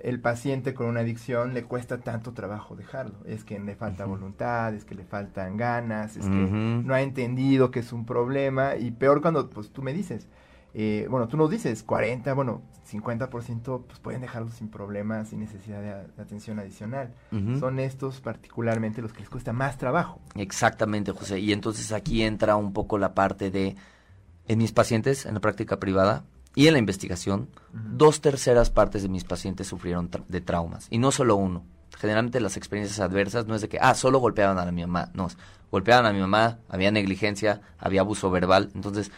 el 0.00 0.20
paciente 0.20 0.74
con 0.74 0.86
una 0.86 1.00
adicción 1.00 1.54
le 1.54 1.64
cuesta 1.64 1.98
tanto 1.98 2.32
trabajo 2.32 2.74
dejarlo. 2.76 3.18
Es 3.26 3.44
que 3.44 3.58
le 3.58 3.76
falta 3.76 4.04
voluntad, 4.04 4.74
es 4.74 4.84
que 4.84 4.94
le 4.94 5.04
faltan 5.04 5.56
ganas, 5.56 6.16
es 6.16 6.24
que 6.26 6.30
no 6.30 6.94
ha 6.94 7.02
entendido 7.02 7.70
que 7.70 7.80
es 7.80 7.92
un 7.92 8.06
problema 8.06 8.76
y 8.76 8.90
peor 8.90 9.20
cuando 9.20 9.50
pues 9.50 9.70
tú 9.70 9.82
me 9.82 9.92
dices, 9.92 10.28
eh, 10.72 11.06
bueno, 11.10 11.28
tú 11.28 11.36
nos 11.36 11.50
dices 11.50 11.82
40, 11.82 12.32
bueno, 12.34 12.62
50% 12.90 13.84
pues 13.86 13.98
pueden 14.00 14.20
dejarlo 14.20 14.50
sin 14.50 14.68
problemas, 14.68 15.28
sin 15.28 15.40
necesidad 15.40 15.80
de, 15.82 16.22
atención 16.22 16.58
adicional. 16.58 17.14
Son 17.58 17.78
estos 17.78 18.20
particularmente 18.20 19.02
los 19.02 19.12
que 19.12 19.20
les 19.20 19.28
cuesta 19.28 19.52
más 19.52 19.78
trabajo. 19.78 20.20
Exactamente, 20.34 21.12
José. 21.12 21.40
Y 21.40 21.52
entonces 21.52 21.92
aquí 21.92 22.22
entra 22.22 22.56
un 22.56 22.72
poco 22.72 22.98
la 22.98 23.14
parte 23.14 23.50
de, 23.50 23.76
en 24.48 24.58
mis 24.58 24.72
pacientes, 24.72 25.26
en 25.26 25.34
la 25.34 25.40
práctica 25.40 25.78
privada 25.78 26.24
y 26.54 26.66
en 26.66 26.72
la 26.72 26.78
investigación, 26.78 27.48
dos 27.72 28.20
terceras 28.20 28.70
partes 28.70 29.02
de 29.02 29.08
mis 29.08 29.24
pacientes 29.24 29.66
sufrieron 29.68 30.10
tra- 30.10 30.24
de 30.26 30.40
traumas. 30.40 30.86
Y 30.90 30.98
no 30.98 31.12
solo 31.12 31.36
uno. 31.36 31.64
Generalmente 31.98 32.40
las 32.40 32.56
experiencias 32.56 33.00
adversas 33.00 33.46
no 33.46 33.54
es 33.54 33.60
de 33.60 33.68
que, 33.68 33.78
ah, 33.80 33.94
solo 33.94 34.18
golpeaban 34.18 34.58
a 34.58 34.70
mi 34.72 34.80
mamá. 34.82 35.10
No, 35.14 35.28
golpeaban 35.70 36.06
a 36.06 36.12
mi 36.12 36.20
mamá, 36.20 36.58
había 36.68 36.90
negligencia, 36.90 37.60
había 37.78 38.00
abuso 38.00 38.30
verbal. 38.30 38.70
Entonces, 38.74 39.10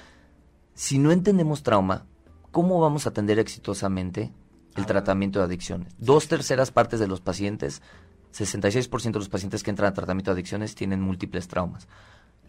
si 0.74 0.98
no 0.98 1.12
entendemos 1.12 1.62
trauma, 1.62 2.04
¿cómo 2.50 2.80
vamos 2.80 3.06
a 3.06 3.10
atender 3.10 3.38
exitosamente 3.38 4.32
el 4.76 4.86
tratamiento 4.86 5.38
de 5.38 5.44
adicciones? 5.46 5.94
Dos 5.98 6.28
terceras 6.28 6.70
partes 6.70 6.98
de 7.00 7.06
los 7.08 7.20
pacientes, 7.20 7.82
66% 8.34 9.12
de 9.12 9.18
los 9.18 9.28
pacientes 9.28 9.62
que 9.62 9.70
entran 9.70 9.90
a 9.90 9.94
tratamiento 9.94 10.30
de 10.30 10.36
adicciones 10.40 10.74
tienen 10.74 11.00
múltiples 11.00 11.48
traumas. 11.48 11.86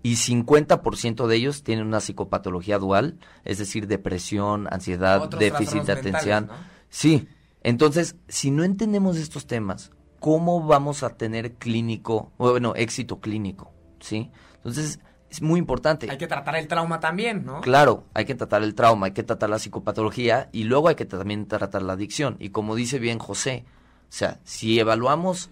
Y 0.04 0.16
50% 0.16 1.28
de 1.28 1.36
ellos 1.36 1.64
tienen 1.64 1.88
una 1.88 2.01
psicopatología 2.01 2.78
dual, 2.78 3.18
es 3.45 3.58
decir, 3.58 3.88
depresión, 3.88 4.68
ansiedad, 4.70 5.22
Otros 5.22 5.39
déficit 5.39 5.84
de 5.84 5.93
atención. 5.93 6.49
Sí, 6.89 7.28
entonces, 7.62 8.18
si 8.28 8.51
no 8.51 8.66
entendemos 8.66 9.18
estos 9.18 9.47
temas, 9.47 9.91
¿cómo 10.20 10.66
vamos 10.66 11.04
a 11.04 11.16
tener 11.16 11.54
clínico, 11.54 12.34
bueno, 12.38 12.74
éxito 12.76 13.22
clínico? 13.22 13.72
¿Sí? 14.01 14.30
Entonces, 14.58 14.99
es 15.30 15.41
muy 15.41 15.60
importante. 15.60 16.12
Hay 16.12 16.18
que 16.18 16.28
tratar 16.28 16.58
el 16.58 16.68
trauma 16.68 16.99
también, 16.99 17.45
¿no? 17.45 17.62
Claro, 17.62 18.06
hay 18.14 18.26
que 18.26 18.36
tratar 18.36 18.62
el 18.62 18.76
trauma, 18.76 19.08
hay 19.08 19.14
que 19.14 19.24
tratar 19.24 19.49
la 19.49 19.58
psicopatología 19.58 20.49
y 20.51 20.66
luego 20.66 20.89
hay 20.89 20.95
que 20.95 21.06
también 21.06 21.47
tratar 21.47 21.82
la 21.82 21.93
adicción. 21.93 22.36
Y 22.39 22.49
como 22.49 22.76
dice 22.76 22.99
bien 22.99 23.18
José, 23.18 23.66
o 23.68 24.12
sea, 24.16 24.39
si 24.43 24.80
evaluamos 24.80 25.49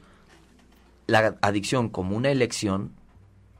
la 1.07 1.35
adicción 1.41 1.89
como 1.89 2.15
una 2.15 2.29
elección, 2.29 2.93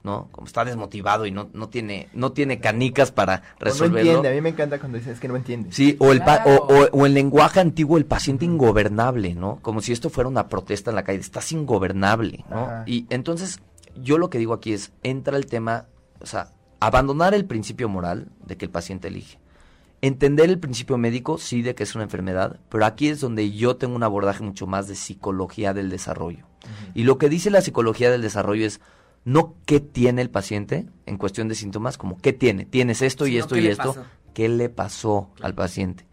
¿no? 0.04 0.30
Como 0.32 0.48
está 0.48 0.66
desmotivado 0.66 1.26
y 1.26 1.32
no, 1.32 1.50
no 1.54 1.70
tiene, 1.70 2.10
no 2.14 2.32
tiene 2.32 2.60
canicas 2.60 3.12
para 3.12 3.36
O 3.36 3.38
no 3.38 3.66
resolverlo. 3.66 4.00
entiende, 4.00 4.30
a 4.30 4.32
mí 4.34 4.42
me 4.42 4.50
encanta 4.50 4.80
cuando 4.80 4.98
dices 4.98 5.20
que 5.20 5.28
no 5.28 5.36
entiende. 5.36 5.72
Sí, 5.72 5.96
o 6.00 6.12
el, 6.12 6.22
pa- 6.24 6.44
o, 6.46 6.56
o- 6.56 6.90
o 6.92 7.06
el 7.06 7.14
lenguaje 7.14 7.60
antiguo, 7.60 7.98
el 7.98 8.06
paciente 8.06 8.46
ingobernable, 8.46 9.36
¿no? 9.36 9.60
Como 9.62 9.82
si 9.82 9.92
esto 9.92 10.10
fuera 10.10 10.28
una 10.30 10.48
protesta 10.50 10.90
en 10.92 10.96
la 10.96 11.04
calle, 11.04 11.20
estás 11.20 11.52
ingobernable, 11.52 12.44
¿no? 12.50 12.64
Ajá. 12.66 12.84
Y 12.88 13.06
entonces, 13.10 13.60
yo 13.96 14.18
lo 14.18 14.30
que 14.30 14.38
digo 14.40 14.54
aquí 14.54 14.74
es, 14.74 14.92
entra 15.04 15.38
el 15.38 15.46
tema, 15.46 15.86
o 16.20 16.26
sea, 16.26 16.50
abandonar 16.80 17.34
el 17.34 17.46
principio 17.46 17.88
moral 17.90 18.28
de 18.46 18.58
que 18.58 18.66
el 18.66 18.72
paciente 18.72 19.08
elige. 19.10 19.38
Entender 20.04 20.50
el 20.50 20.58
principio 20.58 20.98
médico, 20.98 21.38
sí, 21.38 21.62
de 21.62 21.76
que 21.76 21.84
es 21.84 21.94
una 21.94 22.04
enfermedad, 22.06 22.60
pero 22.70 22.86
aquí 22.86 23.10
es 23.10 23.20
donde 23.20 23.52
yo 23.52 23.76
tengo 23.76 23.96
un 23.96 24.02
abordaje 24.02 24.42
mucho 24.44 24.66
más 24.66 24.88
de 24.88 24.96
psicología 24.96 25.76
del 25.76 25.92
desarrollo. 25.92 26.46
Y 26.96 27.04
lo 27.04 27.20
que 27.20 27.30
dice 27.30 27.52
la 27.52 27.62
psicología 27.62 28.10
del 28.10 28.24
desarrollo 28.24 28.66
es 28.66 28.82
no 29.24 29.56
qué 29.66 29.80
tiene 29.80 30.22
el 30.22 30.30
paciente 30.30 30.88
en 31.06 31.18
cuestión 31.18 31.48
de 31.48 31.56
síntomas, 31.56 31.98
como 31.98 32.18
qué 32.18 32.34
tiene, 32.34 32.66
tienes 32.66 33.02
esto 33.02 33.28
y 33.28 33.32
Sino 33.32 33.44
esto 33.44 33.58
y 33.58 33.68
esto, 33.68 33.94
pasó. 33.94 34.06
qué 34.34 34.50
le 34.50 34.70
pasó 34.70 35.30
al 35.42 35.54
paciente. 35.54 36.06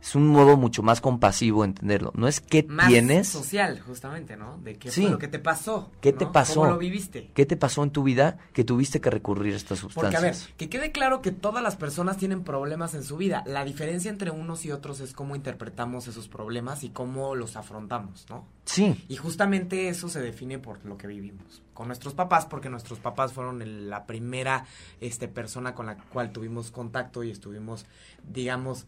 Es 0.00 0.14
un 0.14 0.28
modo 0.28 0.56
mucho 0.56 0.84
más 0.84 1.00
compasivo 1.00 1.64
entenderlo. 1.64 2.12
No 2.14 2.28
es 2.28 2.40
qué 2.40 2.62
Más 2.62 2.86
tienes, 2.88 3.26
social, 3.28 3.80
justamente, 3.80 4.36
¿no? 4.36 4.58
De 4.58 4.76
qué 4.76 4.90
Sí. 4.92 5.02
fue 5.02 5.10
lo 5.10 5.18
que 5.18 5.26
te 5.26 5.40
pasó. 5.40 5.90
¿Qué 6.00 6.12
¿no? 6.12 6.18
te 6.18 6.26
pasó? 6.26 6.60
¿Cómo 6.60 6.72
lo 6.72 6.78
viviste? 6.78 7.30
qué 7.34 7.44
te 7.44 7.56
pasó 7.56 7.82
en 7.82 7.90
tu 7.90 8.04
vida 8.04 8.38
que 8.52 8.62
tuviste 8.62 9.00
que 9.00 9.10
recurrir 9.10 9.54
a 9.54 9.56
estas 9.56 9.80
Porque, 9.80 9.98
a 10.16 10.20
ver, 10.20 10.34
sustancias. 10.34 10.54
que 10.56 10.68
quede 10.68 10.92
claro 10.92 11.22
que 11.22 11.32
todas 11.32 11.60
las 11.62 11.74
personas 11.74 12.18
tienen 12.18 12.44
problemas 12.44 12.94
en 12.94 13.02
su 13.02 13.16
vida. 13.16 13.42
La 13.46 13.64
diferencia 13.64 14.08
entre 14.10 14.30
unos 14.30 14.64
y 14.64 14.70
otros 14.70 15.00
es 15.00 15.12
cómo 15.12 15.34
interpretamos 15.34 16.06
esos 16.06 16.28
problemas 16.28 16.84
y 16.84 16.90
cómo 16.90 17.34
los 17.34 17.56
afrontamos, 17.56 18.26
¿no? 18.30 18.46
Sí, 18.64 19.04
Y 19.08 19.16
justamente 19.16 19.88
eso 19.88 20.08
se 20.08 20.20
define 20.20 20.58
por 20.60 20.84
lo 20.84 20.96
que 20.98 21.08
vivimos. 21.08 21.62
Con 21.74 21.88
nuestros 21.88 22.14
papás, 22.14 22.46
porque 22.46 22.68
nuestros 22.68 23.00
papás 23.00 23.32
fueron 23.32 23.60
el- 23.60 23.90
la 23.90 24.06
primera 24.06 24.66
este, 25.00 25.26
persona 25.26 25.74
con 25.74 25.86
la 25.86 25.96
cual 25.96 26.30
tuvimos 26.30 26.70
contacto 26.70 27.24
y 27.24 27.30
estuvimos, 27.30 27.86
digamos, 28.28 28.86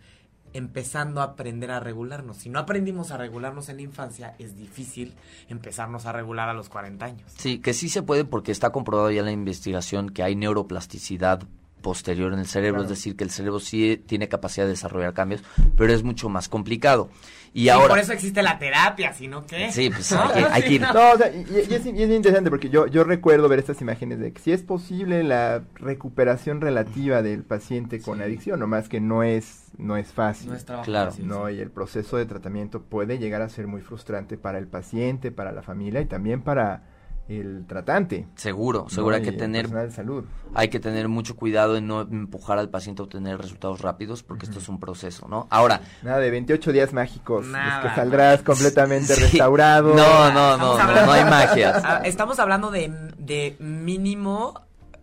empezando 0.53 1.21
a 1.21 1.25
aprender 1.25 1.71
a 1.71 1.81
regularnos. 1.81 2.39
Si 2.39 2.51
no 2.51 2.59
aprendimos 2.59 3.11
a 3.11 3.17
regularnos 3.17 3.69
en 3.69 3.77
la 3.77 3.83
infancia, 3.83 4.35
es 4.39 4.57
difícil 4.57 5.15
empezarnos 5.49 6.07
a 6.07 6.13
regular 6.13 6.49
a 6.49 6.55
los 6.55 6.69
40 6.69 7.05
años. 7.05 7.33
sí, 7.37 7.59
que 7.59 7.75
sí 7.75 7.89
se 7.89 8.03
puede 8.03 8.25
porque 8.25 8.53
está 8.53 8.71
comprobado 8.71 9.11
ya 9.11 9.23
la 9.23 9.33
investigación 9.33 10.11
que 10.11 10.23
hay 10.23 10.37
neuroplasticidad 10.37 11.43
posterior 11.81 12.33
en 12.33 12.39
el 12.41 12.47
cerebro, 12.47 12.83
es 12.83 12.89
decir, 12.89 13.17
que 13.17 13.25
el 13.25 13.31
cerebro 13.31 13.61
sí 13.61 14.03
tiene 14.07 14.29
capacidad 14.29 14.67
de 14.67 14.71
desarrollar 14.71 15.15
cambios, 15.15 15.43
pero 15.77 15.93
es 15.93 16.03
mucho 16.03 16.29
más 16.29 16.49
complicado. 16.49 17.09
Y 17.55 17.63
Sí, 17.63 17.69
ahora, 17.71 17.89
por 17.89 17.99
eso 17.99 18.13
existe 18.13 18.43
la 18.43 18.59
terapia, 18.59 19.15
si 19.15 19.27
no 19.27 19.47
qué. 19.47 19.73
sí, 19.73 19.89
pues 19.89 20.13
hay 20.13 20.29
que, 20.43 20.49
hay 20.51 20.63
que 20.63 20.73
ir. 20.75 20.81
No, 20.83 21.13
o 21.13 21.17
sea, 21.17 21.31
y, 21.35 21.47
y 21.71 21.75
es, 21.75 21.87
y 21.87 22.03
es 22.03 22.11
interesante 22.11 22.51
porque 22.51 22.69
yo, 22.69 22.87
yo 22.87 23.05
recuerdo 23.05 23.49
ver 23.49 23.59
estas 23.59 23.81
imágenes 23.81 24.19
de 24.19 24.33
que 24.33 24.41
si 24.41 24.53
es 24.53 24.63
posible 24.63 25.25
la 25.25 25.63
recuperación 25.77 26.61
relativa 26.61 27.23
del 27.23 27.43
paciente 27.45 28.01
con 28.01 28.19
Sí. 28.19 28.25
adicción, 28.25 28.61
nomás 28.61 28.89
que 28.89 29.01
no 29.01 29.23
es, 29.23 29.69
no 29.79 29.97
es 29.97 30.13
fácil. 30.13 30.51
No 30.51 30.57
es 30.57 30.65
trabajo 30.67 30.85
Claro. 30.85 31.11
fácil, 31.11 31.27
No, 31.27 31.49
sí. 31.49 31.55
y 31.55 31.61
el 31.61 31.71
proceso 31.71 32.17
de 32.19 32.27
tratamiento 32.27 32.83
puede 32.83 33.19
llegar 33.19 33.41
a 33.43 33.49
ser 33.49 33.67
muy 33.67 33.81
frustrante 33.81 34.37
para 34.37 34.59
el 34.59 34.67
paciente, 34.67 35.31
para 35.33 35.51
la 35.53 35.63
familia 35.63 36.01
y 36.03 36.07
también 36.07 36.43
para 36.43 36.83
el 37.29 37.67
tratante. 37.67 38.27
Seguro, 38.37 38.85
¿no? 38.85 38.89
seguro 38.91 39.17
hay 39.17 39.23
que 39.23 39.29
el 39.29 39.37
tener 39.37 39.63
personal 39.65 39.89
de 39.89 39.95
salud. 39.95 40.25
hay 40.55 40.69
que 40.69 40.81
tener 40.81 41.09
mucho 41.09 41.37
cuidado 41.37 41.77
en 41.77 41.87
no 41.87 42.01
empujar 42.01 42.59
al 42.59 42.71
paciente 42.71 43.03
a 43.03 43.05
obtener 43.05 43.37
resultados 43.39 43.81
rápidos 43.83 44.23
porque 44.23 44.47
esto 44.47 44.59
es 44.59 44.69
un 44.69 44.81
proceso, 44.81 45.29
¿no? 45.29 45.47
Ahora, 45.51 45.83
Nada 46.03 46.19
de 46.19 46.31
28 46.31 46.73
días 46.73 46.93
mágicos, 46.95 47.47
Nada, 47.47 47.83
que 47.83 47.95
saldrás 47.95 48.43
completamente 48.43 49.15
Sí. 49.15 49.21
restaurado. 49.23 49.95
No, 49.95 50.33
no, 50.33 50.57
no, 50.57 50.57
no, 50.57 50.73
hablando- 50.79 51.07
no 51.07 51.13
hay 51.13 51.25
magias. 51.25 51.83
Ah, 51.85 52.01
Estamos 52.05 52.39
hablando 52.39 52.71
de, 52.71 52.89
de 53.19 53.57
mínimo, 53.61 54.55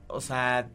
o 0.07 0.19
sea, 0.21 0.67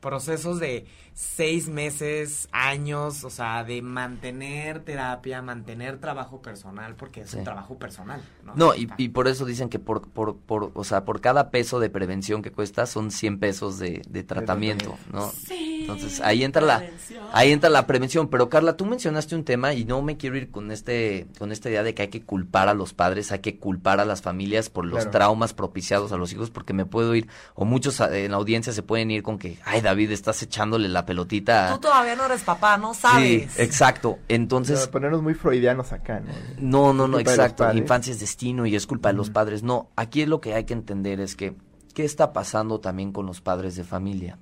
procesos 0.00 0.60
de 0.60 0.86
seis 1.20 1.68
meses, 1.68 2.48
años, 2.52 3.24
o 3.24 3.30
sea, 3.30 3.64
de 3.64 3.82
mantener 3.82 4.84
terapia, 4.84 5.42
mantener 5.42 5.98
trabajo 5.98 6.40
personal, 6.40 6.94
porque 6.94 7.22
es 7.22 7.30
Sí. 7.30 7.38
un 7.38 7.44
trabajo 7.44 7.76
personal, 7.76 8.22
¿no? 8.44 8.54
No, 8.54 8.74
y, 8.76 8.88
y 8.98 9.08
por 9.08 9.26
eso 9.26 9.44
dicen 9.44 9.68
que 9.68 9.80
por, 9.80 10.08
por, 10.08 10.36
por, 10.36 10.70
o 10.74 10.84
sea, 10.84 11.04
por 11.04 11.20
cada 11.20 11.50
peso 11.50 11.80
de 11.80 11.90
prevención 11.90 12.40
que 12.40 12.52
cuesta 12.52 12.86
son 12.86 13.10
100 13.10 13.40
pesos 13.40 13.80
de, 13.80 14.02
de 14.08 14.22
tratamiento, 14.22 14.96
¿no? 15.12 15.32
Entonces 15.50 16.20
ahí 16.20 16.44
entra 16.44 16.62
la, 16.62 16.84
ahí 17.32 17.50
entra 17.50 17.68
la 17.68 17.84
prevención. 17.86 18.28
Pero 18.28 18.48
Carla, 18.48 18.76
tú 18.76 18.86
mencionaste 18.86 19.34
un 19.34 19.42
tema 19.44 19.74
y 19.74 19.84
no 19.84 20.02
me 20.02 20.16
quiero 20.18 20.36
ir 20.36 20.50
con 20.52 20.70
este, 20.70 21.26
con 21.38 21.50
esta 21.50 21.68
idea 21.68 21.82
de 21.82 21.94
que 21.94 22.02
hay 22.02 22.08
que 22.08 22.22
culpar 22.22 22.68
a 22.68 22.74
los 22.74 22.94
padres, 22.94 23.32
hay 23.32 23.40
que 23.40 23.58
culpar 23.58 23.98
a 23.98 24.04
las 24.04 24.22
familias 24.22 24.70
por 24.70 24.84
los 24.84 24.98
Claro. 25.00 25.10
traumas 25.10 25.52
propiciados 25.52 26.12
a 26.12 26.16
los 26.16 26.32
hijos, 26.32 26.50
porque 26.50 26.74
me 26.74 26.84
puedo 26.86 27.12
ir, 27.16 27.26
o 27.54 27.64
muchos 27.64 27.98
eh, 28.00 28.26
en 28.26 28.30
la 28.30 28.36
audiencia 28.36 28.72
se 28.72 28.82
pueden 28.84 29.10
ir 29.10 29.22
con 29.24 29.38
que, 29.38 29.58
ay 29.64 29.80
David, 29.80 30.12
estás 30.12 30.42
echándole 30.42 30.88
la 30.88 31.06
pelotita. 31.08 31.72
a-". 31.74 31.80
todavía 31.80 32.14
no 32.14 32.26
eres 32.26 32.42
papá, 32.42 32.76
no 32.76 32.92
Sí, 32.92 33.46
exacto. 33.56 34.18
Entonces, 34.28 34.78
No, 34.84 34.90
ponernos 34.90 35.22
muy 35.22 35.34
freudianos 35.34 35.92
acá, 35.92 36.20
¿no? 36.20 36.92
no, 36.92 36.92
no, 36.92 37.04
Es 37.04 37.10
no, 37.10 37.18
exacto. 37.18 37.72
Infancia 37.72 38.12
es 38.12 38.20
destino 38.20 38.66
y 38.66 38.76
es 38.76 38.86
culpa 38.86 39.08
de 39.08 39.14
los 39.14 39.30
padres. 39.30 39.62
No, 39.62 39.88
aquí 39.96 40.26
lo 40.26 40.40
que 40.40 40.54
hay 40.54 40.64
que 40.64 40.74
entender 40.74 41.20
es 41.20 41.34
que, 41.34 41.56
¿qué 41.94 42.04
está 42.04 42.34
pasando 42.34 42.80
también 42.80 43.12
con 43.12 43.24
los 43.24 43.40
padres 43.40 43.74
de 43.74 43.84
familia? 43.84 44.38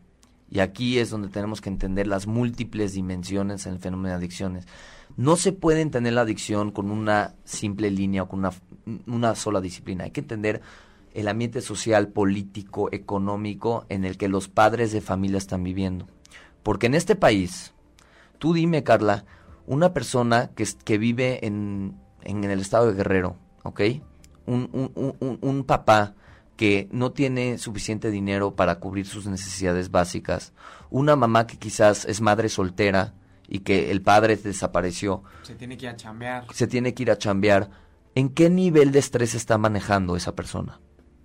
Y 0.50 0.58
aquí 0.58 0.98
es 0.98 1.10
donde 1.10 1.28
tenemos 1.28 1.60
que 1.60 1.68
entender 1.68 2.06
las 2.06 2.26
múltiples 2.26 2.92
dimensiones 2.94 3.66
en 3.66 3.74
el 3.74 3.78
fenómeno 3.78 4.08
de 4.08 4.14
adicciones. 4.14 4.66
No 5.16 5.36
se 5.36 5.52
puede 5.52 5.80
entender 5.80 6.12
la 6.12 6.22
adicción 6.22 6.72
con 6.72 6.90
una 6.90 7.34
simple 7.44 7.90
línea 7.90 8.24
o 8.24 8.28
con 8.28 8.40
una, 8.40 8.50
una 9.06 9.34
sola 9.34 9.60
disciplina. 9.60 10.04
Hay 10.04 10.10
que 10.10 10.20
entender 10.20 10.62
el 11.14 11.28
ambiente 11.28 11.62
social, 11.62 12.08
político, 12.08 12.88
económico 12.92 13.86
en 13.88 14.04
el 14.04 14.18
que 14.18 14.28
los 14.28 14.48
padres 14.48 14.92
de 14.92 15.00
familia 15.00 15.38
están 15.38 15.64
viviendo. 15.64 16.06
Porque 16.66 16.86
en 16.88 16.96
este 16.96 17.14
país, 17.14 17.72
tú 18.40 18.52
dime, 18.52 18.82
Carla, 18.82 19.24
una 19.68 19.92
persona 19.94 20.50
que, 20.56 20.66
que 20.84 20.98
vive 20.98 21.46
en, 21.46 21.94
en 22.24 22.42
el 22.42 22.58
estado 22.58 22.88
de 22.88 22.94
Guerrero, 22.94 23.36
¿ok? 23.62 23.80
Un, 24.46 24.68
un- 24.72 24.90
un- 24.96 25.14
un- 25.20 25.38
un 25.42 25.62
papá 25.64 26.14
que 26.56 26.88
no 26.90 27.12
tiene 27.12 27.58
suficiente 27.58 28.10
dinero 28.10 28.56
para 28.56 28.80
cubrir 28.80 29.06
sus 29.06 29.28
necesidades 29.28 29.92
básicas, 29.92 30.52
una 30.90 31.14
mamá 31.14 31.46
que 31.46 31.56
quizás 31.56 32.04
es 32.04 32.20
madre 32.20 32.48
soltera 32.48 33.14
y 33.46 33.60
que 33.60 33.92
el 33.92 34.02
padre 34.02 34.34
desapareció, 34.36 35.22
Se 35.44 35.54
tiene 35.54 35.76
que 35.76 35.84
ir 35.86 35.90
a 35.90 35.96
chambear. 35.96 36.46
se 36.52 36.66
tiene 36.66 36.94
que 36.94 37.02
ir 37.04 37.12
a 37.12 37.16
chambear, 37.18 37.70
¿en 38.16 38.28
qué 38.28 38.50
nivel 38.50 38.90
de 38.90 38.98
estrés 38.98 39.36
está 39.36 39.56
manejando 39.56 40.16
esa 40.16 40.34
persona? 40.34 40.80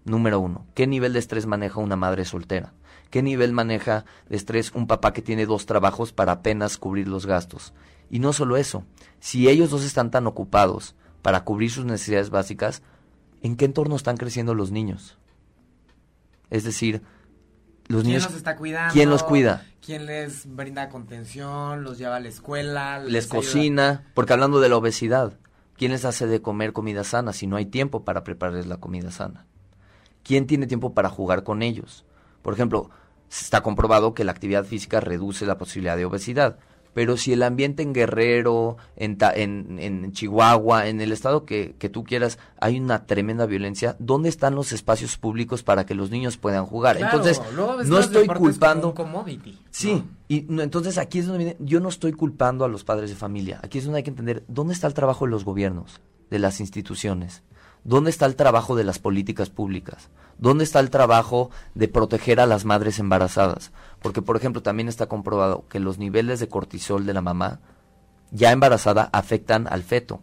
Número 0.06 0.40
uno, 0.40 0.68
¿qué 0.76 0.86
nivel 0.86 1.14
de 1.14 1.20
estrés 1.20 1.48
maneja 1.48 1.80
una 1.80 1.96
madre 1.96 2.26
soltera? 2.26 2.74
¿Qué 3.12 3.22
nivel 3.22 3.52
maneja 3.52 4.06
de 4.30 4.38
estrés 4.38 4.72
un 4.72 4.88
papá 4.88 5.12
que 5.12 5.22
tiene 5.22 5.46
dos 5.46 5.66
trabajos 5.66 6.14
para 6.14 6.32
apenas 6.32 6.78
cubrir 6.78 7.10
los 7.10 7.26
gastos? 7.26 7.74
Y 8.10 8.20
no 8.20 8.32
solo 8.32 8.56
eso, 8.56 8.86
si 9.20 9.50
ellos 9.50 9.70
dos 9.70 9.84
están 9.84 10.12
tan 10.12 10.28
ocupados 10.28 10.96
para 11.22 11.44
cubrir 11.44 11.70
sus 11.70 11.84
necesidades 11.84 12.30
básicas, 12.30 12.82
¿en 13.42 13.58
qué 13.58 13.66
entorno 13.66 13.98
están 13.98 14.16
creciendo 14.16 14.56
los 14.56 14.72
niños? 14.72 15.18
Es 16.50 16.64
decir, 16.64 17.02
los 17.88 18.04
¿Quién 18.04 18.14
niños... 18.14 18.24
los 18.24 18.36
está 18.36 18.56
cuidando? 18.56 18.94
¿Quién 18.94 19.10
los 19.10 19.24
cuida? 19.24 19.66
¿Quién 19.86 20.06
les 20.06 20.46
brinda 20.56 20.88
contención? 20.88 21.84
¿Los 21.84 21.98
lleva 21.98 22.16
a 22.16 22.20
la 22.22 22.30
escuela? 22.30 23.00
les 23.00 23.28
cocina, 23.28 24.10
porque 24.14 24.32
hablando 24.32 24.62
de 24.62 24.70
la 24.70 24.78
obesidad, 24.78 25.38
¿quién 25.76 25.92
les 25.92 26.06
hace 26.06 26.28
de 26.28 26.42
comer 26.42 26.72
comida 26.72 27.04
sana 27.04 27.34
si 27.34 27.46
no 27.46 27.58
hay 27.58 27.66
tiempo 27.66 28.06
para 28.06 28.24
prepararles 28.24 28.68
la 28.68 28.78
comida 28.78 29.12
sana? 29.12 29.48
¿Quién 30.24 30.48
tiene 30.48 30.66
tiempo 30.66 30.94
para 30.94 31.10
jugar 31.10 31.44
con 31.44 31.62
ellos? 31.62 32.06
Por 32.42 32.54
ejemplo, 32.54 32.90
está 33.32 33.62
comprobado 33.62 34.14
que 34.14 34.24
la 34.24 34.32
actividad 34.32 34.66
física 34.66 35.00
reduce 35.00 35.46
la 35.46 35.58
posibilidad 35.58 35.96
de 35.98 36.06
obesidad, 36.06 36.58
pero 36.94 37.16
si 37.16 37.32
el 37.32 37.42
ambiente 37.44 37.82
en 37.84 37.94
Guerrero, 37.94 38.76
en, 38.98 39.18
Ta- 39.18 39.32
en, 39.34 39.80
en 39.80 40.12
Chihuahua, 40.12 40.88
en 40.90 41.00
el 41.00 41.14
estado 41.14 41.46
que, 41.46 41.74
que 41.80 41.88
tú 41.88 42.04
quieras, 42.04 42.38
hay 42.60 42.78
una 42.82 43.06
tremenda 43.06 43.46
violencia, 43.46 43.96
¿dónde 44.00 44.28
están 44.28 44.56
los 44.56 44.74
espacios 44.74 45.18
públicos 45.18 45.64
para 45.64 45.86
que 45.86 45.96
los 45.96 46.12
niños 46.12 46.36
puedan 46.36 46.66
jugar? 46.66 46.98
Claro, 46.98 47.18
Entonces, 47.20 47.42
no 47.88 47.96
estoy 48.00 48.28
culpando... 48.42 48.94
Sí, 49.70 49.94
¿no? 49.94 50.06
y 50.28 50.42
no, 50.50 50.62
entonces 50.64 50.98
aquí 50.98 51.20
es 51.20 51.28
donde 51.28 51.46
viene, 51.46 51.58
yo 51.62 51.80
no 51.80 51.88
estoy 51.88 52.12
culpando 52.12 52.66
a 52.66 52.68
los 52.68 52.84
padres 52.84 53.10
de 53.10 53.16
familia, 53.16 53.62
aquí 53.64 53.78
es 53.78 53.86
donde 53.86 54.00
hay 54.00 54.04
que 54.04 54.10
entender 54.10 54.44
dónde 54.50 54.74
está 54.74 54.88
el 54.88 54.94
trabajo 54.94 55.24
de 55.24 55.32
los 55.32 55.46
gobiernos, 55.46 56.02
de 56.30 56.40
las 56.40 56.60
instituciones, 56.60 57.42
dónde 57.84 58.10
está 58.10 58.26
el 58.26 58.36
trabajo 58.36 58.76
de 58.76 58.84
las 58.84 59.00
políticas 59.00 59.50
públicas, 59.50 60.10
dónde 60.38 60.64
está 60.64 60.80
el 60.80 60.90
trabajo 60.90 61.50
de 61.76 61.88
proteger 61.88 62.40
a 62.40 62.46
las 62.46 62.66
madres 62.66 63.00
embarazadas, 63.00 63.72
porque 64.02 64.22
por 64.22 64.38
ejemplo 64.38 64.62
también 64.62 64.88
está 64.88 65.08
comprobado 65.08 65.66
que 65.70 65.80
los 65.80 65.98
niveles 65.98 66.40
de 66.40 66.48
cortisol 66.48 67.06
de 67.06 67.14
la 67.14 67.22
mamá 67.22 67.60
ya 68.32 68.52
embarazada 68.52 69.10
afectan 69.14 69.68
al 69.68 69.84
feto, 69.84 70.22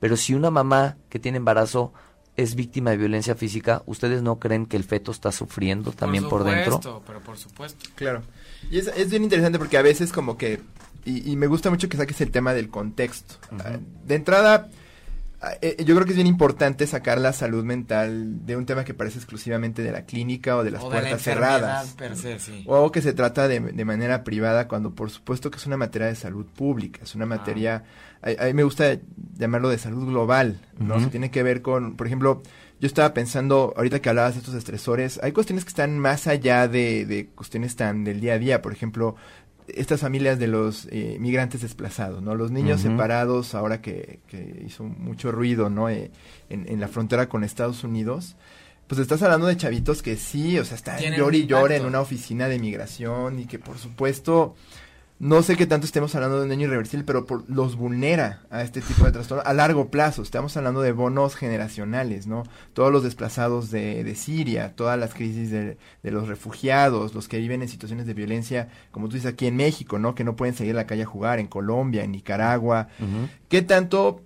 pero 0.00 0.16
si 0.16 0.34
una 0.34 0.50
mamá 0.50 0.96
que 1.08 1.18
tiene 1.18 1.38
embarazo 1.38 1.92
es 2.36 2.54
víctima 2.54 2.90
de 2.90 2.98
violencia 2.98 3.34
física, 3.34 3.82
¿ustedes 3.86 4.22
no 4.22 4.38
creen 4.38 4.66
que 4.66 4.76
el 4.76 4.84
feto 4.84 5.10
está 5.10 5.32
sufriendo 5.32 5.90
también 5.90 6.28
por, 6.28 6.44
dentro? 6.44 6.74
supuesto, 6.74 7.02
pero 7.04 7.20
por 7.20 7.36
supuesto. 7.36 7.90
Claro. 7.96 8.22
Y 8.70 8.78
es, 8.78 8.86
es 8.86 9.10
bien 9.10 9.24
interesante 9.24 9.58
porque 9.58 9.76
a 9.76 9.82
veces 9.82 10.12
como 10.12 10.36
que, 10.36 10.60
y, 11.04 11.32
y 11.32 11.34
me 11.34 11.48
gusta 11.48 11.68
mucho 11.68 11.88
que 11.88 11.96
saques 11.96 12.20
el 12.20 12.30
tema 12.30 12.54
del 12.54 12.70
contexto. 12.70 13.34
De 14.04 14.14
entrada, 14.14 14.68
yo 15.40 15.94
creo 15.94 16.04
que 16.04 16.10
es 16.10 16.16
bien 16.16 16.26
importante 16.26 16.86
sacar 16.86 17.18
la 17.18 17.32
salud 17.32 17.62
mental 17.62 18.44
de 18.44 18.56
un 18.56 18.66
tema 18.66 18.84
que 18.84 18.92
parece 18.92 19.18
exclusivamente 19.18 19.82
de 19.82 19.92
la 19.92 20.02
clínica 20.04 20.56
o 20.56 20.64
de 20.64 20.72
las 20.72 20.82
o 20.82 20.90
de 20.90 20.96
la 20.96 21.00
puertas 21.00 21.22
cerradas. 21.22 21.92
per 21.92 22.16
se, 22.16 22.40
sí. 22.40 22.64
O 22.66 22.74
algo 22.74 22.90
que 22.90 23.02
se 23.02 23.12
trata 23.12 23.46
de, 23.46 23.60
de 23.60 23.84
manera 23.84 24.24
privada 24.24 24.66
cuando 24.66 24.94
por 24.94 25.10
supuesto 25.10 25.50
que 25.50 25.58
es 25.58 25.66
una 25.66 25.76
materia 25.76 26.08
de 26.08 26.16
salud 26.16 26.46
pública, 26.46 27.00
es 27.04 27.14
una 27.14 27.26
materia, 27.26 27.84
a, 28.20 28.42
a 28.42 28.46
mí 28.46 28.52
me 28.52 28.64
gusta 28.64 28.98
llamarlo 29.36 29.68
de 29.68 29.78
salud 29.78 30.06
global, 30.06 30.60
¿no? 30.78 30.98
Se 31.00 31.06
tiene 31.06 31.30
que 31.30 31.44
ver 31.44 31.62
con, 31.62 31.96
por 31.96 32.08
ejemplo, 32.08 32.42
yo 32.80 32.86
estaba 32.86 33.14
pensando, 33.14 33.74
ahorita 33.76 34.00
que 34.00 34.08
hablabas 34.08 34.34
de 34.34 34.40
estos 34.40 34.54
estresores, 34.54 35.20
hay 35.22 35.32
cuestiones 35.32 35.64
que 35.64 35.70
están 35.70 35.98
más 35.98 36.26
allá 36.26 36.68
de, 36.68 37.06
de 37.06 37.26
cuestiones 37.26 37.76
tan 37.76 38.04
del 38.04 38.20
día 38.20 38.34
a 38.34 38.38
día, 38.38 38.62
por 38.62 38.72
ejemplo, 38.72 39.16
estas 39.74 40.00
familias 40.00 40.38
de 40.38 40.48
los 40.48 40.88
eh, 40.90 41.16
migrantes 41.20 41.62
desplazados, 41.62 42.22
¿no? 42.22 42.34
Los 42.34 42.50
niños 42.50 42.80
separados, 42.80 43.54
ahora 43.54 43.80
que, 43.80 44.20
que 44.28 44.62
hizo 44.66 44.84
mucho 44.84 45.32
ruido, 45.32 45.70
¿no? 45.70 45.88
Eh, 45.88 46.10
en, 46.48 46.68
en 46.68 46.80
la 46.80 46.88
frontera 46.88 47.28
con 47.28 47.44
Estados 47.44 47.84
Unidos, 47.84 48.36
pues 48.88 49.00
estás 49.00 49.22
hablando 49.22 49.46
de 49.46 49.56
chavitos 49.56 50.02
que 50.02 50.16
sí, 50.16 50.58
o 50.58 50.64
sea, 50.64 50.76
están 50.76 50.98
llore 51.14 51.38
y 51.38 51.46
llore 51.46 51.76
en 51.76 51.84
una 51.84 52.00
oficina 52.00 52.48
de 52.48 52.58
migración 52.58 53.38
y 53.38 53.44
que 53.44 53.58
por 53.58 53.78
supuesto 53.78 54.56
no 55.20 55.42
sé 55.42 55.56
qué 55.56 55.66
tanto 55.66 55.84
estemos 55.84 56.14
hablando 56.14 56.36
de 56.36 56.44
un 56.44 56.48
daño 56.48 56.66
irreversible, 56.68 57.04
pero 57.04 57.26
por- 57.26 57.48
los 57.50 57.74
vulnera 57.76 58.42
a 58.50 58.62
este 58.62 58.80
tipo 58.80 59.04
de 59.04 59.10
trastorno 59.12 59.42
a 59.44 59.52
largo 59.52 59.90
plazo. 59.90 60.22
Estamos 60.22 60.56
hablando 60.56 60.80
de 60.80 60.92
bonos 60.92 61.34
generacionales, 61.34 62.26
¿no? 62.28 62.44
Todos 62.72 62.92
los 62.92 63.02
desplazados 63.02 63.70
de, 63.72 64.04
de 64.04 64.14
Siria, 64.14 64.74
todas 64.76 64.98
las 64.98 65.14
crisis 65.14 65.50
de, 65.50 65.76
de 66.02 66.10
los 66.12 66.28
refugiados, 66.28 67.14
los 67.14 67.26
que 67.26 67.38
viven 67.38 67.62
en 67.62 67.68
situaciones 67.68 68.06
de 68.06 68.14
violencia, 68.14 68.68
como 68.92 69.08
tú 69.08 69.16
dices 69.16 69.32
aquí 69.32 69.46
en 69.48 69.56
México, 69.56 69.98
¿no? 69.98 70.14
Que 70.14 70.22
no 70.22 70.36
pueden 70.36 70.54
salir 70.54 70.72
a 70.72 70.76
la 70.76 70.86
calle 70.86 71.02
a 71.02 71.06
jugar, 71.06 71.40
en 71.40 71.48
Colombia, 71.48 72.04
en 72.04 72.12
Nicaragua. 72.12 72.86
¿Qué 73.48 73.62
tanto 73.62 74.22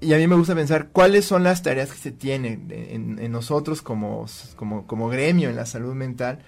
y 0.00 0.14
a 0.14 0.16
mí 0.18 0.26
me 0.26 0.34
gusta 0.34 0.56
pensar 0.56 0.88
cuáles 0.88 1.24
son 1.24 1.44
las 1.44 1.62
tareas 1.62 1.92
que 1.92 1.98
se 1.98 2.10
tienen 2.10 2.66
en, 2.70 3.20
en 3.20 3.30
nosotros 3.30 3.82
como, 3.82 4.26
como, 4.56 4.84
como 4.88 5.08
gremio 5.08 5.48
en 5.48 5.54
la 5.54 5.64
salud 5.64 5.94
mental, 5.94 6.40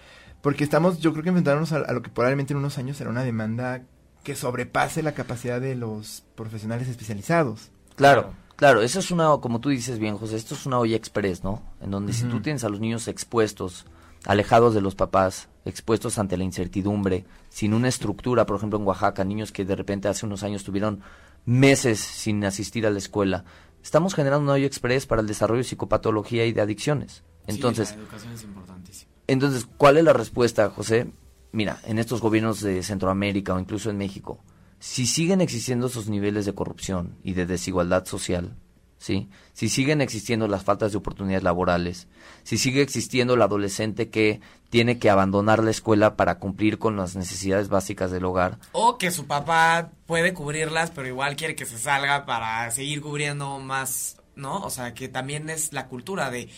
porque 0.45 0.63
estamos, 0.63 0.99
yo 1.01 1.13
creo 1.13 1.23
que 1.23 1.31
enfrentarnos 1.31 1.73
a, 1.73 1.79
a 1.79 1.93
lo 1.95 2.03
que 2.03 2.11
probablemente 2.11 2.53
en 2.53 2.59
unos 2.59 2.77
años 2.77 2.99
será 2.99 3.09
una 3.09 3.25
demanda 3.25 3.81
que 4.23 4.37
sobrepase 4.37 5.03
la 5.03 5.13
capacidad 5.15 5.59
de 5.59 5.75
los 5.75 6.23
profesionales 6.35 6.87
especializados. 6.87 7.71
Claro, 7.97 8.35
Claro. 8.57 8.83
eso 8.83 8.99
es 8.99 9.11
una, 9.11 9.39
como 9.41 9.61
tú 9.61 9.71
dices 9.71 9.99
bien, 9.99 10.19
José, 10.19 10.37
esto 10.37 10.55
es 10.55 10.67
una 10.67 10.79
olla 10.79 10.97
express, 10.97 11.43
¿no? 11.43 11.63
En 11.81 11.91
donde 11.91 12.13
si 12.13 12.25
tú 12.25 12.43
tienes 12.43 12.63
a 12.63 12.69
los 12.69 12.79
niños 12.79 13.09
expuestos, 13.09 13.87
alejados 14.27 14.75
de 14.75 14.83
los 14.83 14.95
papás, 14.95 15.49
expuestos 15.65 16.19
ante 16.19 16.37
la 16.37 16.45
incertidumbre, 16.45 17.25
sin 17.49 17.73
una 17.73 17.89
estructura, 17.89 18.45
por 18.45 18.57
ejemplo 18.59 18.79
en 18.79 18.87
Oaxaca, 18.87 19.25
niños 19.25 19.51
que 19.51 19.65
de 19.65 19.77
repente 19.77 20.09
hace 20.09 20.27
unos 20.27 20.43
años 20.43 20.63
tuvieron 20.63 21.01
meses 21.47 22.01
sin 22.01 22.45
asistir 22.45 22.87
a 22.87 22.91
la 22.91 22.99
escuela, 22.99 23.45
estamos 23.83 24.15
generando 24.15 24.45
una 24.45 24.53
olla 24.53 24.67
express 24.67 25.07
para 25.07 25.23
el 25.23 25.27
desarrollo 25.27 25.63
de 25.63 25.69
psicopatología 25.69 26.45
y 26.45 26.53
de 26.53 26.61
adicciones. 26.61 27.23
Entonces, 27.47 27.89
Sí, 27.89 27.95
la 27.97 28.03
educación 28.03 28.33
es 28.35 28.43
importantísima. 28.45 29.14
Entonces, 29.27 29.67
¿cuál 29.77 29.97
es 29.97 30.05
la 30.05 30.13
respuesta, 30.13 30.71
José? 30.71 31.07
Mira, 31.53 31.81
en 31.85 31.99
estos 31.99 32.21
gobiernos 32.21 32.61
de 32.61 32.83
Centroamérica 32.83 33.55
o 33.55 33.61
incluso 33.61 33.91
en 33.91 33.99
México, 33.99 34.43
si 34.79 35.07
siguen 35.07 35.41
existiendo 35.41 35.87
esos 35.87 36.09
niveles 36.09 36.45
de 36.47 36.55
corrupción 36.55 37.17
y 37.23 37.33
de 37.33 37.47
desigualdad 37.47 38.05
social, 38.05 38.57
¿sí? 38.99 39.29
Si 39.53 39.69
siguen 39.69 40.01
existiendo 40.01 40.49
las 40.49 40.65
faltas 40.65 40.93
de 40.93 40.99
oportunidades 40.99 41.43
laborales, 41.43 42.09
si 42.43 42.59
sigue 42.59 42.83
existiendo 42.83 43.35
el 43.35 43.43
adolescente 43.43 44.11
que 44.11 44.41
tiene 44.71 44.99
que 44.99 45.11
abandonar 45.11 45.63
la 45.63 45.71
escuela 45.71 46.17
para 46.17 46.39
cumplir 46.39 46.79
con 46.79 46.97
las 46.97 47.15
necesidades 47.15 47.69
básicas 47.69 48.11
del 48.11 48.25
hogar, 48.25 48.59
O 48.73 48.99
que 48.99 49.11
su 49.11 49.27
papá 49.27 49.93
puede 50.07 50.35
cubrirlas, 50.35 50.91
pero 50.91 51.07
igual 51.07 51.37
quiere 51.37 51.55
que 51.55 51.67
se 51.67 51.79
salga 51.79 52.27
para 52.27 52.71
seguir 52.71 53.01
cubriendo 53.01 53.59
más, 53.61 54.21
¿no? 54.37 54.63
O 54.63 54.71
sea, 54.71 54.95
que 54.95 55.09
también 55.09 55.51
es 55.51 55.73
la 55.73 55.87
cultura 55.89 56.31
de 56.31 56.49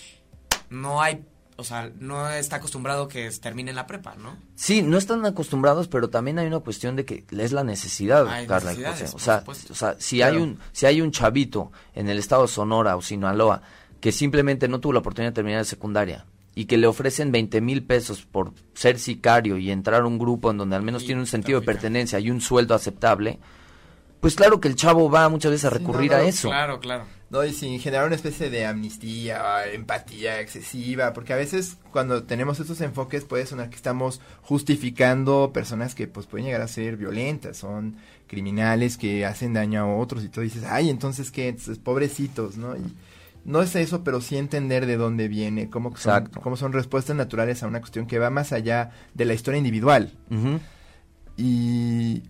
no 0.70 1.02
hay, 1.02 1.24
o 1.56 1.64
sea, 1.64 1.90
no 1.98 2.28
está 2.30 2.56
acostumbrado 2.56 3.08
que 3.08 3.30
termine 3.40 3.72
la 3.72 3.86
prepa, 3.86 4.14
¿no? 4.16 4.36
Sí, 4.54 4.82
no 4.82 4.98
están 4.98 5.24
acostumbrados, 5.26 5.88
pero 5.88 6.10
también 6.10 6.38
hay 6.38 6.46
una 6.46 6.60
cuestión 6.60 6.96
de 6.96 7.04
que 7.04 7.24
es 7.30 7.52
la 7.52 7.64
necesidad, 7.64 8.26
Hay 8.28 8.46
Carla. 8.46 8.72
O 9.14 9.18
sea, 9.18 9.42
o 9.46 9.54
sea, 9.74 9.96
si 9.98 10.18
Claro. 10.18 10.34
hay 10.36 10.42
un 10.42 10.58
si 10.72 10.86
hay 10.86 11.00
un 11.00 11.10
chavito 11.12 11.72
en 11.94 12.08
el 12.08 12.18
estado 12.18 12.42
de 12.42 12.48
Sonora 12.48 12.96
o 12.96 13.02
Sinaloa 13.02 13.62
que 14.00 14.12
simplemente 14.12 14.68
no 14.68 14.80
tuvo 14.80 14.92
la 14.92 14.98
oportunidad 15.00 15.30
de 15.32 15.34
terminar 15.36 15.60
de 15.60 15.64
secundaria 15.64 16.26
y 16.54 16.66
que 16.66 16.76
le 16.76 16.86
ofrecen 16.86 17.32
20 17.32 17.60
mil 17.60 17.82
pesos 17.84 18.22
por 18.30 18.52
ser 18.74 18.98
sicario 18.98 19.58
y 19.58 19.70
entrar 19.70 20.02
a 20.02 20.06
un 20.06 20.18
grupo 20.18 20.50
en 20.50 20.58
donde 20.58 20.76
al 20.76 20.82
menos 20.82 21.02
Y 21.02 21.06
tiene 21.06 21.20
un 21.20 21.26
sentido 21.26 21.60
de 21.60 21.66
pertenencia 21.66 22.18
y 22.20 22.30
un 22.30 22.40
sueldo 22.40 22.74
aceptable, 22.74 23.38
pues 24.20 24.34
claro 24.36 24.60
que 24.60 24.68
el 24.68 24.74
chavo 24.76 25.10
va 25.10 25.28
muchas 25.28 25.50
veces 25.52 25.66
a 25.66 25.70
Sí, 25.70 25.78
recurrir 25.78 26.10
no, 26.12 26.18
no, 26.18 26.22
a 26.24 26.26
eso. 26.26 26.48
Claro, 26.48 26.80
claro. 26.80 27.04
¿No? 27.30 27.44
Y 27.44 27.52
sin 27.52 27.78
generar 27.80 28.06
una 28.06 28.14
especie 28.14 28.50
de 28.50 28.66
amnistía, 28.66 29.66
empatía 29.72 30.40
excesiva, 30.40 31.12
porque 31.12 31.32
a 31.32 31.36
veces 31.36 31.76
cuando 31.90 32.22
tenemos 32.22 32.60
estos 32.60 32.80
enfoques 32.80 33.24
puede 33.24 33.46
sonar 33.46 33.68
que 33.68 33.76
estamos 33.76 34.20
justificando 34.42 35.50
personas 35.52 35.94
que 35.94 36.06
pues 36.06 36.26
pueden 36.26 36.46
llegar 36.46 36.62
a 36.62 36.68
ser 36.68 36.96
violentas, 36.96 37.56
son 37.56 37.96
criminales 38.26 38.96
que 38.96 39.26
hacen 39.26 39.52
daño 39.52 39.80
a 39.80 39.96
otros 39.96 40.24
y 40.24 40.28
tú 40.28 40.40
dices, 40.40 40.64
ay, 40.64 40.90
entonces 40.90 41.30
qué, 41.30 41.48
Entonces, 41.48 41.78
pobrecitos, 41.78 42.56
¿no? 42.56 42.76
Y 42.76 42.82
no 43.44 43.62
es 43.62 43.76
eso, 43.76 44.02
pero 44.02 44.20
sí 44.20 44.36
entender 44.36 44.86
de 44.86 44.96
dónde 44.96 45.28
viene, 45.28 45.70
cómo 45.70 45.90
son, 45.96 46.16
Exacto. 46.16 46.40
cómo 46.40 46.56
son 46.56 46.72
respuestas 46.72 47.14
naturales 47.14 47.62
a 47.62 47.68
una 47.68 47.78
cuestión 47.80 48.06
que 48.06 48.18
va 48.18 48.28
más 48.30 48.52
allá 48.52 48.90
de 49.14 49.24
la 49.24 49.34
historia 49.34 49.58
individual. 49.58 50.12
Y 51.36 52.22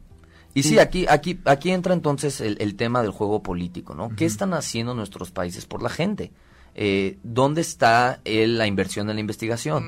Y 0.58 0.62
sí, 0.62 0.78
aquí, 0.78 1.06
aquí, 1.08 1.38
aquí 1.44 1.70
entra 1.70 1.92
entonces 1.94 2.40
el, 2.40 2.56
el 2.60 2.74
tema 2.76 3.02
del 3.02 3.10
juego 3.10 3.42
político, 3.42 3.94
¿no? 3.94 4.10
¿Qué 4.16 4.24
están 4.24 4.54
haciendo 4.54 4.94
nuestros 4.94 5.30
países 5.30 5.66
por 5.66 5.82
la 5.82 5.88
gente? 5.90 6.32
Eh, 6.74 7.18
¿Dónde 7.22 7.60
está 7.62 8.20
el- 8.24 8.58
la 8.58 8.66
inversión 8.66 9.08
en 9.10 9.16
la 9.16 9.20
investigación? 9.20 9.84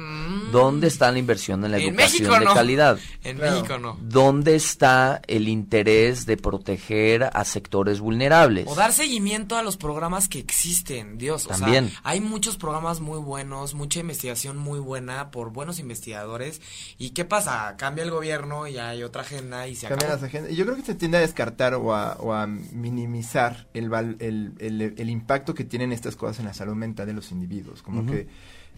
¿Dónde 0.52 0.86
está 0.88 1.12
la 1.12 1.18
inversión 1.18 1.62
en 1.64 1.72
la 1.72 1.76
En 1.78 1.90
educación 1.90 2.22
México 2.22 2.38
de 2.38 2.44
no. 2.46 2.54
calidad? 2.54 2.98
En 3.22 3.36
Claro. 3.36 3.56
México 3.56 3.78
no. 3.78 3.98
¿Dónde 4.00 4.54
está 4.56 5.20
el 5.26 5.46
interés 5.46 6.24
de 6.24 6.38
proteger 6.38 7.28
a 7.32 7.44
sectores 7.44 8.00
vulnerables? 8.00 8.66
O 8.66 8.74
dar 8.74 8.92
seguimiento 8.92 9.56
a 9.56 9.62
los 9.62 9.76
programas 9.76 10.26
que 10.28 10.38
existen, 10.38 11.18
Dios. 11.18 11.46
O 11.50 11.54
sea, 11.54 11.84
hay 12.02 12.20
muchos 12.20 12.56
programas 12.56 13.00
muy 13.00 13.18
buenos, 13.18 13.74
mucha 13.74 14.00
investigación 14.00 14.56
muy 14.56 14.78
buena 14.80 15.30
por 15.30 15.52
buenos 15.52 15.78
investigadores. 15.80 16.62
¿Y 16.96 17.10
qué 17.10 17.26
pasa? 17.26 17.74
Cambia 17.76 18.04
el 18.04 18.10
gobierno 18.10 18.66
y 18.66 18.78
hay 18.78 19.02
otra 19.02 19.22
agenda 19.22 19.68
y 19.68 19.74
se 19.76 19.86
Cambian 19.86 20.10
acabó. 20.10 20.22
las 20.22 20.28
agendas. 20.30 20.52
Yo 20.56 20.64
creo 20.64 20.76
que 20.76 20.82
se 20.82 20.94
tiende 20.94 21.18
a 21.18 21.20
descartar 21.20 21.74
o 21.74 21.94
a, 21.94 22.14
o 22.20 22.32
a 22.32 22.46
minimizar 22.46 23.66
el, 23.74 23.90
val- 23.90 24.16
el, 24.20 24.52
el- 24.58 24.94
el 24.96 25.10
impacto 25.10 25.54
que 25.54 25.64
tienen 25.64 25.92
estas 25.92 26.16
cosas 26.16 26.38
en 26.38 26.46
la 26.46 26.54
salud 26.54 26.74
mental 26.74 27.06
de 27.06 27.12
los 27.12 27.30
individuos. 27.32 27.82
Como 27.82 28.06
que 28.06 28.28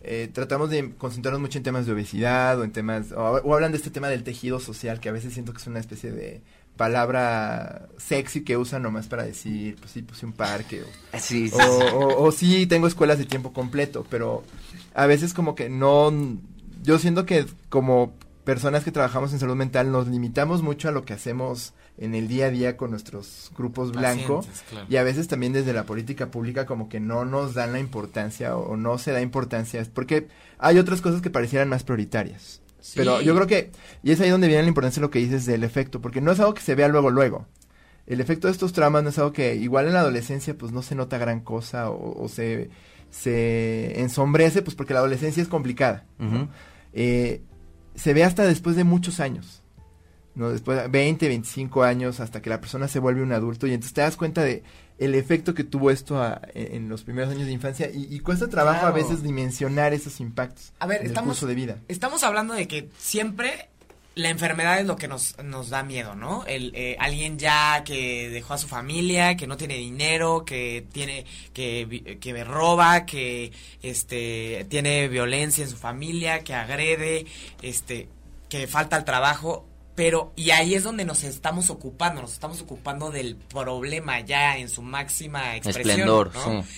eh, 0.03 0.31
tratamos 0.33 0.71
de 0.71 0.95
concentrarnos 0.97 1.41
mucho 1.41 1.59
en 1.59 1.65
temas 1.65 1.87
de 1.87 1.93
obesidad 1.93 2.59
o 2.59 2.65
en 2.65 2.73
temas, 2.73 3.13
o, 3.13 3.21
o 3.21 3.55
hablan 3.55 3.73
de 3.73 3.79
este 3.79 3.91
tema 3.91 4.09
del 4.09 4.23
tejido 4.25 4.59
social, 4.61 5.01
que 5.01 5.09
a 5.09 5.13
veces 5.13 5.33
siento 5.35 5.53
que 5.53 5.59
es 5.59 5.67
una 5.67 5.81
especie 5.81 6.11
de 6.13 6.43
palabra 6.77 7.89
sexy 7.99 8.43
que 8.43 8.57
usan 8.57 8.83
nomás 8.83 9.07
para 9.07 9.23
decir, 9.25 9.77
pues 9.79 9.93
sí, 9.93 10.03
puse 10.03 10.27
un 10.27 10.33
parque. 10.33 10.83
O, 10.83 11.19
Sí, 11.19 11.49
sí, 11.49 11.55
o, 11.57 11.61
o- 11.63 12.25
o 12.25 12.33
sí, 12.33 12.67
tengo 12.67 12.87
escuelas 12.87 13.19
de 13.19 13.27
tiempo 13.27 13.53
completo, 13.53 14.07
pero 14.11 14.43
a 14.95 15.07
veces 15.07 15.33
como 15.35 15.55
que 15.55 15.69
no, 15.69 16.13
yo 16.83 16.99
siento 16.99 17.27
que 17.27 17.47
como 17.69 18.15
personas 18.45 18.83
que 18.85 18.91
trabajamos 18.93 19.33
en 19.33 19.39
salud 19.39 19.55
mental 19.57 19.93
nos 19.93 20.09
limitamos 20.09 20.63
mucho 20.63 20.89
a 20.89 20.93
lo 20.93 21.05
que 21.05 21.13
hacemos 21.13 21.75
en 22.01 22.15
el 22.15 22.27
día 22.27 22.47
a 22.47 22.51
día 22.51 22.77
con 22.77 22.91
nuestros 22.91 23.53
grupos 23.57 23.93
blanco 23.93 24.39
Pacientes, 24.39 24.65
claro. 24.69 24.87
y 24.89 24.97
a 24.97 25.03
veces 25.03 25.29
también 25.29 25.53
desde 25.53 25.73
la 25.73 25.85
política 25.85 26.31
pública 26.31 26.67
como 26.67 26.89
que 26.89 26.99
no 26.99 27.25
nos 27.25 27.55
dan 27.55 27.73
la 27.73 27.79
importancia 27.79 28.57
o, 28.57 28.77
no 28.77 28.99
se 28.99 29.13
da 29.13 29.21
importancia 29.21 29.87
porque 29.93 30.27
hay 30.59 30.79
otras 30.79 31.03
cosas 31.03 31.21
que 31.21 31.31
parecieran 31.31 31.69
más 31.69 31.85
prioritarias. 31.85 32.63
Pero 32.95 33.21
yo 33.21 33.35
creo 33.35 33.47
que, 33.47 33.71
y 34.03 34.11
es 34.11 34.21
ahí 34.23 34.31
donde 34.31 34.49
viene 34.49 34.63
la 34.63 34.69
importancia 34.69 35.01
de 35.01 35.07
lo 35.07 35.11
que 35.11 35.19
dices 35.19 35.45
del 35.45 35.65
efecto, 35.65 36.01
porque 36.01 36.23
no 36.23 36.33
es 36.33 36.41
algo 36.41 36.55
que 36.55 36.63
se 36.63 36.75
vea 36.75 36.89
luego, 36.89 37.11
luego. 37.11 37.47
El 38.07 38.23
efecto 38.23 38.49
de 38.49 38.53
estos 38.53 38.73
traumas 38.73 39.03
no 39.05 39.11
es 39.11 39.19
algo 39.19 39.33
que 39.33 39.55
igual 39.55 39.87
en 39.87 39.93
la 39.93 40.01
adolescencia 40.01 40.57
pues 40.57 40.73
no 40.73 40.81
se 40.81 40.95
nota 40.95 41.19
gran 41.19 41.41
cosa 41.41 41.91
o, 41.91 42.25
o 42.25 42.29
se, 42.29 42.71
se 43.11 44.01
ensombrece 44.01 44.63
pues 44.63 44.75
porque 44.75 44.95
la 44.95 45.01
adolescencia 45.01 45.43
es 45.43 45.49
complicada. 45.49 46.05
Eh, 46.93 47.43
se 47.95 48.15
ve 48.15 48.25
hasta 48.25 48.45
después 48.45 48.77
de 48.77 48.85
muchos 48.85 49.21
años. 49.21 49.60
¿No? 50.35 50.51
Después 50.51 50.81
de 50.81 50.89
20, 50.89 51.29
25 51.29 51.83
años 51.83 52.21
hasta 52.21 52.41
que 52.43 52.51
la 52.51 52.61
persona 52.61 52.89
se 52.89 52.99
vuelve 52.99 53.23
un 53.23 53.33
adulto 53.33 53.67
y 53.67 53.73
entonces 53.75 53.93
te 53.95 54.01
das 54.01 54.17
cuenta 54.17 54.43
de 54.43 54.63
el 54.99 55.15
efecto 55.15 55.55
que 55.55 55.65
tuvo 55.65 55.91
esto 55.91 56.23
a- 56.23 56.41
en, 56.55 56.89
los 56.89 57.03
primeros 57.05 57.31
años 57.31 57.47
de 57.47 57.53
infancia 57.53 57.91
y, 57.93 58.15
y 58.15 58.21
cuesta 58.21 58.49
trabajo 58.49 58.87
a 58.87 58.91
veces 58.91 59.23
dimensionar 59.23 59.95
esos 59.95 60.21
impactos 60.21 60.73
A 60.79 60.87
ver, 60.87 61.01
en 61.05 61.11
el 61.17 61.21
curso 61.23 61.47
de 61.47 61.55
vida. 61.55 61.79
Estamos 61.89 62.23
hablando 62.23 62.53
de 62.55 62.69
que 62.69 62.89
siempre 62.99 63.69
la 64.17 64.29
enfermedad 64.29 64.79
es 64.81 64.87
lo 64.87 64.97
que 64.97 65.09
nos, 65.09 65.39
nos 65.43 65.71
da 65.71 65.83
miedo, 65.85 66.15
¿no? 66.17 66.45
El, 66.47 66.73
eh, 66.75 66.97
alguien 66.99 67.39
ya 67.39 67.83
que 67.85 68.29
dejó 68.29 68.55
a 68.55 68.59
su 68.59 68.67
familia, 68.69 69.37
que 69.37 69.47
no 69.47 69.57
tiene 69.57 69.77
dinero, 69.77 70.45
que 70.45 70.85
tiene, 70.93 71.25
que, 71.55 72.19
que 72.21 72.45
roba, 72.45 73.07
que 73.07 73.53
este 73.83 74.67
tiene 74.69 75.09
violencia 75.09 75.65
en 75.65 75.71
su 75.71 75.77
familia, 75.77 76.41
que 76.45 76.55
agrede, 76.55 77.25
este, 77.63 78.09
que 78.49 78.67
falta 78.67 78.97
al 78.97 79.05
trabajo. 79.05 79.67
Pero, 79.95 80.33
y 80.37 80.51
ahí 80.51 80.75
es 80.75 80.83
donde 80.83 81.05
nos 81.05 81.25
estamos 81.25 81.69
ocupando, 81.69 82.23
nos 82.23 82.33
estamos 82.33 82.61
ocupando 82.63 83.11
del 83.11 83.37
problema 83.37 84.21
ya 84.21 84.57
en 84.57 84.69
su 84.69 84.83
máxima 84.83 85.57
expresión. 85.57 85.91
Esplendor, 85.91 86.35
¿no? 86.35 86.63
sí. 86.63 86.69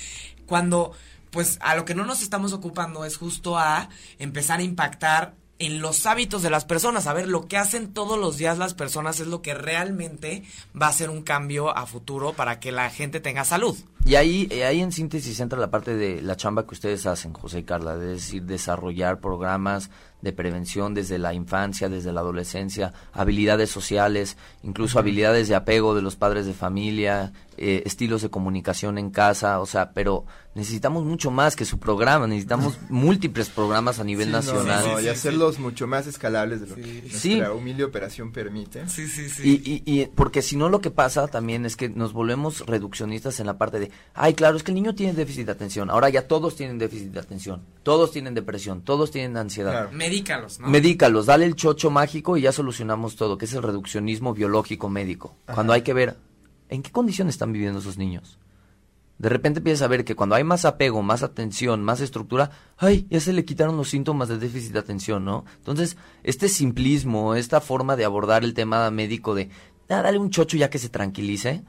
cuando 0.47 0.93
pues 1.31 1.59
a 1.63 1.75
lo 1.75 1.85
que 1.85 1.95
no 1.95 2.05
nos 2.05 2.23
estamos 2.23 2.53
ocupando 2.53 3.05
es 3.05 3.17
justo 3.17 3.57
a 3.59 3.89
empezar 4.19 4.61
a 4.61 4.63
impactar 4.63 5.35
en 5.59 5.81
los 5.81 6.07
hábitos 6.07 6.43
de 6.43 6.51
las 6.51 6.65
personas, 6.65 7.07
a 7.07 7.13
ver 7.13 7.29
lo 7.29 7.47
que 7.47 7.57
hacen 7.57 7.95
todos 7.95 8.19
los 8.19 8.37
días 8.37 8.59
las 8.59 8.75
personas 8.75 9.21
es 9.21 9.29
lo 9.29 9.43
que 9.43 9.55
realmente 9.55 10.43
va 10.81 10.89
a 10.89 10.93
ser 10.93 11.09
un 11.09 11.23
cambio 11.23 11.77
a 11.77 11.87
futuro 11.87 12.33
para 12.33 12.59
que 12.59 12.73
la 12.73 12.91
gente 12.91 13.21
tenga 13.21 13.45
salud. 13.45 13.77
Y 14.05 14.17
ahí, 14.17 14.49
ahí 14.63 14.81
en 14.81 14.91
síntesis 14.91 15.39
entra 15.39 15.61
la 15.61 15.71
parte 15.71 15.95
de 15.95 16.21
la 16.21 16.37
chamba 16.37 16.67
que 16.67 16.75
ustedes 16.75 17.07
hacen, 17.07 17.33
José 17.33 17.61
y 17.61 17.63
Carla, 17.63 17.95
es 17.95 18.01
decir, 18.01 18.43
desarrollar 18.43 19.21
programas 19.21 19.91
de 20.23 20.33
prevención 20.33 20.95
desde 20.95 21.19
la 21.19 21.35
infancia, 21.35 21.89
desde 21.89 22.13
la 22.13 22.21
adolescencia, 22.21 22.95
habilidades 23.13 23.71
sociales, 23.71 24.37
incluso 24.63 24.99
habilidades 24.99 25.49
de 25.49 25.57
apego 25.57 25.95
de 25.95 26.03
los 26.03 26.17
padres 26.17 26.47
de 26.47 26.55
familia, 26.55 27.33
eh, 27.57 27.83
estilos 27.87 28.23
de 28.23 28.31
comunicación 28.31 28.99
en 28.99 29.11
casa, 29.11 29.61
o 29.61 29.67
sea, 29.67 29.93
pero 29.93 30.25
necesitamos 30.55 31.05
mucho 31.05 31.31
más 31.31 31.57
que 31.57 31.65
su 31.65 31.79
programa, 31.79 32.27
necesitamos 32.27 32.79
múltiples 32.91 33.49
programas 33.49 33.99
a 34.01 34.05
nivel 34.05 34.27
Sí, 34.29 34.33
nacional. 34.33 34.85
no, 34.87 35.01
y 35.01 35.05
sí, 35.05 35.09
hacerlos 35.09 35.59
mucho 35.59 35.87
más 35.87 36.07
escalables 36.07 36.61
de 36.61 36.67
lo 36.67 36.75
que 36.75 36.81
nuestra 36.83 37.19
Sí. 37.19 37.41
humilde 37.41 37.85
operación 37.85 38.33
permite. 38.33 38.89
Sí, 38.89 39.07
sí, 39.09 39.29
sí. 39.29 39.63
Y, 39.65 39.83
y, 39.93 40.01
y 40.03 40.07
porque 40.07 40.43
si 40.43 40.57
no 40.57 40.69
lo 40.69 40.81
que 40.81 40.91
pasa 40.91 41.27
también 41.29 41.65
es 41.67 41.77
que 41.77 41.89
nos 41.89 42.13
volvemos 42.13 42.67
reduccionistas 42.67 43.41
en 43.41 43.47
la 43.47 43.59
parte 43.59 43.79
de, 43.81 43.91
ay, 44.15 44.35
claro, 44.35 44.57
es 44.57 44.63
que 44.63 44.73
el 44.73 44.77
niño 44.77 44.95
tiene 44.95 45.13
déficit 45.15 45.47
de 45.47 45.53
atención, 45.53 45.91
ahora 45.91 46.09
ya 46.11 46.27
todos 46.29 46.57
tienen 46.57 46.79
déficit 46.79 47.13
de 47.13 47.21
atención, 47.21 47.63
todos 47.83 48.11
tienen 48.13 48.35
depresión, 48.35 48.83
todos 48.83 49.11
tienen 49.11 49.37
ansiedad. 49.37 49.73
Claro. 49.73 49.91
Medícalos, 49.93 50.59
¿no? 50.61 50.69
Medícalos, 50.69 51.27
dale 51.27 51.47
el 51.47 51.55
chocho 51.57 51.91
mágico 51.91 52.37
y 52.37 52.43
ya 52.43 52.53
solucionamos 52.53 53.17
todo, 53.17 53.39
que 53.39 53.45
es 53.47 53.53
el 53.55 53.63
reduccionismo 53.63 54.35
biológico 54.35 54.89
médico. 54.89 55.37
Cuando 55.53 55.73
hay 55.73 55.83
que 55.83 55.93
ver 55.95 56.17
en 56.73 56.83
qué 56.83 56.91
condiciones 56.91 57.35
están 57.35 57.53
viviendo 57.53 57.79
esos 57.81 57.99
niños. 57.99 58.39
De 59.19 59.29
repente 59.29 59.61
empiezas 59.61 59.83
a 59.83 59.89
ver 59.89 60.05
que 60.05 60.17
cuando 60.17 60.35
hay 60.35 60.43
más 60.43 60.65
apego, 60.65 61.03
más 61.03 61.23
atención, 61.23 61.83
más 61.85 62.01
estructura, 62.01 62.51
ay, 62.79 63.07
ya 63.11 63.21
se 63.21 63.33
le 63.33 63.45
quitaron 63.45 63.77
los 63.77 63.89
síntomas 63.91 64.29
de 64.29 64.39
déficit 64.39 64.73
de 64.73 64.79
atención, 64.81 65.25
¿no? 65.25 65.45
Entonces, 65.59 65.97
este 66.25 66.49
simplismo, 66.49 67.35
esta 67.37 67.61
forma 67.61 67.95
de 67.95 68.05
abordar 68.05 68.43
el 68.43 68.55
tema 68.55 68.91
médico 68.91 69.35
de, 69.35 69.49
"Ah, 69.89 70.03
dale 70.03 70.19
un 70.19 70.31
chocho 70.31 70.57
ya 70.57 70.71
que 70.71 70.79
se 70.79 70.89
tranquilice, 70.89 71.63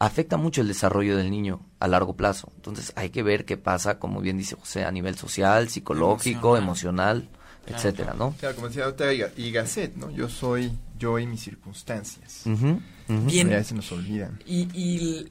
afecta 0.00 0.36
mucho 0.36 0.60
el 0.60 0.68
desarrollo 0.68 1.16
del 1.16 1.30
niño 1.30 1.60
a 1.80 1.88
largo 1.88 2.14
plazo. 2.14 2.52
Entonces, 2.56 2.92
hay 2.94 3.08
que 3.10 3.22
ver 3.22 3.44
qué 3.46 3.56
pasa, 3.56 3.98
como 3.98 4.20
bien 4.20 4.36
dice 4.36 4.54
José, 4.56 4.84
a 4.84 4.90
nivel 4.92 5.14
social, 5.16 5.68
psicológico, 5.68 6.56
emocional, 6.58 7.28
Claro, 7.64 7.78
etcétera, 7.78 8.14
¿no? 8.18 8.34
Claro, 8.38 8.54
como 8.56 8.68
decía 8.68 8.86
Iga- 8.88 9.30
y 9.36 9.50
Gasset, 9.50 9.96
¿no? 9.96 10.10
Yo 10.10 10.28
soy 10.28 10.72
yo 10.98 11.18
y 11.18 11.26
mis 11.26 11.42
circunstancias. 11.42 12.42
Ujú. 13.08 13.26
Bien. 13.26 13.48
Veces 13.48 13.72
nos 13.72 13.90
olvidan. 13.92 14.42
Y, 14.46 14.68
y, 14.74 15.28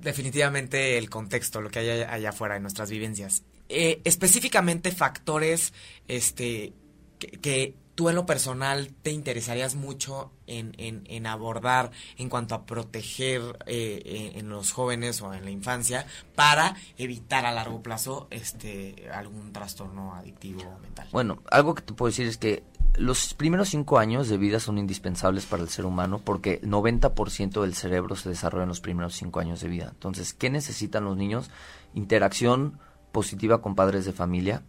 definitivamente 0.00 0.96
el 0.98 1.10
contexto, 1.10 1.60
lo 1.60 1.70
que 1.70 1.80
hay 1.80 2.02
allá, 2.02 2.30
afuera 2.30 2.54
de 2.54 2.60
nuestras 2.60 2.90
vivencias. 2.90 3.42
Eh, 3.68 4.00
específicamente 4.04 4.90
factores 4.90 5.72
este, 6.08 6.72
que, 7.18 7.28
que 7.28 7.74
tú 8.00 8.08
en 8.08 8.14
lo 8.14 8.24
personal 8.24 8.94
te 9.02 9.10
interesarías 9.10 9.74
mucho 9.74 10.32
en, 10.46 10.72
en, 10.78 11.04
en 11.06 11.26
abordar 11.26 11.90
en 12.16 12.30
cuanto 12.30 12.54
a 12.54 12.64
proteger 12.64 13.42
eh, 13.66 14.30
en, 14.32 14.38
en 14.40 14.48
los 14.48 14.72
jóvenes 14.72 15.20
o 15.20 15.34
en 15.34 15.44
la 15.44 15.50
infancia 15.50 16.06
para 16.34 16.76
evitar 16.96 17.44
a 17.44 17.52
largo 17.52 17.82
plazo 17.82 18.26
este 18.30 19.10
algún 19.12 19.52
trastorno 19.52 20.14
adictivo 20.14 20.62
o 20.62 20.78
mental. 20.78 21.08
Bueno, 21.12 21.42
algo 21.50 21.74
que 21.74 21.82
te 21.82 21.92
puedo 21.92 22.10
decir 22.10 22.26
es 22.26 22.38
que 22.38 22.62
los 22.96 23.34
primeros 23.34 23.68
cinco 23.68 23.98
años 23.98 24.28
de 24.28 24.36
vida 24.36 24.60
son 24.60 24.78
indispensables 24.78 25.46
para 25.46 25.62
el 25.62 25.68
ser 25.68 25.86
humano 25.86 26.20
porque 26.24 26.60
el 26.62 26.70
90% 26.70 27.62
del 27.62 27.74
cerebro 27.74 28.16
se 28.16 28.28
desarrolla 28.28 28.64
en 28.64 28.68
los 28.68 28.80
primeros 28.80 29.14
cinco 29.14 29.40
años 29.40 29.60
de 29.60 29.68
vida. 29.68 29.90
Entonces, 29.92 30.34
¿qué 30.34 30.50
necesitan 30.50 31.04
los 31.04 31.16
niños? 31.16 31.50
Interacción 31.94 32.78
positiva 33.12 33.60
con 33.60 33.74
padres 33.74 34.04
de 34.04 34.12
familia, 34.12 34.62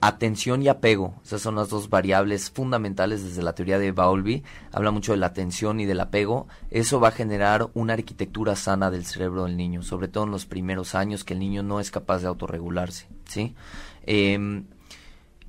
atención 0.00 0.62
y 0.62 0.68
apego. 0.68 1.14
Esas 1.24 1.42
son 1.42 1.56
las 1.56 1.68
dos 1.68 1.90
variables 1.90 2.50
fundamentales 2.50 3.22
desde 3.22 3.42
la 3.42 3.54
teoría 3.54 3.78
de 3.78 3.92
Bowlby. 3.92 4.42
Habla 4.72 4.90
mucho 4.90 5.12
de 5.12 5.18
la 5.18 5.26
atención 5.26 5.80
y 5.80 5.86
del 5.86 6.00
apego. 6.00 6.48
Eso 6.70 7.00
va 7.00 7.08
a 7.08 7.12
generar 7.12 7.70
una 7.74 7.92
arquitectura 7.92 8.56
sana 8.56 8.90
del 8.90 9.04
cerebro 9.04 9.44
del 9.44 9.56
niño, 9.56 9.82
sobre 9.82 10.08
todo 10.08 10.24
en 10.24 10.30
los 10.30 10.46
primeros 10.46 10.94
años 10.94 11.24
que 11.24 11.34
el 11.34 11.40
niño 11.40 11.62
no 11.62 11.80
es 11.80 11.90
capaz 11.90 12.20
de 12.20 12.28
autorregularse, 12.28 13.08
¿sí? 13.26 13.54
Em, 14.04 14.64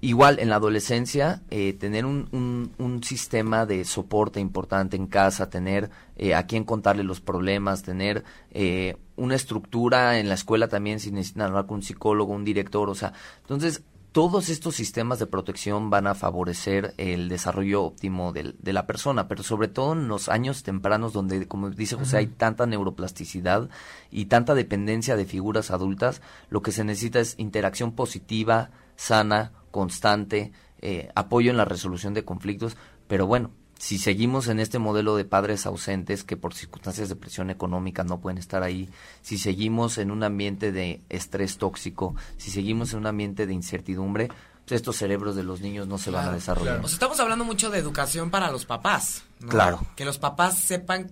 Igual 0.04 0.40
en 0.40 0.50
la 0.50 0.56
adolescencia, 0.56 1.44
eh, 1.52 1.74
tener 1.74 2.06
un, 2.08 2.28
un, 2.32 2.72
un 2.80 3.04
sistema 3.04 3.68
de 3.68 3.86
soporte 3.86 4.40
importante 4.40 4.98
en 4.98 5.06
casa, 5.06 5.52
tener 5.52 5.92
eh, 6.16 6.34
a 6.34 6.48
quién 6.48 6.64
contarle 6.64 7.04
los 7.04 7.22
problemas, 7.22 7.84
tener 7.84 8.24
eh, 8.50 8.98
una 9.16 9.36
estructura 9.36 10.18
en 10.18 10.28
la 10.28 10.34
escuela 10.34 10.68
también 10.68 11.00
si 11.00 11.12
necesitan 11.12 11.44
hablar 11.50 11.68
con 11.68 11.76
un 11.76 11.84
psicólogo, 11.84 12.34
un 12.34 12.44
director, 12.44 12.90
o 12.90 12.96
sea, 12.96 13.14
entonces 13.42 13.84
todos 14.12 14.50
estos 14.50 14.76
sistemas 14.76 15.20
de 15.20 15.28
protección 15.28 15.90
van 15.92 16.06
a 16.08 16.16
favorecer 16.16 16.94
el 16.98 17.30
desarrollo 17.30 17.84
óptimo 17.84 18.34
del- 18.34 18.56
de 18.60 18.74
la 18.74 18.86
persona, 18.88 19.28
pero 19.28 19.44
sobre 19.44 19.68
todo 19.70 19.94
en 19.94 20.08
los 20.08 20.28
años 20.30 20.64
tempranos 20.64 21.14
donde, 21.14 21.48
como 21.48 21.70
dice 21.70 21.96
José, 21.96 22.18
hay 22.18 22.28
tanta 22.28 22.66
neuroplasticidad 22.66 23.70
y 24.10 24.26
tanta 24.26 24.56
dependencia 24.56 25.16
de 25.16 25.26
figuras 25.26 25.70
adultas, 25.72 26.22
lo 26.50 26.62
que 26.64 26.72
se 26.72 26.84
necesita 26.84 27.20
es 27.20 27.36
interacción 27.38 27.94
positiva, 27.94 28.72
sana, 28.98 29.54
constante, 29.72 30.52
eh, 30.82 31.10
apoyo 31.16 31.52
en 31.52 31.58
la 31.58 31.66
resolución 31.66 32.14
de 32.14 32.26
conflictos, 32.26 32.78
pero 33.08 33.26
bueno, 33.26 33.52
si 33.82 33.98
seguimos 33.98 34.48
en 34.48 34.60
este 34.60 34.78
modelo 34.78 35.16
de 35.16 35.26
padres 35.26 35.66
ausentes 35.66 36.24
que 36.24 36.38
por 36.38 36.54
circunstancias 36.54 37.10
de 37.10 37.16
presión 37.16 37.50
económica 37.50 38.04
no 38.04 38.20
pueden 38.20 38.38
estar 38.38 38.62
ahí, 38.62 38.88
si 39.24 39.40
seguimos 39.40 39.98
en 39.98 40.12
un 40.12 40.24
ambiente 40.24 40.72
de 40.72 41.02
estrés 41.10 41.58
tóxico, 41.58 42.16
si 42.38 42.52
seguimos 42.52 42.94
en 42.94 43.00
un 43.00 43.08
ambiente 43.08 43.48
de 43.48 43.54
incertidumbre, 43.54 44.28
pues 44.28 44.74
estos 44.80 44.98
cerebros 44.98 45.36
de 45.36 45.44
los 45.44 45.62
niños 45.62 45.88
no 45.88 45.98
se 45.98 46.12
van 46.12 46.28
a 46.28 46.32
desarrollar. 46.32 46.76
claro. 46.76 46.86
O 46.86 46.88
sea, 46.88 46.96
estamos 46.96 47.20
hablando 47.20 47.44
mucho 47.44 47.72
de 47.72 47.80
educación 47.80 48.30
para 48.30 48.52
los 48.52 48.66
papás. 48.66 49.24
¿no? 49.40 49.50
Claro. 49.50 49.84
Que 49.96 50.06
los 50.06 50.20
papás 50.20 50.60
sepan 50.60 51.12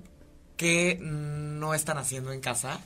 qué 0.55 0.99
no 1.01 1.73
están 1.73 1.97
haciendo 1.97 2.31
en 2.31 2.39
casa 2.39 2.79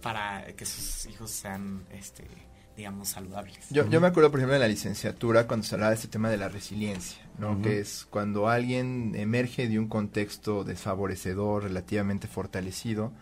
para 0.00 0.46
que 0.54 0.64
sus 0.64 1.06
hijos 1.06 1.30
sean, 1.30 1.84
este, 1.90 2.24
digamos, 2.76 3.08
saludables. 3.08 3.68
Yo, 3.70 3.88
yo 3.88 4.00
me 4.00 4.06
acuerdo, 4.06 4.30
por 4.30 4.40
ejemplo, 4.40 4.54
de 4.54 4.60
la 4.60 4.68
licenciatura 4.68 5.46
cuando 5.46 5.66
se 5.66 5.74
hablaba 5.74 5.90
de 5.90 5.96
este 5.96 6.08
tema 6.08 6.30
de 6.30 6.36
la 6.36 6.48
resiliencia, 6.48 7.22
¿no? 7.38 7.60
Que 7.60 7.80
es 7.80 8.06
cuando 8.08 8.48
alguien 8.48 9.14
emerge 9.14 9.68
de 9.68 9.78
un 9.78 9.88
contexto 9.88 10.64
desfavorecedor, 10.64 11.64
relativamente 11.64 12.28
fortalecido. 12.28 13.12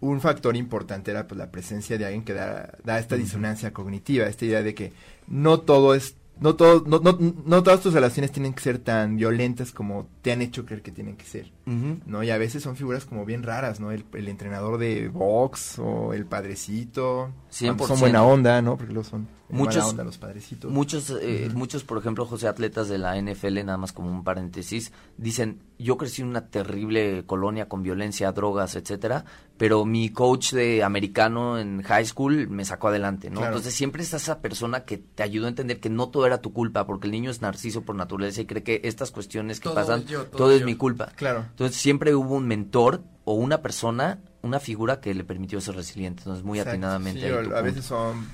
Un 0.00 0.20
factor 0.20 0.56
importante 0.56 1.10
era 1.10 1.26
pues, 1.26 1.38
la 1.38 1.50
presencia 1.50 1.96
de 1.96 2.04
alguien 2.04 2.24
que 2.24 2.34
da, 2.34 2.76
da 2.84 2.98
esta 2.98 3.16
disonancia 3.16 3.72
cognitiva, 3.72 4.26
esta 4.26 4.44
idea 4.44 4.62
de 4.62 4.74
que 4.74 4.92
no 5.26 5.60
todo 5.60 5.94
es 5.94 6.16
no, 6.40 6.54
todo, 6.56 6.84
no, 6.86 6.98
no, 7.00 7.18
no 7.44 7.62
todas 7.62 7.80
tus 7.80 7.94
relaciones 7.94 8.30
tienen 8.32 8.52
que 8.54 8.60
ser 8.60 8.78
tan 8.78 9.16
violentas 9.16 9.72
como 9.72 10.06
te 10.22 10.32
han 10.32 10.42
hecho 10.42 10.64
creer 10.66 10.82
que 10.82 10.92
tienen 10.92 11.16
que 11.16 11.24
ser. 11.24 11.52
¿no? 11.66 12.22
Y 12.22 12.30
a 12.30 12.38
veces 12.38 12.62
son 12.62 12.76
figuras 12.76 13.04
como 13.06 13.24
bien 13.24 13.42
raras, 13.42 13.80
¿no? 13.80 13.90
El, 13.90 14.04
el 14.12 14.28
entrenador 14.28 14.78
de 14.78 15.08
box 15.08 15.78
o 15.80 16.12
el 16.12 16.24
padrecito. 16.26 17.32
cuando 17.60 17.86
Son 17.86 17.96
100%. 17.96 18.00
buena 18.00 18.22
onda, 18.22 18.62
¿no? 18.62 18.76
Porque 18.76 18.92
luego 18.92 19.08
son 19.08 19.26
Muchos- 19.48 19.76
mala 19.76 19.88
onda 19.88 20.04
los 20.04 20.18
padrecitos. 20.18 20.70
Muchos, 20.70 21.12
eh, 21.20 21.48
muchos, 21.54 21.84
por 21.84 21.98
ejemplo, 21.98 22.24
José, 22.26 22.48
atletas 22.48 22.88
de 22.88 22.98
la 22.98 23.16
NFL, 23.16 23.64
nada 23.64 23.78
más 23.78 23.92
como 23.92 24.10
un 24.10 24.22
paréntesis, 24.24 24.92
dicen, 25.18 25.60
yo 25.78 25.96
crecí 25.96 26.22
en 26.22 26.28
una 26.28 26.46
terrible 26.48 27.24
colonia 27.26 27.68
con 27.68 27.82
violencia, 27.82 28.32
drogas, 28.32 28.76
etcétera, 28.76 29.24
pero 29.58 29.84
mi 29.84 30.10
coach 30.10 30.52
de 30.52 30.82
americano 30.82 31.58
en 31.58 31.82
high 31.82 32.04
school 32.06 32.48
me 32.48 32.64
sacó 32.64 32.88
adelante, 32.88 33.28
¿no? 33.30 33.36
Claro. 33.40 33.52
Entonces 33.52 33.74
siempre 33.74 34.02
está 34.02 34.16
esa 34.16 34.40
persona 34.40 34.84
que 34.84 34.98
te 34.98 35.22
ayudó 35.22 35.46
a 35.46 35.48
entender 35.50 35.80
que 35.80 35.90
no 35.90 36.08
todo 36.08 36.26
era 36.26 36.40
tu 36.40 36.52
culpa, 36.52 36.86
porque 36.86 37.06
el 37.06 37.12
niño 37.12 37.30
es 37.30 37.42
narciso 37.42 37.82
por 37.82 37.94
naturaleza 37.94 38.40
y 38.40 38.46
cree 38.46 38.62
que 38.62 38.80
estas 38.84 39.10
cuestiones 39.10 39.60
que 39.60 39.64
Todo 39.64 39.74
pasan, 39.74 40.04
yo, 40.06 40.24
todo 40.24 40.38
todo 40.38 40.52
es 40.52 40.64
mi 40.64 40.76
culpa. 40.76 41.12
Claro. 41.16 41.44
Entonces 41.50 41.76
siempre 41.76 42.14
hubo 42.14 42.34
un 42.34 42.46
mentor 42.46 43.02
o 43.24 43.34
una 43.34 43.60
persona, 43.62 44.20
una 44.42 44.60
figura 44.60 45.00
que 45.00 45.14
le 45.14 45.24
permitió 45.24 45.60
ser 45.60 45.76
resiliente. 45.76 46.20
Entonces 46.22 46.44
muy 46.44 46.58
Exacto, 46.58 46.76
atinadamente. 46.76 47.20
sí, 47.20 47.26
a 47.28 47.40
punto. 47.40 47.62
veces 47.62 47.84
son... 47.84 48.26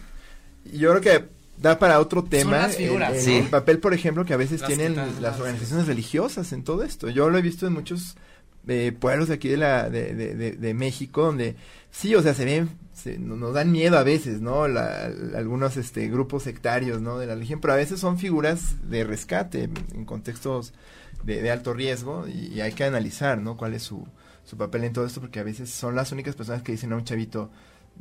Yo 0.73 0.91
creo 0.91 1.01
que 1.01 1.42
da 1.63 1.79
para 1.79 2.01
otro 2.01 2.25
tema. 2.25 2.59
las 2.59 2.77
figuras. 2.77 3.11
el, 3.13 3.17
el- 3.17 3.23
Sí. 3.25 3.35
el 3.37 3.47
papel, 3.49 3.79
por 3.79 3.95
ejemplo, 3.95 4.25
que 4.25 4.35
a 4.35 4.37
veces 4.37 4.61
Las 4.61 4.69
tienen 4.69 4.97
las 5.21 5.39
organizaciones 5.39 5.87
religiosas 5.87 6.53
en 6.53 6.65
todo 6.65 6.83
esto. 6.83 7.09
Yo 7.09 7.31
lo 7.31 7.39
he 7.39 7.43
visto 7.43 7.67
en 7.67 7.73
muchos 7.73 8.17
eh, 8.69 8.93
pueblos 8.99 9.29
de 9.29 9.35
aquí 9.35 9.49
de, 9.49 9.57
la, 9.57 9.89
de, 9.91 10.15
de, 10.15 10.35
de- 10.37 10.53
de 10.53 10.75
México 10.75 11.23
donde 11.23 11.57
sí, 11.91 12.15
o 12.15 12.23
sea, 12.23 12.33
se 12.35 12.45
ven, 12.45 12.71
se, 12.93 13.19
no- 13.19 13.35
nos 13.37 13.55
dan 13.55 13.73
miedo 13.73 13.99
a 13.99 14.03
veces, 14.05 14.41
¿no? 14.41 14.69
La- 14.69 15.07
algunos 15.37 15.77
este, 15.77 16.09
grupos 16.09 16.45
sectarios, 16.45 17.01
¿no? 17.01 17.19
De 17.19 17.27
la 17.27 17.35
religión, 17.35 17.61
pero 17.61 17.73
a 17.73 17.77
veces 17.77 17.99
son 17.99 18.19
figuras 18.19 18.77
de 18.89 19.03
rescate 19.05 19.69
en 19.95 20.05
contextos 20.05 20.73
de, 21.25 21.43
de 21.43 21.51
alto 21.51 21.75
riesgo 21.75 22.27
y, 22.29 22.53
y 22.55 22.61
hay 22.61 22.73
que 22.73 22.85
analizar, 22.85 23.39
¿no? 23.39 23.57
Cuál 23.57 23.75
es 23.75 23.83
su, 23.83 24.07
su 24.45 24.57
papel 24.57 24.85
en 24.85 24.93
todo 24.93 25.07
esto, 25.07 25.21
porque 25.21 25.41
a 25.41 25.45
veces 25.45 25.71
son 25.71 25.97
las 25.97 26.13
únicas 26.13 26.37
personas 26.37 26.63
que 26.63 26.71
dicen 26.73 26.93
a 26.93 26.97
un 26.97 27.05
chavito, 27.05 27.51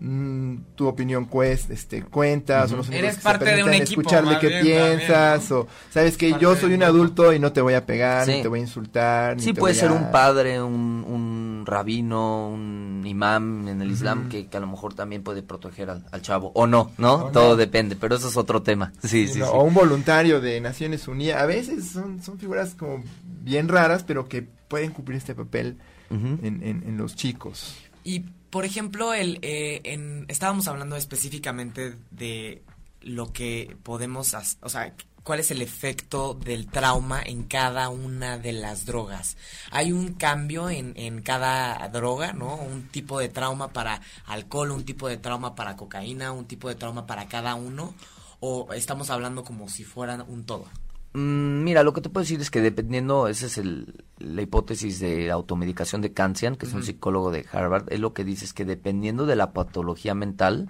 "Mm, 0.04 0.58
tu 0.76 0.88
opinión 0.88 1.26
cuesta, 1.26 1.74
este, 1.74 2.02
cuenta, 2.02 2.68
son 2.68 2.78
los 2.78 2.88
únicos 2.88 3.04
Eres 3.04 3.16
que 3.18 3.22
se 3.22 3.24
parte 3.24 3.56
de 3.56 3.64
un 3.64 3.74
equipo, 3.74 4.02
escucharle 4.02 4.40
qué 4.40 4.48
bien, 4.62 4.98
piensas, 4.98 5.52
o 5.52 5.68
sabes 5.92 6.18
que 6.18 6.36
yo 6.40 6.56
soy 6.56 6.74
un 6.74 6.82
adulto 6.82 7.32
y 7.34 7.38
no 7.40 7.54
te 7.54 7.62
voy 7.62 7.76
a 7.76 7.86
pegar, 7.86 8.26
Sí. 8.26 8.32
ni 8.38 8.42
te 8.42 8.48
voy 8.48 8.60
a 8.60 8.62
insultar, 8.64 9.36
ni 9.38 9.44
Sí, 9.44 9.54
te 9.54 9.60
puede 9.60 9.74
voy 9.76 9.80
ser 9.80 9.90
a- 9.90 9.94
un 9.94 10.12
padre, 10.12 10.60
un, 10.62 11.06
un 11.08 11.64
rabino, 11.68 12.50
un 12.50 13.04
imam 13.06 13.68
en 13.68 13.80
el 13.80 13.92
Islam 13.92 14.28
que, 14.28 14.48
que 14.48 14.58
a 14.58 14.60
lo 14.60 14.66
mejor 14.68 14.96
también 14.96 15.22
puede 15.22 15.44
proteger 15.44 15.92
al, 15.92 16.04
al 16.12 16.22
chavo. 16.24 16.52
O 16.56 16.66
no, 16.66 16.92
¿no? 16.98 17.26
O 17.26 17.32
Todo 17.32 17.50
no. 17.50 17.56
depende, 17.56 17.96
pero 17.96 18.16
eso 18.16 18.28
es 18.28 18.38
otro 18.38 18.64
tema. 18.64 18.92
Sí, 19.04 19.28
sí, 19.28 19.38
¿no? 19.40 19.46
sí. 19.46 19.52
O 19.54 19.62
un 19.62 19.74
voluntario 19.76 20.42
de 20.42 20.60
Naciones 20.62 21.08
Unidas. 21.08 21.42
A 21.42 21.46
veces 21.46 21.90
son, 21.90 22.24
son 22.24 22.40
figuras 22.40 22.74
como 22.74 23.04
bien 23.44 23.68
raras, 23.68 24.04
pero 24.04 24.28
que 24.28 24.42
pueden 24.68 24.92
cumplir 24.92 25.18
este 25.20 25.36
papel 25.36 25.78
en, 26.10 26.64
en 26.64 26.98
los 26.98 27.16
chicos. 27.16 27.76
Y, 28.04 28.22
por 28.50 28.66
ejemplo, 28.66 29.14
el, 29.14 29.40
eh, 29.42 29.82
en, 29.84 30.26
estábamos 30.28 30.68
hablando 30.68 30.96
específicamente 30.96 31.96
de 32.12 32.64
lo 33.02 33.32
que 33.32 33.78
podemos, 33.84 34.34
hac- 34.34 34.58
o 34.62 34.70
sea, 34.70 34.94
cuál 35.24 35.40
es 35.40 35.52
el 35.52 35.62
efecto 35.62 36.34
del 36.34 36.68
trauma 36.68 37.22
en 37.24 37.44
cada 37.44 37.90
una 37.90 38.38
de 38.40 38.54
las 38.54 38.86
drogas. 38.86 39.38
Hay 39.70 39.92
un 39.92 40.14
cambio 40.14 40.70
en, 40.70 40.94
en 40.98 41.22
cada 41.22 41.88
droga, 41.90 42.34
¿no? 42.34 42.56
Un 42.56 42.88
tipo 42.88 43.20
de 43.20 43.30
trauma 43.30 43.72
para 43.72 44.02
alcohol, 44.26 44.72
un 44.72 44.84
tipo 44.84 45.08
de 45.08 45.18
trauma 45.18 45.54
para 45.56 45.76
cocaína, 45.76 46.32
un 46.32 46.46
tipo 46.46 46.70
de 46.70 46.76
trauma 46.76 47.06
para 47.06 47.28
cada 47.28 47.54
uno, 47.56 47.94
o 48.40 48.74
estamos 48.74 49.12
hablando 49.12 49.44
como 49.44 49.70
si 49.70 49.84
fueran 49.84 50.26
un 50.28 50.44
todo. 50.46 50.66
Mm, 51.14 51.64
Mira, 51.64 51.84
lo 51.84 51.94
que 51.94 52.02
te 52.02 52.10
puedo 52.10 52.24
decir 52.24 52.40
es 52.42 52.50
que 52.50 52.62
dependiendo, 52.62 53.28
esa 53.28 53.46
es 53.46 53.58
el, 53.58 54.04
la 54.18 54.42
hipótesis 54.42 55.00
de 55.00 55.30
automedicación 55.32 56.02
de 56.02 56.14
Kantian, 56.14 56.56
que 56.56 56.66
es 56.66 56.74
un 56.74 56.84
psicólogo 56.84 57.32
de 57.32 57.46
Harvard, 57.52 57.92
él 57.92 58.02
lo 58.02 58.14
que 58.14 58.24
dice 58.24 58.46
es 58.46 58.54
que 58.54 58.66
dependiendo 58.66 59.26
de 59.26 59.36
la 59.36 59.52
patología 59.52 60.16
mental, 60.16 60.70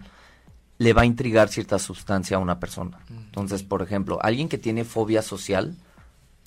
le 0.77 0.93
va 0.93 1.03
a 1.03 1.05
intrigar 1.05 1.49
cierta 1.49 1.77
sustancia 1.77 2.37
a 2.37 2.39
una 2.39 2.59
persona. 2.59 2.99
Entonces, 3.09 3.61
por 3.61 3.83
ejemplo, 3.83 4.17
alguien 4.21 4.49
que 4.49 4.57
tiene 4.57 4.83
fobia 4.83 5.21
social 5.21 5.75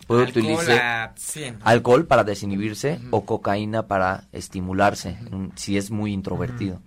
puede 0.08 0.24
Alcohol 0.24 0.42
utilizar 0.42 0.78
a 0.80 1.12
100. 1.16 1.58
alcohol 1.62 2.06
para 2.06 2.24
desinhibirse 2.24 3.00
o 3.10 3.24
cocaína 3.24 3.86
para 3.86 4.24
estimularse, 4.32 5.18
si 5.54 5.76
es 5.76 5.92
muy 5.92 6.12
introvertido. 6.12 6.80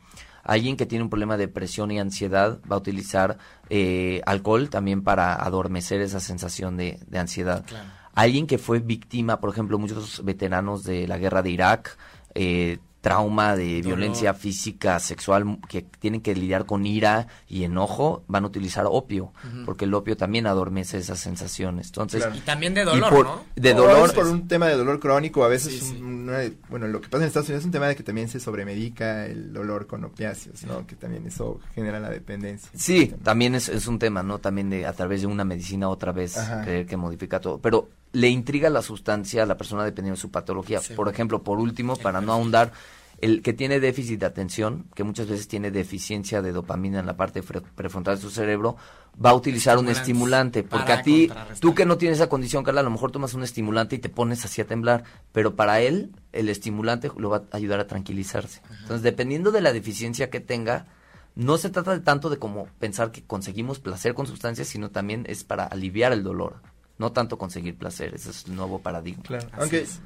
Alguien 0.48 0.78
que 0.78 0.86
tiene 0.86 1.04
un 1.04 1.10
problema 1.10 1.38
de 1.38 1.46
depresión 1.46 1.92
y 1.92 2.00
ansiedad 2.00 2.60
va 2.70 2.78
a 2.78 2.80
utilizar 2.80 3.38
eh, 3.70 4.22
alcohol 4.26 4.70
también 4.70 5.04
para 5.04 5.36
adormecer 5.36 6.02
esa 6.02 6.20
sensación 6.20 6.78
de, 6.78 7.00
de 7.06 7.20
ansiedad. 7.20 7.64
Claro. 7.66 7.90
Alguien 8.16 8.48
que 8.48 8.58
fue 8.58 8.80
víctima, 8.80 9.40
por 9.40 9.52
ejemplo, 9.52 9.78
muchos 9.78 10.26
veteranos 10.26 10.84
de 10.84 11.08
la 11.08 11.20
guerra 11.20 11.44
de 11.44 11.52
Irak, 11.52 11.98
eh, 12.34 12.80
trauma 13.08 13.56
de 13.56 13.82
Dolor. 13.82 13.98
violencia 14.00 14.34
física, 14.34 15.00
sexual, 15.00 15.60
que 15.70 15.82
tienen 15.82 16.22
que 16.22 16.36
lidiar 16.36 16.66
con 16.66 16.86
ira 16.86 17.28
y 17.48 17.64
enojo, 17.64 18.24
van 18.28 18.44
a 18.44 18.48
utilizar 18.48 18.86
opio, 18.88 19.32
porque 19.66 19.86
el 19.86 19.94
opio 19.94 20.18
también 20.18 20.46
adormece 20.48 20.98
esas 20.98 21.20
sensaciones. 21.20 21.88
Entonces, 21.88 22.22
Claro. 22.24 22.36
Y 22.38 22.42
también 22.42 22.74
de 22.74 22.84
dolor, 22.86 23.10
por- 23.10 23.26
¿no? 23.26 23.42
de 23.56 23.74
dolor, 23.74 24.08
es 24.08 24.14
por 24.14 24.28
un 24.28 24.48
tema 24.48 24.68
de 24.68 24.76
dolor 24.76 25.00
crónico, 25.00 25.44
a 25.44 25.48
veces, 25.48 25.74
Sí, 25.74 25.80
sí. 25.80 25.98
un- 26.02 26.28
una- 26.30 26.40
bueno, 26.70 26.88
lo 26.88 27.00
que 27.02 27.08
pasa 27.08 27.24
en 27.24 27.28
Estados 27.28 27.48
Unidos 27.48 27.62
es 27.62 27.66
un 27.66 27.72
tema 27.72 27.88
de 27.88 27.96
que 27.96 28.04
también 28.04 28.28
se 28.30 28.40
sobremedica 28.40 29.26
el 29.26 29.54
dolor 29.54 29.88
con 29.88 30.04
opiáceos, 30.04 30.64
¿no? 30.64 30.86
Que 30.86 30.96
también 30.96 31.26
eso 31.26 31.60
genera 31.76 32.00
la 32.00 32.10
dependencia. 32.10 32.70
Sí, 32.76 33.14
también 33.24 33.56
es, 33.56 33.70
es 33.70 33.88
un 33.88 34.00
tema, 34.00 34.24
¿no? 34.24 34.40
También 34.40 34.70
de 34.70 34.86
a 34.86 34.94
través 34.94 35.22
de 35.22 35.28
una 35.28 35.46
medicina 35.46 35.88
otra 35.90 36.12
vez 36.12 36.38
Ajá. 36.38 36.64
creer 36.64 36.86
que 36.86 36.98
modifica 36.98 37.40
todo. 37.40 37.58
Pero 37.60 37.90
le 38.14 38.30
intriga 38.30 38.70
la 38.70 38.82
sustancia 38.82 39.44
a 39.44 39.46
la 39.46 39.58
persona 39.58 39.84
dependiendo 39.84 40.16
de 40.16 40.22
su 40.22 40.32
patología. 40.32 40.80
Sí. 40.80 40.94
Por 40.94 41.10
ejemplo, 41.10 41.44
por 41.44 41.60
último, 41.60 41.96
para 41.98 42.22
no 42.22 42.32
ahondar, 42.34 42.72
el 43.20 43.42
que 43.42 43.54
tiene 43.54 43.80
déficit 43.80 44.20
de 44.20 44.26
atención, 44.28 44.86
que 44.94 45.04
muchas 45.04 45.28
veces 45.28 45.48
tiene 45.48 45.72
deficiencia 45.72 46.42
de 46.42 46.52
dopamina 46.52 47.00
en 47.00 47.06
la 47.08 47.18
parte 47.18 47.44
fre- 47.44 47.64
prefrontal 47.76 48.16
de 48.16 48.22
su 48.22 48.30
cerebro, 48.30 48.78
va 49.24 49.32
a 49.32 49.34
utilizar 49.34 49.78
un 49.80 49.86
estimulante. 49.90 50.64
Porque 50.64 50.92
a 50.92 51.02
ti, 51.02 51.28
tú 51.60 51.74
que 51.74 51.86
no 51.86 51.98
tienes 51.98 52.20
esa 52.20 52.30
condición, 52.30 52.64
Carla, 52.64 52.82
a 52.82 52.84
lo 52.84 52.92
mejor 52.92 53.12
tomas 53.12 53.34
un 53.34 53.42
estimulante 53.44 53.96
y 53.96 54.00
te 54.00 54.10
pones 54.10 54.46
así 54.46 54.62
a 54.62 54.68
temblar. 54.68 55.04
Pero 55.32 55.56
para 55.56 55.82
él, 55.82 56.12
el 56.32 56.50
estimulante 56.50 57.10
lo 57.18 57.30
va 57.32 57.44
a 57.52 57.58
ayudar 57.58 57.80
a 57.80 57.88
tranquilizarse. 57.88 58.62
Entonces, 58.82 59.02
dependiendo 59.02 59.52
de 59.52 59.62
la 59.62 59.74
deficiencia 59.74 60.30
que 60.30 60.40
tenga, 60.40 60.86
no 61.34 61.58
se 61.58 61.70
trata 61.70 61.92
de 61.92 62.00
tanto 62.02 62.30
de 62.30 62.38
como 62.38 62.66
pensar 62.80 63.12
que 63.12 63.24
conseguimos 63.24 63.80
placer 63.80 64.14
con 64.14 64.28
sustancias, 64.28 64.68
sino 64.68 64.90
también 64.92 65.26
es 65.28 65.44
para 65.44 65.66
aliviar 65.66 66.12
el 66.14 66.24
dolor, 66.24 66.62
no 67.00 67.12
tanto 67.12 67.38
conseguir 67.38 67.78
placer, 67.78 68.14
ese 68.16 68.30
es 68.32 68.46
un 68.46 68.56
nuevo 68.56 68.80
paradigma. 68.80 69.24
Claro. 69.24 69.46
Así 69.52 69.62
Aunque 69.62 69.82
es. 69.82 70.00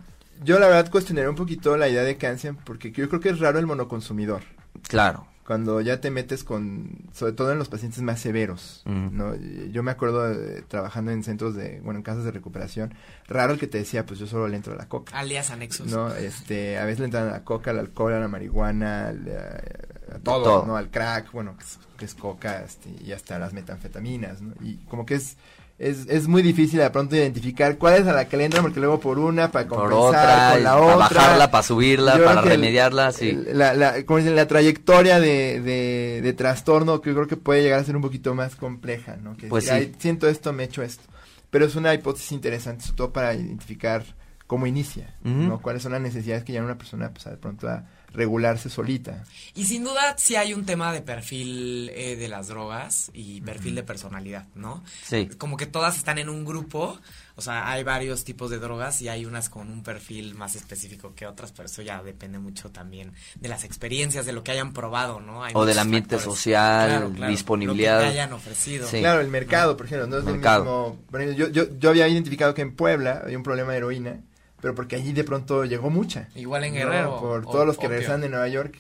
Yo 0.44 0.60
la 0.60 0.68
verdad 0.68 0.92
cuestionaré 0.92 1.30
un 1.30 1.36
poquito 1.36 1.78
la 1.78 1.88
idea 1.88 2.04
de 2.04 2.18
Kantian 2.18 2.56
porque 2.58 2.92
yo 2.92 3.08
creo 3.08 3.22
que 3.22 3.30
es 3.30 3.40
raro 3.40 3.60
el 3.60 3.68
monoconsumidor. 3.68 4.42
Claro. 4.88 5.28
Cuando 5.46 5.82
ya 5.82 6.00
te 6.00 6.12
metes 6.12 6.44
con, 6.44 7.10
sobre 7.14 7.34
todo 7.34 7.52
en 7.52 7.58
los 7.58 7.68
pacientes 7.68 8.02
más 8.02 8.22
severos. 8.22 8.84
¿no? 8.86 9.36
Yo 9.72 9.84
me 9.84 9.92
acuerdo 9.92 10.30
de, 10.30 10.62
trabajando 10.62 11.12
en 11.12 11.24
centros 11.24 11.56
de, 11.56 11.82
bueno, 11.82 11.98
en 11.98 12.04
casas 12.04 12.24
de 12.24 12.32
recuperación, 12.32 12.94
raro 13.28 13.54
el 13.54 13.60
que 13.60 13.68
te 13.68 13.80
decía, 13.80 14.06
pues 14.06 14.20
yo 14.20 14.28
solo 14.28 14.48
le 14.48 14.56
entro 14.56 14.74
a 14.74 14.78
la 14.78 14.88
coca. 14.88 15.18
Alias 15.18 15.52
anexos. 15.52 15.88
No, 15.88 16.14
este, 16.14 16.78
a 16.78 16.86
veces 16.86 17.00
le 17.00 17.06
entran 17.06 17.28
a 17.28 17.32
la 17.32 17.44
coca, 17.44 17.72
al 17.72 17.80
alcohol, 17.80 18.14
a 18.14 18.20
la 18.20 18.28
marihuana, 18.30 19.10
al, 19.10 19.28
a, 19.28 20.16
a 20.16 20.20
todo, 20.20 20.44
Todo. 20.44 20.66
¿no? 20.66 20.78
Al 20.78 20.90
crack, 20.90 21.32
bueno, 21.34 21.58
que 21.58 21.64
es, 21.64 21.80
que 21.98 22.06
es 22.06 22.14
coca, 22.14 22.64
este, 22.64 22.90
y 23.04 23.12
hasta 23.12 23.38
las 23.38 23.52
metanfetaminas, 23.52 24.42
¿no? 24.42 24.54
Y 24.62 24.78
como 24.88 25.06
que 25.06 25.16
es, 25.16 25.38
es, 25.82 26.08
es 26.08 26.28
muy 26.28 26.42
difícil 26.42 26.80
de 26.80 26.90
pronto 26.92 27.16
identificar 27.16 27.78
cuál 27.78 27.96
es 28.02 28.08
a 28.08 28.14
la 28.14 28.28
que 28.30 28.38
le 28.38 28.46
entran, 28.46 28.64
porque 28.64 28.80
luego 28.80 29.00
por 29.00 29.18
una, 29.20 29.52
para 29.52 29.68
Por 29.68 29.90
compensar 29.90 30.08
otra, 30.26 30.52
con 30.54 30.64
la 30.64 30.70
para 30.72 30.82
otra. 30.82 30.98
bajarla, 31.20 31.52
para 31.52 31.64
subirla, 31.64 32.18
Yo 32.18 32.26
para 32.26 32.42
el- 32.42 32.48
remediarla, 32.48 33.12
sí. 33.12 33.38
la, 33.54 33.74
la, 33.74 34.06
como 34.06 34.20
dicen, 34.20 34.36
la 34.36 34.48
trayectoria 34.48 35.20
de, 35.20 35.60
de, 35.62 36.20
de 36.22 36.34
trastorno 36.34 37.02
que 37.02 37.10
yo 37.10 37.16
creo 37.16 37.28
que 37.28 37.38
puede 37.38 37.64
llegar 37.64 37.80
a 37.80 37.84
ser 37.84 37.96
un 37.96 38.02
poquito 38.02 38.36
más 38.36 38.56
compleja, 38.56 39.18
¿no? 39.18 39.36
Que 39.36 39.48
Pues 39.48 39.66
decir, 39.66 39.84
sí. 39.84 39.90
"Ay, 39.94 39.96
siento 40.00 40.28
esto, 40.30 40.54
me 40.54 40.64
echo 40.66 40.84
esto. 40.84 41.04
Pero 41.50 41.66
es 41.66 41.76
una 41.76 41.94
hipótesis 41.94 42.32
interesante, 42.32 42.84
sobre 42.86 42.98
todo 42.98 43.12
para 43.14 43.34
identificar 43.34 44.04
cómo 44.48 44.68
inicia. 44.68 45.16
¿no? 45.24 45.62
Cuáles 45.62 45.82
son 45.84 45.94
las 45.94 46.02
necesidades 46.02 46.44
que 46.44 46.52
llevan 46.52 46.68
a 46.70 46.72
una 46.74 46.78
persona, 46.78 47.10
pues, 47.12 47.26
de 47.26 47.38
pronto 47.38 47.68
a 47.70 47.86
regularse 48.14 48.70
solita. 48.70 49.24
Y 49.56 49.66
sin 49.66 49.84
duda 49.84 50.16
sí 50.18 50.36
hay 50.36 50.54
un 50.54 50.66
tema 50.66 50.92
de 50.94 51.02
perfil 51.02 51.90
eh, 51.94 52.16
de 52.16 52.28
las 52.28 52.48
drogas 52.48 53.10
y 53.14 53.42
perfil 53.42 53.76
de 53.76 53.84
personalidad, 53.84 54.48
¿no? 54.56 54.84
Sí. 55.04 55.30
Como 55.38 55.58
que 55.58 55.66
todas 55.66 55.98
están 55.98 56.18
en 56.18 56.30
un 56.30 56.44
grupo, 56.46 57.00
o 57.36 57.42
sea, 57.42 57.70
hay 57.72 57.84
varios 57.84 58.24
tipos 58.24 58.50
de 58.52 58.60
drogas 58.60 59.02
y 59.02 59.08
hay 59.10 59.26
unas 59.26 59.50
con 59.50 59.70
un 59.72 59.82
perfil 59.84 60.36
más 60.36 60.56
específico 60.56 61.14
que 61.16 61.26
otras, 61.26 61.52
pero 61.54 61.68
eso 61.68 61.82
ya 61.82 62.04
depende 62.04 62.38
mucho 62.40 62.70
también 62.70 63.14
de 63.40 63.48
las 63.50 63.64
experiencias, 63.64 64.26
de 64.26 64.34
lo 64.34 64.44
que 64.44 64.52
hayan 64.52 64.74
probado, 64.74 65.20
¿no? 65.22 65.44
Hay 65.44 65.54
O 65.56 65.66
del 65.66 65.80
ambiente 65.80 66.16
factores. 66.18 66.36
social, 66.38 66.90
Claro, 66.90 67.12
claro, 67.14 67.32
disponibilidad. 67.32 67.96
Lo 67.96 68.00
que 68.02 68.06
te 68.08 68.12
hayan 68.12 68.34
ofrecido. 68.34 68.88
Sí. 68.88 69.00
Claro, 69.00 69.22
el 69.22 69.28
mercado, 69.30 69.78
por 69.78 69.86
ejemplo, 69.86 70.08
no 70.08 70.18
es 70.18 70.24
Mercado. 70.26 70.64
lo 70.66 70.90
mismo. 70.92 71.06
por 71.10 71.22
ejemplo, 71.22 71.48
yo, 71.48 71.52
yo, 71.66 71.78
yo 71.80 71.90
había 71.90 72.08
identificado 72.08 72.54
que 72.54 72.62
en 72.62 72.76
Puebla 72.76 73.22
había 73.24 73.38
un 73.38 73.44
problema 73.44 73.72
de 73.72 73.78
heroína, 73.78 74.20
pero 74.62 74.76
porque 74.76 74.96
allí 74.96 75.14
de 75.14 75.24
pronto 75.24 75.66
llegó 75.66 75.90
mucha. 75.90 76.30
Igual 76.36 76.64
en 76.66 76.74
¿no? 76.74 76.80
Guerrero. 76.80 77.20
Por 77.20 77.48
o 77.48 77.52
todos 77.52 77.66
los 77.66 77.78
que 77.78 77.88
regresan 77.88 78.22
de 78.22 78.30
Nueva 78.30 78.48
York, 78.48 78.80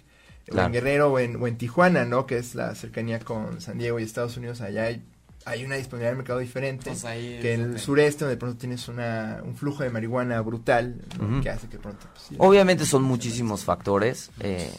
o 0.51 0.57
en 0.59 0.71
Guerrero 0.71 1.11
o 1.11 1.19
en, 1.19 1.35
o 1.41 1.47
en 1.47 1.57
Tijuana, 1.57 2.05
¿no? 2.05 2.25
Que 2.25 2.37
es 2.37 2.55
la 2.55 2.75
cercanía 2.75 3.19
con 3.19 3.61
San 3.61 3.77
Diego 3.77 3.99
y 3.99 4.03
Estados 4.03 4.37
Unidos, 4.37 4.61
allá 4.61 4.83
hay 4.83 5.03
hay 5.45 5.65
una 5.65 5.75
disponibilidad 5.75 6.11
del 6.11 6.17
mercado 6.17 6.39
diferente 6.39 6.91
Pues 6.91 7.03
ahí 7.05 7.39
que 7.41 7.53
en 7.55 7.61
el 7.61 7.79
sureste 7.79 8.25
donde 8.25 8.35
de 8.35 8.39
pronto 8.39 8.57
tienes 8.59 8.87
una, 8.87 9.41
un 9.43 9.55
flujo 9.55 9.81
de 9.83 9.89
marihuana 9.89 10.39
brutal 10.41 11.01
que 11.41 11.49
hace 11.49 11.67
que 11.67 11.77
de 11.77 11.83
pronto 11.83 12.05
pues, 12.13 12.25
sí, 12.29 12.35
Obviamente 12.37 12.85
son 12.85 13.01
muchísimos 13.03 13.63
factores. 13.63 14.29
eh, 14.39 14.71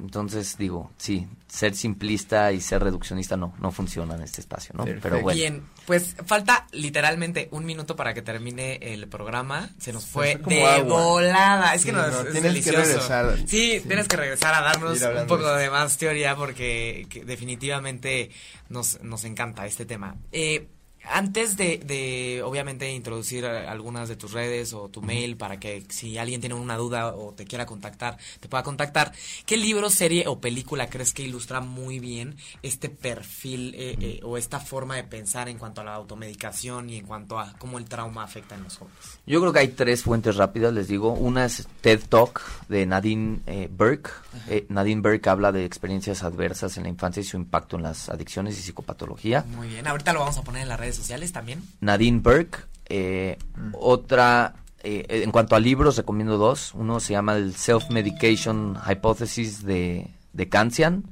entonces, 0.00 0.56
digo, 0.58 0.90
sí, 0.98 1.26
ser 1.48 1.74
simplista 1.74 2.52
y 2.52 2.60
ser 2.60 2.82
reduccionista 2.82 3.36
no, 3.36 3.54
no 3.60 3.70
funciona 3.72 4.14
en 4.14 4.22
este 4.22 4.40
espacio, 4.40 4.74
¿no? 4.76 4.84
Perfecto. 4.84 5.08
Pero 5.08 5.22
bueno. 5.22 5.36
Bien, 5.36 5.62
pues 5.86 6.16
falta 6.26 6.66
literalmente 6.72 7.48
un 7.52 7.64
minuto 7.64 7.96
para 7.96 8.12
que 8.12 8.20
termine 8.22 8.74
el 8.82 9.08
programa. 9.08 9.70
Se 9.78 9.92
nos 9.92 10.04
fue 10.06 10.36
de 10.46 10.64
agua. 10.66 11.02
volada. 11.02 11.74
Es 11.74 11.82
Sí, 11.82 11.86
que 11.88 11.92
no, 11.92 12.02
no, 12.02 12.08
es, 12.08 12.14
es 12.14 12.32
tienes 12.32 12.42
que 12.42 12.48
delicioso. 12.48 12.78
regresar. 12.82 13.36
Sí, 13.46 13.46
Sí. 13.80 13.82
tienes 13.86 14.08
que 14.08 14.16
regresar 14.16 14.54
a 14.54 14.60
darnos 14.60 15.00
un 15.00 15.26
poco 15.26 15.50
de 15.54 15.70
más 15.70 15.96
teoría 15.96 16.36
porque 16.36 17.06
que 17.08 17.24
definitivamente 17.24 18.30
nos, 18.68 19.00
nos 19.02 19.24
encanta 19.24 19.66
este 19.66 19.86
tema. 19.86 20.16
Eh, 20.32 20.68
antes 21.10 21.56
de, 21.56 21.78
de, 21.78 22.42
obviamente, 22.42 22.90
introducir 22.92 23.44
algunas 23.46 24.08
de 24.08 24.16
tus 24.16 24.32
redes 24.32 24.72
o 24.72 24.88
tu 24.88 25.02
mail 25.02 25.36
para 25.36 25.58
que 25.58 25.84
si 25.88 26.18
alguien 26.18 26.40
tiene 26.40 26.54
una 26.54 26.76
duda 26.76 27.14
o 27.14 27.32
te 27.32 27.44
quiera 27.44 27.66
contactar, 27.66 28.18
te 28.40 28.48
pueda 28.48 28.62
contactar, 28.62 29.12
¿qué 29.44 29.56
libro, 29.56 29.90
serie 29.90 30.24
o 30.26 30.40
película 30.40 30.88
crees 30.88 31.12
que 31.12 31.22
ilustra 31.22 31.60
muy 31.60 31.98
bien 31.98 32.36
este 32.62 32.88
perfil 32.88 33.74
eh, 33.74 33.96
eh, 34.00 34.20
o 34.22 34.36
esta 34.36 34.60
forma 34.60 34.96
de 34.96 35.04
pensar 35.04 35.48
en 35.48 35.58
cuanto 35.58 35.80
a 35.80 35.84
la 35.84 35.94
automedicación 35.94 36.90
y 36.90 36.96
en 36.96 37.06
cuanto 37.06 37.38
a 37.38 37.54
cómo 37.58 37.78
el 37.78 37.84
trauma 37.84 38.24
afecta 38.24 38.54
en 38.54 38.64
los 38.64 38.76
jóvenes? 38.76 39.18
Yo 39.26 39.40
creo 39.40 39.52
que 39.52 39.58
hay 39.60 39.68
tres 39.68 40.02
fuentes 40.02 40.36
rápidas, 40.36 40.72
les 40.72 40.88
digo. 40.88 41.12
Una 41.12 41.44
es 41.44 41.66
TED 41.80 42.00
Talk 42.08 42.42
de 42.68 42.86
Nadine 42.86 43.40
eh, 43.46 43.68
Burke. 43.70 44.10
Eh, 44.48 44.66
Nadine 44.68 45.00
Burke 45.02 45.28
habla 45.28 45.52
de 45.52 45.64
experiencias 45.64 46.22
adversas 46.22 46.76
en 46.76 46.84
la 46.84 46.88
infancia 46.88 47.20
y 47.20 47.24
su 47.24 47.36
impacto 47.36 47.76
en 47.76 47.82
las 47.82 48.08
adicciones 48.08 48.58
y 48.58 48.62
psicopatología. 48.62 49.44
Muy 49.56 49.68
bien, 49.68 49.86
ahorita 49.86 50.12
lo 50.12 50.20
vamos 50.20 50.38
a 50.38 50.42
poner 50.42 50.62
en 50.62 50.68
las 50.68 50.78
redes 50.80 50.96
sociales 50.96 51.32
también. 51.32 51.62
Nadine 51.80 52.20
Burke. 52.20 52.58
eh, 52.86 53.38
Otra, 53.72 54.54
eh, 54.82 55.04
en 55.24 55.30
cuanto 55.32 55.56
a 55.56 55.60
libros, 55.60 55.96
recomiendo 55.96 56.38
dos. 56.38 56.72
Uno 56.74 57.00
se 57.00 57.12
llama 57.14 57.34
el 57.36 57.54
Self-Medication 57.56 58.76
Hypothesis 58.88 59.64
de, 59.64 60.10
de 60.32 60.48
Kantian. 60.48 61.04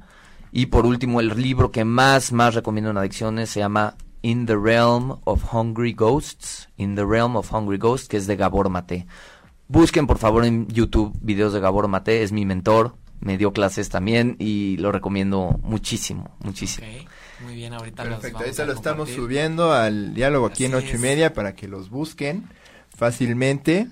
Y 0.51 0.67
por 0.67 0.85
último, 0.85 1.19
el 1.19 1.29
libro 1.41 1.71
que 1.71 1.83
más, 1.83 2.31
más 2.31 2.55
recomiendo 2.55 2.91
en 2.91 2.97
adicciones 2.97 3.49
se 3.49 3.59
llama 3.59 3.95
In 4.21 4.45
the 4.45 4.55
Realm 4.55 5.17
of 5.25 5.53
Hungry 5.53 5.93
Ghosts. 5.93 6.69
In 6.77 6.95
the 6.95 7.05
Realm 7.05 7.35
of 7.35 7.51
Hungry 7.53 7.77
Ghosts, 7.77 8.07
que 8.07 8.17
es 8.17 8.25
de 8.27 8.35
Gabor 8.37 8.69
Mate. 8.69 9.05
Busquen 9.67 10.05
por 10.07 10.17
favor 10.19 10.45
en 10.45 10.67
YouTube 10.67 11.17
videos 11.21 11.51
de 11.51 11.59
Gabor 11.59 11.87
Mate, 11.87 12.21
es 12.23 12.31
mi 12.31 12.45
mentor, 12.45 12.95
me 13.19 13.37
dio 13.37 13.53
clases 13.53 13.89
también 13.89 14.35
y 14.39 14.77
lo 14.77 14.91
recomiendo 14.91 15.59
muchísimo, 15.63 16.35
muchísimo. 16.39 16.87
Muy 17.41 17.55
bien, 17.55 17.73
ahorita 17.73 18.03
Perfecto, 18.03 18.39
ahorita 18.39 18.65
lo 18.65 18.73
estamos 18.73 19.09
subiendo 19.09 19.73
al 19.73 20.13
diálogo 20.13 20.45
aquí 20.45 20.65
en 20.65 20.75
ocho 20.75 20.95
y 20.95 20.99
media 20.99 21.33
para 21.33 21.53
que 21.55 21.67
los 21.67 21.89
busquen 21.89 22.47
fácilmente 22.95 23.87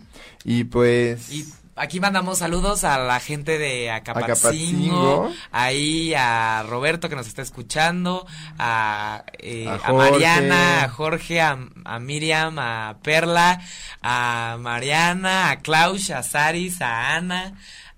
y 0.46 0.64
pues 0.64 1.30
Y 1.30 1.46
aquí 1.76 2.00
mandamos 2.00 2.38
saludos 2.38 2.84
a 2.86 2.98
la 3.00 3.20
gente 3.20 3.58
de 3.58 3.92
Acapatzingo, 3.92 4.34
Acapatzingo. 4.34 5.32
ahí 5.52 6.14
a 6.16 6.64
Roberto 6.70 7.10
que 7.10 7.16
nos 7.18 7.28
está 7.28 7.42
escuchando, 7.42 8.26
a, 8.58 9.26
eh, 9.40 9.68
A 9.68 9.74
a, 9.74 9.80
Jorge. 9.80 10.12
Mariana, 10.12 10.84
a 10.84 10.90
Jorge, 10.90 11.42
a, 11.42 11.58
a 11.84 12.00
Miriam, 12.00 12.58
a 12.60 12.98
Perla, 13.04 13.60
a 14.02 14.58
Mariana, 14.60 15.50
a 15.50 15.60
Klaus, 15.60 16.10
a 16.12 16.24
Saris, 16.24 16.82
a 16.82 17.16
Ana. 17.16 17.56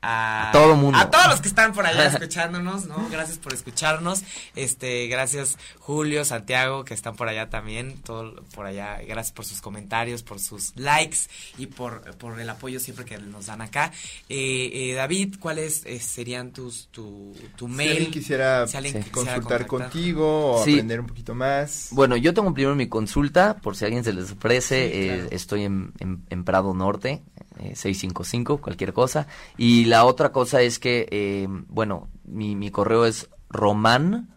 A, 0.08 0.49
A 0.49 0.51
todo 0.51 0.76
mundo. 0.76 0.97
A 0.99 1.10
todos 1.10 1.28
los 1.28 1.41
que 1.41 1.47
están 1.47 1.74
por 1.74 1.86
allá 1.86 2.06
escuchándonos, 2.14 2.86
¿no? 2.86 3.08
Gracias 3.10 3.38
por 3.39 3.53
escucharnos. 3.53 4.22
Este, 4.56 5.08
gracias 5.08 5.58
Julio, 5.80 6.24
Santiago, 6.26 6.86
que 6.86 6.93
están 6.93 7.16
por 7.16 7.28
allá 7.28 7.49
también, 7.49 7.97
todo 8.03 8.43
por 8.53 8.66
allá. 8.66 8.99
Gracias 9.08 9.32
por 9.34 9.45
sus 9.45 9.62
comentarios, 9.62 10.22
por 10.24 10.39
sus 10.39 10.74
likes 10.76 11.18
y 11.58 11.68
por, 11.68 12.01
por 12.18 12.39
el 12.39 12.49
apoyo 12.49 12.80
siempre 12.80 13.03
que 13.06 13.18
nos 13.18 13.47
dan 13.47 13.62
acá. 13.62 13.91
Eh, 14.30 14.70
eh, 14.74 14.93
David, 14.93 15.36
¿cuáles 15.39 15.84
eh, 15.86 15.99
serían 15.99 16.51
tus, 16.51 16.88
tu, 16.91 17.34
tu 17.56 17.68
si 17.68 17.74
mail? 17.74 17.91
alguien 17.91 18.12
quisiera 18.12 18.68
Si 18.68 18.78
alguien 18.78 18.93
Sí. 18.95 19.10
quisiera 19.10 19.34
consultar 19.36 19.66
contactar. 19.68 19.91
contigo 19.91 20.51
o 20.60 20.64
Sí. 20.64 20.74
aprender 20.74 20.99
un 20.99 21.08
poquito 21.08 21.34
más. 21.36 21.88
Bueno, 21.91 22.16
yo 22.16 22.34
tengo 22.34 22.53
primero 22.53 22.76
mi 22.76 22.88
consulta, 22.88 23.56
por 23.58 23.76
si 23.76 23.86
alguien 23.86 24.03
se 24.03 24.14
les 24.14 24.32
ofrece, 24.32 24.89
Sí, 24.91 24.97
eh, 24.97 25.08
claro. 25.16 25.28
estoy 25.32 25.64
en, 25.64 25.93
en- 25.99 26.24
en 26.30 26.43
Prado 26.43 26.74
Norte, 26.74 27.22
eh, 27.60 27.76
655, 27.76 28.60
cualquier 28.60 28.93
cosa. 28.93 29.28
Y 29.58 29.86
la 29.86 30.06
otra 30.06 30.32
cosa 30.32 30.62
es 30.62 30.80
que, 30.80 31.08
eh, 31.12 31.47
bueno, 31.49 32.08
mi, 32.26 32.70
correo 32.72 33.06
es 33.06 33.30
roman, 33.49 34.30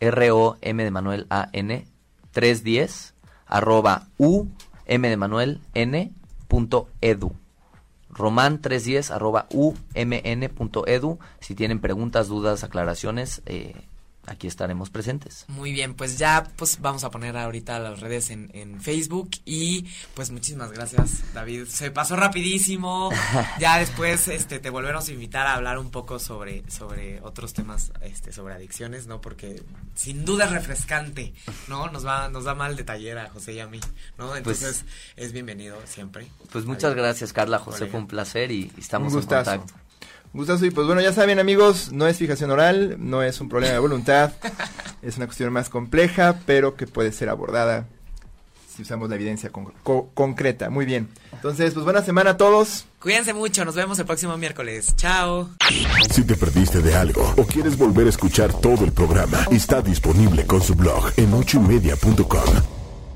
R-O-M 0.00 0.84
de 0.84 0.90
Manuel 0.90 1.26
A-N, 1.30 1.86
310, 2.32 3.14
arroba 3.46 4.08
U, 4.18 4.48
M 4.86 5.08
de 5.08 5.16
Manuel, 5.16 5.60
N, 5.74 6.12
punto 6.48 6.88
edu. 7.00 7.32
Roman 8.10 8.60
310 8.60 9.10
arroba 9.10 9.46
umn.edu. 9.50 11.18
Si 11.40 11.54
tienen 11.54 11.80
preguntas, 11.80 12.28
dudas, 12.28 12.62
aclaraciones, 12.64 13.42
eh, 13.46 13.74
aquí 14.26 14.46
estaremos 14.46 14.90
presentes. 14.90 15.44
Muy 15.48 15.72
bien, 15.72 15.94
pues 15.94 16.18
ya 16.18 16.44
pues 16.56 16.80
vamos 16.80 17.04
a 17.04 17.10
poner 17.10 17.36
ahorita 17.36 17.78
las 17.78 18.00
redes 18.00 18.30
en, 18.30 18.50
en 18.54 18.80
Facebook 18.80 19.30
y 19.44 19.86
pues 20.14 20.30
muchísimas 20.30 20.72
gracias 20.72 21.22
David. 21.34 21.66
Se 21.66 21.90
pasó 21.90 22.16
rapidísimo. 22.16 23.10
Ya 23.58 23.78
después 23.78 24.28
este 24.28 24.58
te 24.58 24.70
volveremos 24.70 25.08
a 25.08 25.12
invitar 25.12 25.46
a 25.46 25.54
hablar 25.54 25.78
un 25.78 25.90
poco 25.90 26.18
sobre 26.18 26.68
sobre 26.70 27.20
otros 27.22 27.52
temas 27.52 27.92
este 28.02 28.32
sobre 28.32 28.54
adicciones, 28.54 29.06
¿no? 29.06 29.20
Porque 29.20 29.62
sin 29.94 30.24
duda 30.24 30.46
es 30.46 30.50
refrescante, 30.52 31.34
¿no? 31.68 31.88
Nos 31.90 32.06
va 32.06 32.28
nos 32.28 32.44
da 32.44 32.54
mal 32.54 32.76
de 32.76 32.84
taller 32.84 33.18
a 33.18 33.30
José 33.30 33.54
y 33.54 33.60
a 33.60 33.66
mí, 33.66 33.80
¿no? 34.18 34.34
Entonces 34.36 34.84
es 35.16 35.32
bienvenido 35.32 35.78
siempre. 35.86 36.26
Pues 36.52 36.64
muchas 36.64 36.90
David. 36.90 37.02
gracias, 37.02 37.32
Carla. 37.32 37.58
José, 37.58 37.78
Colega. 37.78 37.90
fue 37.92 38.00
un 38.00 38.06
placer 38.06 38.50
y 38.50 38.72
estamos 38.78 39.12
un 39.12 39.20
en 39.20 39.26
contacto. 39.26 39.74
Gustazo 40.34 40.66
y 40.66 40.70
pues 40.70 40.86
bueno, 40.86 41.00
ya 41.00 41.12
saben 41.12 41.38
amigos, 41.38 41.92
no 41.92 42.06
es 42.08 42.18
fijación 42.18 42.50
oral, 42.50 42.96
no 42.98 43.22
es 43.22 43.40
un 43.40 43.48
problema 43.48 43.72
de 43.74 43.78
voluntad, 43.78 44.32
es 45.02 45.16
una 45.16 45.26
cuestión 45.26 45.52
más 45.52 45.68
compleja, 45.68 46.40
pero 46.44 46.74
que 46.76 46.86
puede 46.86 47.12
ser 47.12 47.28
abordada 47.28 47.86
si 48.74 48.82
usamos 48.82 49.08
la 49.08 49.14
evidencia 49.14 49.50
con- 49.50 49.72
co- 49.84 50.10
concreta. 50.14 50.68
Muy 50.70 50.84
bien. 50.84 51.08
Entonces, 51.32 51.72
pues 51.74 51.84
buena 51.84 52.02
semana 52.02 52.30
a 52.30 52.36
todos. 52.36 52.86
Cuídense 52.98 53.32
mucho, 53.32 53.64
nos 53.64 53.76
vemos 53.76 53.96
el 54.00 54.06
próximo 54.06 54.36
miércoles. 54.36 54.96
Chao. 54.96 55.50
Si 56.10 56.24
te 56.24 56.34
perdiste 56.34 56.80
de 56.82 56.96
algo 56.96 57.32
o 57.36 57.44
quieres 57.46 57.78
volver 57.78 58.06
a 58.06 58.10
escuchar 58.10 58.52
todo 58.52 58.84
el 58.84 58.90
programa, 58.90 59.46
está 59.52 59.80
disponible 59.80 60.44
con 60.46 60.60
su 60.60 60.74
blog 60.74 61.12
en 61.16 61.32
ochoymedia.com. 61.32 62.83